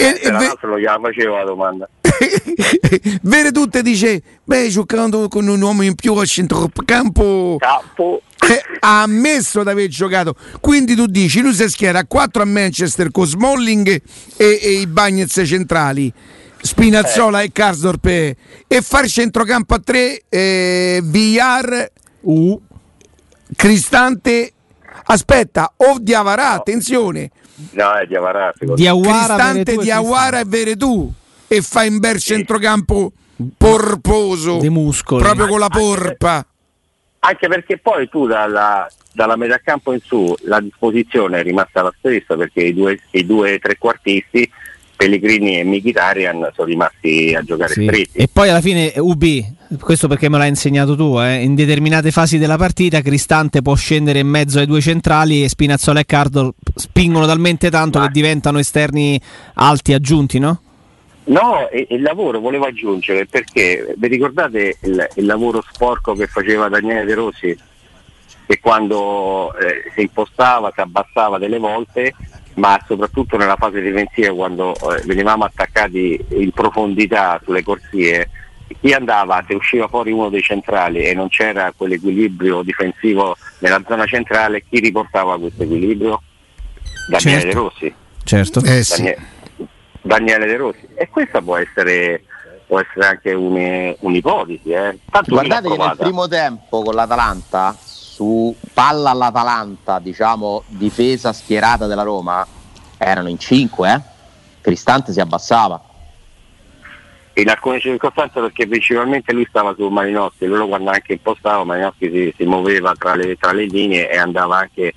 E, 0.00 0.04
eh, 0.04 0.20
e 0.22 0.30
ve- 0.30 0.56
lo 0.60 1.00
facevo 1.02 1.36
la 1.36 1.44
domanda. 1.44 1.88
Veretù 3.22 3.66
ti 3.66 3.82
dice, 3.82 4.22
beh, 4.44 4.68
giocando 4.68 5.26
con 5.26 5.48
un 5.48 5.60
uomo 5.60 5.82
in 5.82 5.96
più 5.96 6.14
a 6.14 6.24
centrocampo... 6.24 7.56
Campo 7.58 8.22
eh, 8.48 8.62
ha 8.78 9.02
ammesso 9.02 9.64
di 9.64 9.68
aver 9.68 9.88
giocato. 9.88 10.36
Quindi 10.60 10.94
tu 10.94 11.06
dici, 11.06 11.40
lui 11.40 11.52
si 11.52 11.68
schiera 11.68 11.98
a 11.98 12.06
4 12.06 12.42
a 12.42 12.44
Manchester 12.44 13.10
con 13.10 13.26
Smalling 13.26 13.88
e, 14.36 14.58
e 14.62 14.70
i 14.80 14.86
Bagnets 14.86 15.42
centrali. 15.44 16.12
Spinazzola 16.60 17.40
eh. 17.40 17.46
e 17.46 17.52
Karsdorp 17.52 18.06
e 18.06 18.36
far 18.82 19.06
centrocampo 19.08 19.74
a 19.74 19.80
3 19.80 20.22
eh, 20.28 21.00
VR 21.02 21.90
uh. 22.20 22.60
Cristante 23.56 24.52
aspetta 25.04 25.72
o 25.76 25.98
Diavarà 26.00 26.50
no. 26.50 26.54
attenzione 26.54 27.30
no 27.70 27.92
è 27.94 28.06
Diawara, 28.06 28.52
Cristante 28.56 29.76
Diawara 29.76 30.40
e 30.40 30.44
Veretù 30.46 31.12
e 31.46 31.62
fa 31.62 31.84
in 31.84 31.98
bel 31.98 32.18
sì. 32.18 32.34
centrocampo 32.34 33.12
porposo 33.56 34.58
di 34.58 34.68
muscoli 34.68 35.22
proprio 35.22 35.46
con 35.46 35.58
la 35.58 35.68
porpa 35.68 36.46
anche 37.20 37.48
perché 37.48 37.78
poi 37.78 38.08
tu 38.08 38.26
dalla, 38.26 38.88
dalla 39.12 39.36
metà 39.36 39.58
campo 39.58 39.92
in 39.92 40.00
su 40.00 40.34
la 40.42 40.60
disposizione 40.60 41.40
è 41.40 41.42
rimasta 41.42 41.82
la 41.82 41.92
stessa 41.98 42.36
perché 42.36 42.62
i 42.62 42.74
due, 42.74 43.00
i 43.10 43.26
due 43.26 43.58
trequartisti 43.58 44.50
Pellegrini 44.98 45.60
e 45.60 45.64
Mkhitaryan 45.64 46.50
sono 46.52 46.66
rimasti 46.66 47.32
a 47.32 47.42
giocare 47.42 47.72
sì. 47.72 47.84
stretti. 47.84 48.18
E 48.18 48.28
poi 48.30 48.48
alla 48.48 48.60
fine 48.60 48.92
UB, 48.96 49.22
questo 49.80 50.08
perché 50.08 50.30
me 50.30 50.38
l'hai 50.38 50.48
insegnato 50.48 50.96
tu, 50.96 51.20
eh, 51.20 51.42
in 51.42 51.54
determinate 51.54 52.10
fasi 52.10 52.38
della 52.38 52.56
partita 52.56 53.02
Cristante 53.02 53.60
può 53.60 53.74
scendere 53.74 54.20
in 54.20 54.28
mezzo 54.28 54.58
ai 54.58 54.66
due 54.66 54.80
centrali 54.80 55.44
e 55.44 55.48
Spinazzola 55.48 56.00
e 56.00 56.06
Cardo 56.06 56.54
spingono 56.74 57.26
talmente 57.26 57.70
tanto 57.70 57.98
Ma... 57.98 58.06
che 58.06 58.12
diventano 58.12 58.58
esterni 58.58 59.20
alti 59.54 59.92
aggiunti, 59.92 60.38
no? 60.38 60.60
No, 61.24 61.68
il 61.70 62.00
lavoro 62.00 62.40
volevo 62.40 62.64
aggiungere 62.64 63.26
perché 63.26 63.94
vi 63.98 64.08
ricordate 64.08 64.78
il, 64.82 65.08
il, 65.16 65.26
lavoro 65.26 65.62
sporco 65.70 66.14
che 66.14 66.26
faceva 66.26 66.70
Daniele 66.70 67.04
De 67.04 67.14
Rossi? 67.14 67.58
Che 68.46 68.60
quando 68.60 69.54
eh, 69.58 69.90
si 69.94 70.00
impostava, 70.00 70.72
si 70.74 70.80
abbassava 70.80 71.36
delle 71.36 71.58
volte, 71.58 72.14
ma 72.54 72.82
soprattutto 72.86 73.36
nella 73.36 73.56
fase 73.56 73.82
difensiva 73.82 74.32
quando 74.32 74.74
eh, 74.74 75.02
venivamo 75.04 75.44
attaccati 75.44 76.18
in 76.30 76.50
profondità 76.52 77.38
sulle 77.44 77.62
corsie, 77.62 78.30
chi 78.80 78.92
andava, 78.92 79.42
se 79.46 79.54
usciva 79.54 79.88
fuori 79.88 80.12
uno 80.12 80.28
dei 80.28 80.42
centrali 80.42 81.04
e 81.04 81.14
non 81.14 81.28
c'era 81.28 81.72
quell'equilibrio 81.76 82.62
difensivo 82.62 83.36
nella 83.60 83.82
zona 83.86 84.06
centrale, 84.06 84.62
chi 84.68 84.80
riportava 84.80 85.38
questo 85.38 85.62
equilibrio? 85.62 86.22
Daniele 87.08 87.40
certo. 87.40 87.46
De 87.46 87.52
Rossi. 87.54 87.94
Certo. 88.24 88.62
Eh, 88.62 88.84
sì. 88.84 89.16
Daniele 90.02 90.46
De 90.46 90.56
Rossi. 90.56 90.88
E 90.94 91.08
questa 91.08 91.40
può 91.40 91.56
essere, 91.56 92.24
può 92.66 92.78
essere 92.78 93.06
anche 93.06 93.32
un, 93.32 93.94
un'ipotesi. 93.98 94.70
Eh. 94.70 94.98
Guardate 95.26 95.68
che 95.68 95.76
nel 95.76 95.96
primo 95.96 96.28
tempo 96.28 96.82
con 96.82 96.94
l'Atalanta, 96.94 97.74
su 97.78 98.54
palla 98.72 99.10
all'Atalanta, 99.10 99.98
diciamo 99.98 100.62
difesa 100.66 101.32
schierata 101.32 101.86
della 101.86 102.02
Roma, 102.02 102.46
erano 102.98 103.28
in 103.28 103.38
5, 103.38 103.92
eh? 103.92 104.16
Cristante 104.60 105.12
si 105.12 105.20
abbassava 105.20 105.82
in 107.40 107.48
alcune 107.48 107.78
circostanze 107.78 108.40
perché 108.40 108.66
principalmente 108.66 109.32
lui 109.32 109.46
stava 109.48 109.74
su 109.76 109.86
Malinowski, 109.88 110.46
loro 110.46 110.66
quando 110.66 110.90
anche 110.90 111.12
impostava 111.12 111.62
Malinowski 111.62 112.10
si, 112.10 112.34
si 112.36 112.44
muoveva 112.44 112.94
tra 112.98 113.14
le, 113.14 113.36
tra 113.36 113.52
le, 113.52 113.66
linee 113.66 114.10
e 114.10 114.16
andava 114.16 114.58
anche 114.58 114.94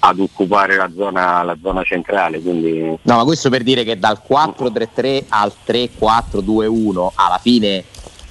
ad 0.00 0.18
occupare 0.18 0.76
la 0.76 0.90
zona, 0.94 1.42
la 1.42 1.56
zona, 1.62 1.82
centrale. 1.84 2.40
Quindi... 2.40 2.80
No, 3.02 3.16
ma 3.16 3.24
questo 3.24 3.50
per 3.50 3.62
dire 3.62 3.84
che 3.84 3.98
dal 3.98 4.20
4-3-3 4.28 5.24
al 5.28 5.52
3-4-2-1 5.64 7.12
alla 7.14 7.38
fine 7.38 7.84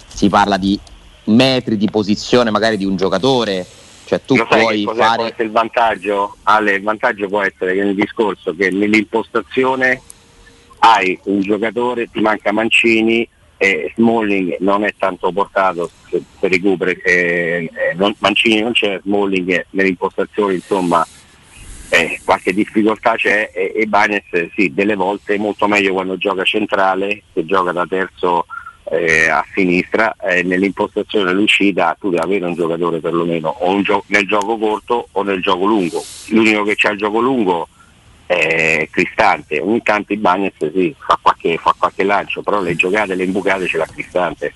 si 0.07 0.27
parla 0.29 0.57
di 0.57 0.77
metri 1.25 1.77
di 1.77 1.89
posizione 1.89 2.51
magari 2.51 2.77
di 2.77 2.85
un 2.85 2.97
giocatore. 2.97 3.65
Cioè 4.05 4.21
tu 4.23 4.35
Lo 4.35 4.45
puoi 4.45 4.87
fare. 4.95 5.33
il 5.39 5.49
vantaggio? 5.49 6.35
Ale, 6.43 6.73
il 6.73 6.83
vantaggio 6.83 7.27
può 7.27 7.41
essere 7.41 7.73
che 7.73 7.83
nel 7.83 7.95
discorso 7.95 8.53
che 8.55 8.69
nell'impostazione 8.69 10.01
hai 10.79 11.17
un 11.23 11.41
giocatore, 11.41 12.09
ti 12.11 12.19
manca 12.19 12.51
Mancini, 12.51 13.27
e 13.57 13.91
Smalling 13.95 14.57
non 14.59 14.83
è 14.83 14.93
tanto 14.97 15.31
portato 15.31 15.89
per, 16.09 16.21
per 16.39 16.51
recuperi, 16.51 16.99
eh, 17.03 17.71
Mancini 18.19 18.61
non 18.61 18.73
c'è, 18.73 18.99
Smalling 19.03 19.67
nell'impostazione 19.71 20.55
insomma 20.55 21.05
eh, 21.89 22.19
qualche 22.23 22.53
difficoltà 22.53 23.15
c'è 23.15 23.51
e, 23.53 23.71
e 23.75 23.85
Banes 23.85 24.23
sì, 24.55 24.73
delle 24.73 24.95
volte 24.95 25.35
è 25.35 25.37
molto 25.37 25.67
meglio 25.67 25.93
quando 25.93 26.17
gioca 26.17 26.43
centrale 26.43 27.23
che 27.33 27.45
gioca 27.45 27.71
da 27.71 27.85
terzo 27.87 28.45
eh, 28.89 29.29
a 29.29 29.43
sinistra 29.53 30.15
eh, 30.21 30.43
nell'impostazione 30.43 31.25
dell'uscita 31.25 31.95
tu 31.99 32.09
devi 32.09 32.21
avere 32.21 32.45
un 32.45 32.53
giocatore 32.53 32.99
perlomeno 32.99 33.49
o 33.49 33.81
gio- 33.81 34.03
nel 34.07 34.27
gioco 34.27 34.57
corto 34.57 35.07
o 35.11 35.23
nel 35.23 35.41
gioco 35.41 35.65
lungo. 35.65 36.03
L'unico 36.29 36.63
che 36.63 36.75
c'ha 36.75 36.91
il 36.91 36.97
gioco 36.97 37.19
lungo 37.19 37.67
eh, 38.27 38.87
Cristante, 38.91 39.59
ogni 39.59 39.81
tanto 39.81 40.13
il 40.13 40.19
Bagnes 40.19 40.53
sì, 40.57 40.95
fa 40.97 41.17
qualche, 41.21 41.57
fa 41.57 41.75
qualche 41.77 42.03
lancio, 42.03 42.41
però 42.41 42.61
le 42.61 42.75
giocate, 42.75 43.15
le 43.15 43.23
imbucate 43.23 43.67
ce 43.67 43.77
l'ha 43.77 43.85
Cristante. 43.85 44.53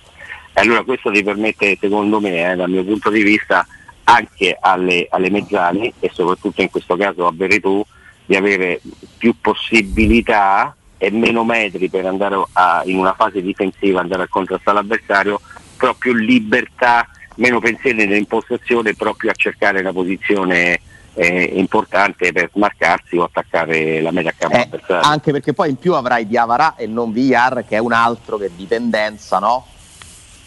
E 0.53 0.61
allora 0.61 0.83
questo 0.83 1.11
ti 1.11 1.23
permette, 1.23 1.77
secondo 1.79 2.19
me, 2.19 2.51
eh, 2.51 2.55
dal 2.55 2.69
mio 2.69 2.83
punto 2.83 3.09
di 3.09 3.23
vista, 3.23 3.65
anche 4.05 4.57
alle, 4.59 5.07
alle 5.09 5.29
mezzane 5.29 5.93
e 5.99 6.09
soprattutto 6.11 6.61
in 6.61 6.69
questo 6.69 6.95
caso 6.95 7.27
a 7.27 7.31
Veretù, 7.33 7.85
di 8.25 8.35
avere 8.35 8.81
più 9.17 9.35
possibilità 9.39 10.75
e 10.97 11.11
meno 11.11 11.43
metri 11.43 11.89
per 11.89 12.05
andare 12.05 12.43
a, 12.53 12.81
in 12.85 12.97
una 12.97 13.13
fase 13.13 13.41
difensiva, 13.41 14.01
andare 14.01 14.23
a 14.23 14.27
contrastare 14.27 14.77
l'avversario, 14.77 15.39
però 15.77 15.93
più 15.93 16.13
libertà, 16.13 17.07
meno 17.35 17.59
pensieri 17.59 18.05
nell'impostazione, 18.05 18.95
proprio 18.95 19.31
a 19.31 19.35
cercare 19.35 19.79
una 19.79 19.93
posizione 19.93 20.81
eh, 21.13 21.43
importante 21.55 22.31
per 22.31 22.49
smarcarsi 22.53 23.17
o 23.17 23.23
attaccare 23.23 24.01
la 24.01 24.11
media 24.11 24.33
campo 24.37 24.77
eh, 24.77 24.99
Anche 25.01 25.31
perché 25.31 25.53
poi 25.53 25.69
in 25.69 25.75
più 25.77 25.93
avrai 25.93 26.27
Diavara 26.27 26.75
e 26.75 26.87
non 26.87 27.11
Villar 27.11 27.65
che 27.67 27.75
è 27.75 27.79
un 27.79 27.93
altro 27.93 28.37
che 28.37 28.51
di 28.55 28.67
tendenza, 28.67 29.39
no? 29.39 29.65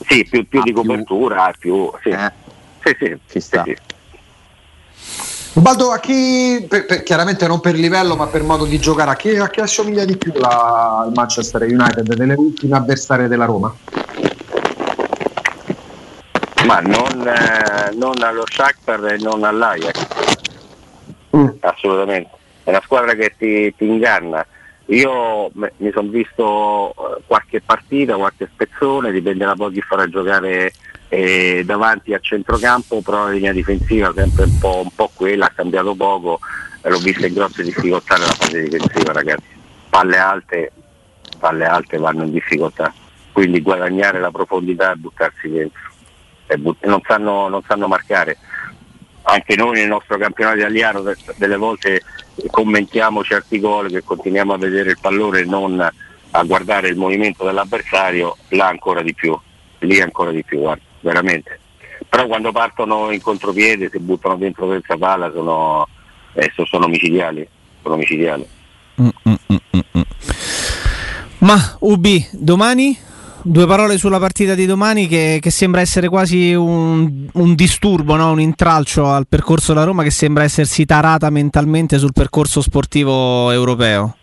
Sì, 0.07 0.27
più, 0.29 0.47
più 0.49 0.63
di 0.63 0.73
copertura, 0.73 1.53
più... 1.59 1.91
Sì, 2.03 2.09
eh. 2.09 2.33
sì, 2.83 2.97
sì, 2.99 3.19
ci 3.31 3.41
sta. 3.41 3.63
Sì, 3.65 3.77
Baldo, 5.55 5.91
a 5.91 5.99
chi, 5.99 6.65
per, 6.67 6.87
per, 6.87 7.03
chiaramente 7.03 7.47
non 7.47 7.61
per 7.61 7.75
livello 7.75 8.17
ma 8.17 8.27
per 8.27 8.43
modo 8.43 8.65
di 8.65 8.79
giocare, 8.79 9.11
a 9.11 9.17
chi, 9.17 9.37
a 9.37 9.51
chi 9.51 9.61
assomiglia 9.61 10.05
di 10.05 10.17
più 10.17 10.33
la, 10.35 11.05
il 11.07 11.13
Manchester 11.15 11.63
United 11.63 12.09
nelle 12.17 12.35
ultime 12.35 12.77
avversarie 12.79 13.29
della 13.29 13.45
Roma? 13.45 13.75
Ma 16.65 16.81
non, 16.81 17.29
eh, 17.29 17.95
non 17.95 18.15
allo 18.23 18.45
Shakhtar 18.47 19.05
e 19.13 19.19
non 19.19 19.45
all'Ajax 19.45 20.42
mm. 21.37 21.49
assolutamente. 21.61 22.31
È 22.65 22.71
una 22.71 22.83
squadra 22.83 23.15
che 23.15 23.35
ti, 23.37 23.75
ti 23.75 23.87
inganna. 23.87 24.47
Io 24.87 25.51
mi 25.55 25.91
sono 25.93 26.09
visto 26.09 26.91
eh, 26.91 27.23
qualche 27.27 27.61
partita, 27.61 28.17
qualche 28.17 28.49
spezzone, 28.53 29.13
dipende 29.13 29.45
da 29.45 29.55
poi 29.55 29.73
chi 29.73 29.81
farà 29.81 30.07
giocare 30.09 30.73
eh, 31.09 31.63
davanti 31.65 32.15
a 32.15 32.19
centrocampo, 32.21 33.01
però 33.01 33.25
la 33.25 33.31
linea 33.31 33.53
difensiva 33.53 34.13
sempre 34.15 34.45
un 34.45 34.59
po', 34.59 34.81
un 34.83 34.91
po 34.95 35.11
quella, 35.15 35.47
ha 35.47 35.53
cambiato 35.55 35.95
poco 35.95 36.41
e 36.83 36.91
l'ho 36.91 36.99
vista 36.99 37.27
in 37.27 37.35
grosse 37.35 37.63
difficoltà 37.63 38.17
nella 38.17 38.33
fase 38.33 38.63
difensiva 38.63 39.13
ragazzi. 39.13 39.61
Palle 39.89 40.17
alte, 40.17 40.73
palle 41.39 41.65
alte 41.65 41.99
vanno 41.99 42.25
in 42.25 42.33
difficoltà, 42.33 42.93
quindi 43.31 43.61
guadagnare 43.61 44.21
la 44.21 44.31
profondità 44.31 44.93
e 44.93 44.97
buttarsi 44.97 45.49
dentro. 45.49 45.81
E 46.47 46.59
but- 46.59 46.85
non, 46.87 47.01
sanno, 47.07 47.49
non 47.49 47.63
sanno 47.67 47.89
marcare 47.89 48.37
anche 49.23 49.57
noi 49.57 49.79
nel 49.79 49.89
nostro 49.89 50.19
campionato 50.19 50.59
italiano 50.59 51.03
delle 51.37 51.57
volte 51.57 52.03
commentiamo 52.51 53.23
certi 53.23 53.61
gol 53.61 53.91
che 53.91 54.03
continuiamo 54.03 54.53
a 54.53 54.59
vedere 54.59 54.91
il 54.91 54.99
pallone 55.01 55.41
e 55.41 55.45
non 55.45 55.91
a 56.35 56.43
guardare 56.45 56.89
il 56.89 56.97
movimento 56.97 57.45
dell'avversario, 57.45 58.37
là 58.51 58.69
ancora 58.69 59.03
di 59.03 59.15
più, 59.15 59.39
lì 59.81 60.01
ancora 60.01 60.31
di 60.31 60.43
più, 60.43 60.61
guarda, 60.61 60.83
veramente. 61.01 61.61
Però 62.09 62.27
quando 62.27 62.53
partono 62.53 63.11
in 63.11 63.21
contropiede, 63.21 63.89
si 63.91 63.99
buttano 63.99 64.37
dentro 64.37 64.67
questa 64.67 64.97
palla, 64.97 65.31
sono, 65.33 65.87
eh, 66.35 66.51
sono 66.65 66.89
micidiali. 66.89 67.47
Sono 67.83 67.97
micidiali. 67.97 68.47
Mm, 69.01 69.09
mm, 69.29 69.35
mm, 69.53 69.57
mm, 69.77 69.81
mm. 69.99 70.03
Ma 71.39 71.77
Ubi, 71.81 72.27
domani? 72.33 72.97
Due 73.45 73.67
parole 73.67 73.99
sulla 73.99 74.19
partita 74.19 74.55
di 74.55 74.67
domani 74.67 75.07
che, 75.09 75.39
che 75.41 75.51
sembra 75.51 75.81
essere 75.81 76.09
quasi 76.09 76.55
un, 76.55 77.29
un 77.33 77.55
disturbo, 77.55 78.17
no? 78.17 78.31
un 78.31 78.41
intralcio 78.41 79.07
al 79.07 79.27
percorso 79.29 79.73
della 79.73 79.85
Roma 79.85 80.03
che 80.03 80.11
sembra 80.11 80.45
essersi 80.45 80.85
tarata 80.85 81.31
mentalmente 81.31 81.99
sul 81.99 82.13
percorso 82.13 82.61
sportivo 82.61 83.51
europeo. 83.51 84.17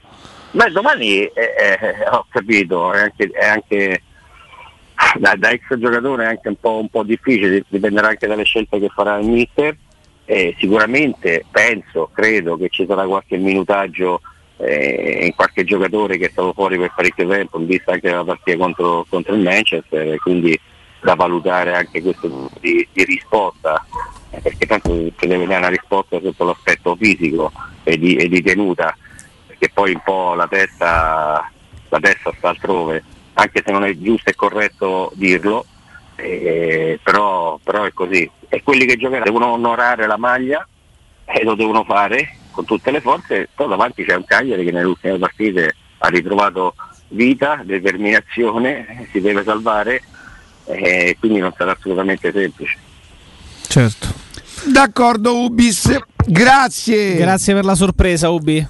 Beh, 0.52 0.72
domani 0.72 1.20
eh, 1.20 1.34
eh, 1.34 2.10
ho 2.12 2.26
capito, 2.30 2.92
è 2.94 3.02
anche, 3.02 3.30
è 3.32 3.46
anche 3.46 4.02
da, 5.18 5.36
da, 5.36 5.50
ex 5.52 5.78
giocatore 5.78 6.24
è 6.24 6.28
anche 6.28 6.48
un 6.50 6.60
po', 6.60 6.80
un 6.80 6.90
po', 6.90 7.04
difficile, 7.04 7.64
dipenderà 7.68 8.10
anche 8.10 8.28
dalle 8.28 8.44
scelte 8.44 8.80
che 8.80 8.90
farà 8.90 9.18
il 9.18 9.28
mister. 9.28 9.78
Eh, 10.26 10.56
sicuramente 10.60 11.46
penso, 11.50 12.10
credo 12.14 12.56
che 12.58 12.70
ci 12.70 12.86
sarà 12.88 13.06
qualche 13.06 13.38
minutaggio 13.38 14.22
eh, 14.60 15.26
in 15.26 15.36
qualche 15.36 15.64
giocatore 15.64 16.18
che 16.18 16.28
è 16.28 16.30
stato 16.32 16.54
fuori 16.54 16.78
per 16.78 16.92
parecchio 16.96 17.28
tempo 17.28 17.60
in 17.60 17.66
vista 17.66 17.94
anche 17.94 18.10
della 18.10 18.24
partita 18.24 18.58
contro, 18.58 19.06
contro 19.10 19.36
il 19.36 19.42
Manchester 19.42 20.18
quindi 20.20 20.60
da 21.02 21.16
valutare 21.16 21.76
anche 21.76 22.02
questo 22.02 22.50
di, 22.60 22.88
di 22.92 23.04
risposta 23.06 23.86
eh, 24.32 24.42
perché 24.42 24.66
tanto 24.66 24.94
si 24.94 25.28
deve 25.28 25.46
dare 25.46 25.60
una 25.60 25.70
risposta 25.70 26.20
sotto 26.22 26.46
l'aspetto 26.46 26.96
fisico 26.96 27.52
e 27.84 27.98
di, 27.98 28.16
e 28.16 28.28
di, 28.28 28.42
tenuta 28.42 28.96
perché 29.48 29.70
poi 29.74 29.94
un 29.94 30.02
po' 30.04 30.34
la 30.34 30.48
testa, 30.48 31.50
la 31.88 32.00
testa 32.00 32.34
sta 32.38 32.50
altrove 32.50 33.04
anche 33.34 33.62
se 33.66 33.72
non 33.72 33.86
è 33.86 33.98
giusto 33.98 34.30
e 34.30 34.36
corretto 34.36 35.12
dirlo 35.16 35.66
eh, 36.20 37.00
però, 37.02 37.60
però 37.64 37.84
è 37.84 37.94
così. 37.94 38.30
E 38.48 38.62
quelli 38.64 38.86
che 38.86 38.98
giocheranno 38.98 39.26
devono 39.26 39.48
onorare 39.48 40.06
la 40.06 40.18
maglia 40.18 40.68
e 41.26 41.44
lo 41.44 41.56
devono 41.56 41.84
fare 41.84 42.38
con 42.52 42.66
tutte 42.66 42.92
le 42.92 43.02
forze, 43.02 43.50
poi 43.54 43.68
davanti 43.68 44.04
c'è 44.04 44.16
un 44.16 44.26
Cagliari 44.26 44.64
che 44.64 44.72
nelle 44.72 44.88
ultime 44.88 45.18
partite 45.18 45.76
ha 46.00 46.08
ritrovato 46.08 46.76
vita, 47.10 47.62
determinazione, 47.64 49.08
si 49.12 49.20
deve 49.22 49.44
salvare 49.44 50.02
e 50.66 51.16
quindi 51.20 51.40
non 51.40 51.54
sarà 51.58 51.72
assolutamente 51.72 52.32
semplice. 52.32 52.78
Certo. 53.68 54.08
D'accordo 54.66 55.44
Ubis, 55.44 55.98
grazie. 56.26 57.16
Grazie 57.16 57.54
per 57.54 57.66
la 57.66 57.76
sorpresa 57.76 58.30
Ubi. 58.30 58.68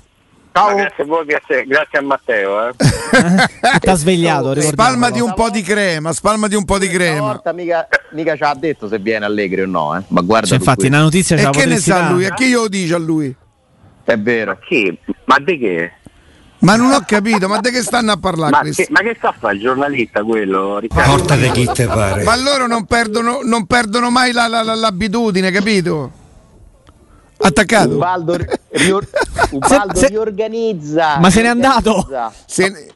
Ciao. 0.52 0.76
Grazie 0.76 1.04
a 1.04 1.06
voi, 1.06 1.26
grazie, 1.26 1.66
grazie 1.66 2.00
a 2.00 2.02
Matteo. 2.02 2.68
Eh. 2.68 2.74
T'ha 3.80 3.96
svegliato. 3.96 4.60
Spalmati 4.60 5.20
un 5.20 5.34
po' 5.34 5.50
di 5.50 5.62
crema, 5.62 6.12
spalmati 6.12 6.56
un 6.56 6.66
po' 6.66 6.78
di 6.78 6.88
crema. 6.88 7.20
Volta 7.20 7.54
mica, 7.54 7.88
mica 8.12 8.36
ci 8.36 8.44
ha 8.44 8.54
detto 8.56 8.88
se 8.88 9.00
viene 9.00 9.26
allegri 9.26 9.62
o 9.62 9.68
no, 9.68 9.96
eh. 9.96 10.04
ma 10.08 10.22
guarda. 10.22 10.48
Cioè, 10.48 10.58
infatti, 10.58 10.88
una 10.88 11.00
notizia 11.02 11.38
E 11.38 11.50
che 11.52 11.66
ne 11.66 11.78
sa 11.78 12.10
lui? 12.10 12.26
A 12.26 12.34
chi 12.34 12.48
glielo 12.48 12.68
dice 12.68 12.96
a 12.96 12.98
lui? 12.98 13.36
È 14.04 14.18
vero. 14.18 14.52
Ma 14.52 14.60
che? 14.60 14.98
Ma 15.26 15.40
di 15.40 15.58
che? 15.58 15.92
Ma 16.60 16.76
non 16.76 16.92
ho 16.92 17.02
capito, 17.06 17.48
ma 17.48 17.60
di 17.60 17.70
che 17.70 17.82
stanno 17.82 18.12
a 18.12 18.18
parlare? 18.18 18.52
Ma 18.52 18.62
che, 18.64 18.88
ma 18.90 19.00
che 19.00 19.16
sta 19.18 19.30
a 19.30 19.36
fare 19.38 19.56
il 19.56 19.62
giornalista 19.62 20.24
quello? 20.24 20.80
Riccardo? 20.80 21.16
Porta 21.16 21.36
di 21.36 21.50
chi 21.52 21.66
te 21.74 21.86
pare. 21.86 22.24
Ma 22.24 22.36
loro 22.36 22.68
non 22.68 22.86
perdono, 22.86 23.40
non 23.44 23.66
perdono 23.66 24.10
mai 24.10 24.34
la, 24.34 24.48
la, 24.48 24.62
la, 24.62 24.76
l'abitudine, 24.76 25.52
capito? 25.52 26.12
Attaccato. 27.38 27.96
Ubaldo, 27.96 28.38
rior- 28.72 29.08
Ubaldo 29.52 29.96
se, 29.96 30.00
se, 30.00 30.08
riorganizza. 30.08 31.18
Ma 31.20 31.30
se 31.30 31.42
n'è 31.42 31.48
andato? 31.48 32.06
Se 32.46 32.68
ne... 32.68 32.88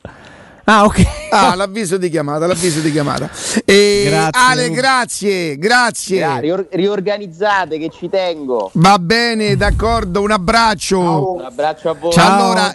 Ah, 0.65 0.85
ok. 0.85 1.05
Ah, 1.29 1.55
l'avviso 1.55 1.97
di 1.97 2.09
chiamata, 2.09 2.45
l'avviso 2.47 2.79
di 2.79 2.91
chiamata. 2.91 3.29
E 3.65 4.03
grazie. 4.07 4.31
Ale, 4.41 4.69
grazie, 4.69 5.57
grazie. 5.57 6.19
Gra- 6.19 6.37
rior- 6.39 6.67
riorganizzate 6.71 7.77
che 7.77 7.89
ci 7.89 8.07
tengo. 8.07 8.69
Va 8.75 8.97
bene, 8.99 9.57
d'accordo, 9.57 10.21
un 10.21 10.31
abbraccio. 10.31 11.01
Ciao. 11.01 11.31
Un 11.33 11.41
abbraccio 11.41 11.89
a 11.89 11.93
voi. 11.99 12.11
Ciao. 12.13 12.33
Allora, 12.43 12.71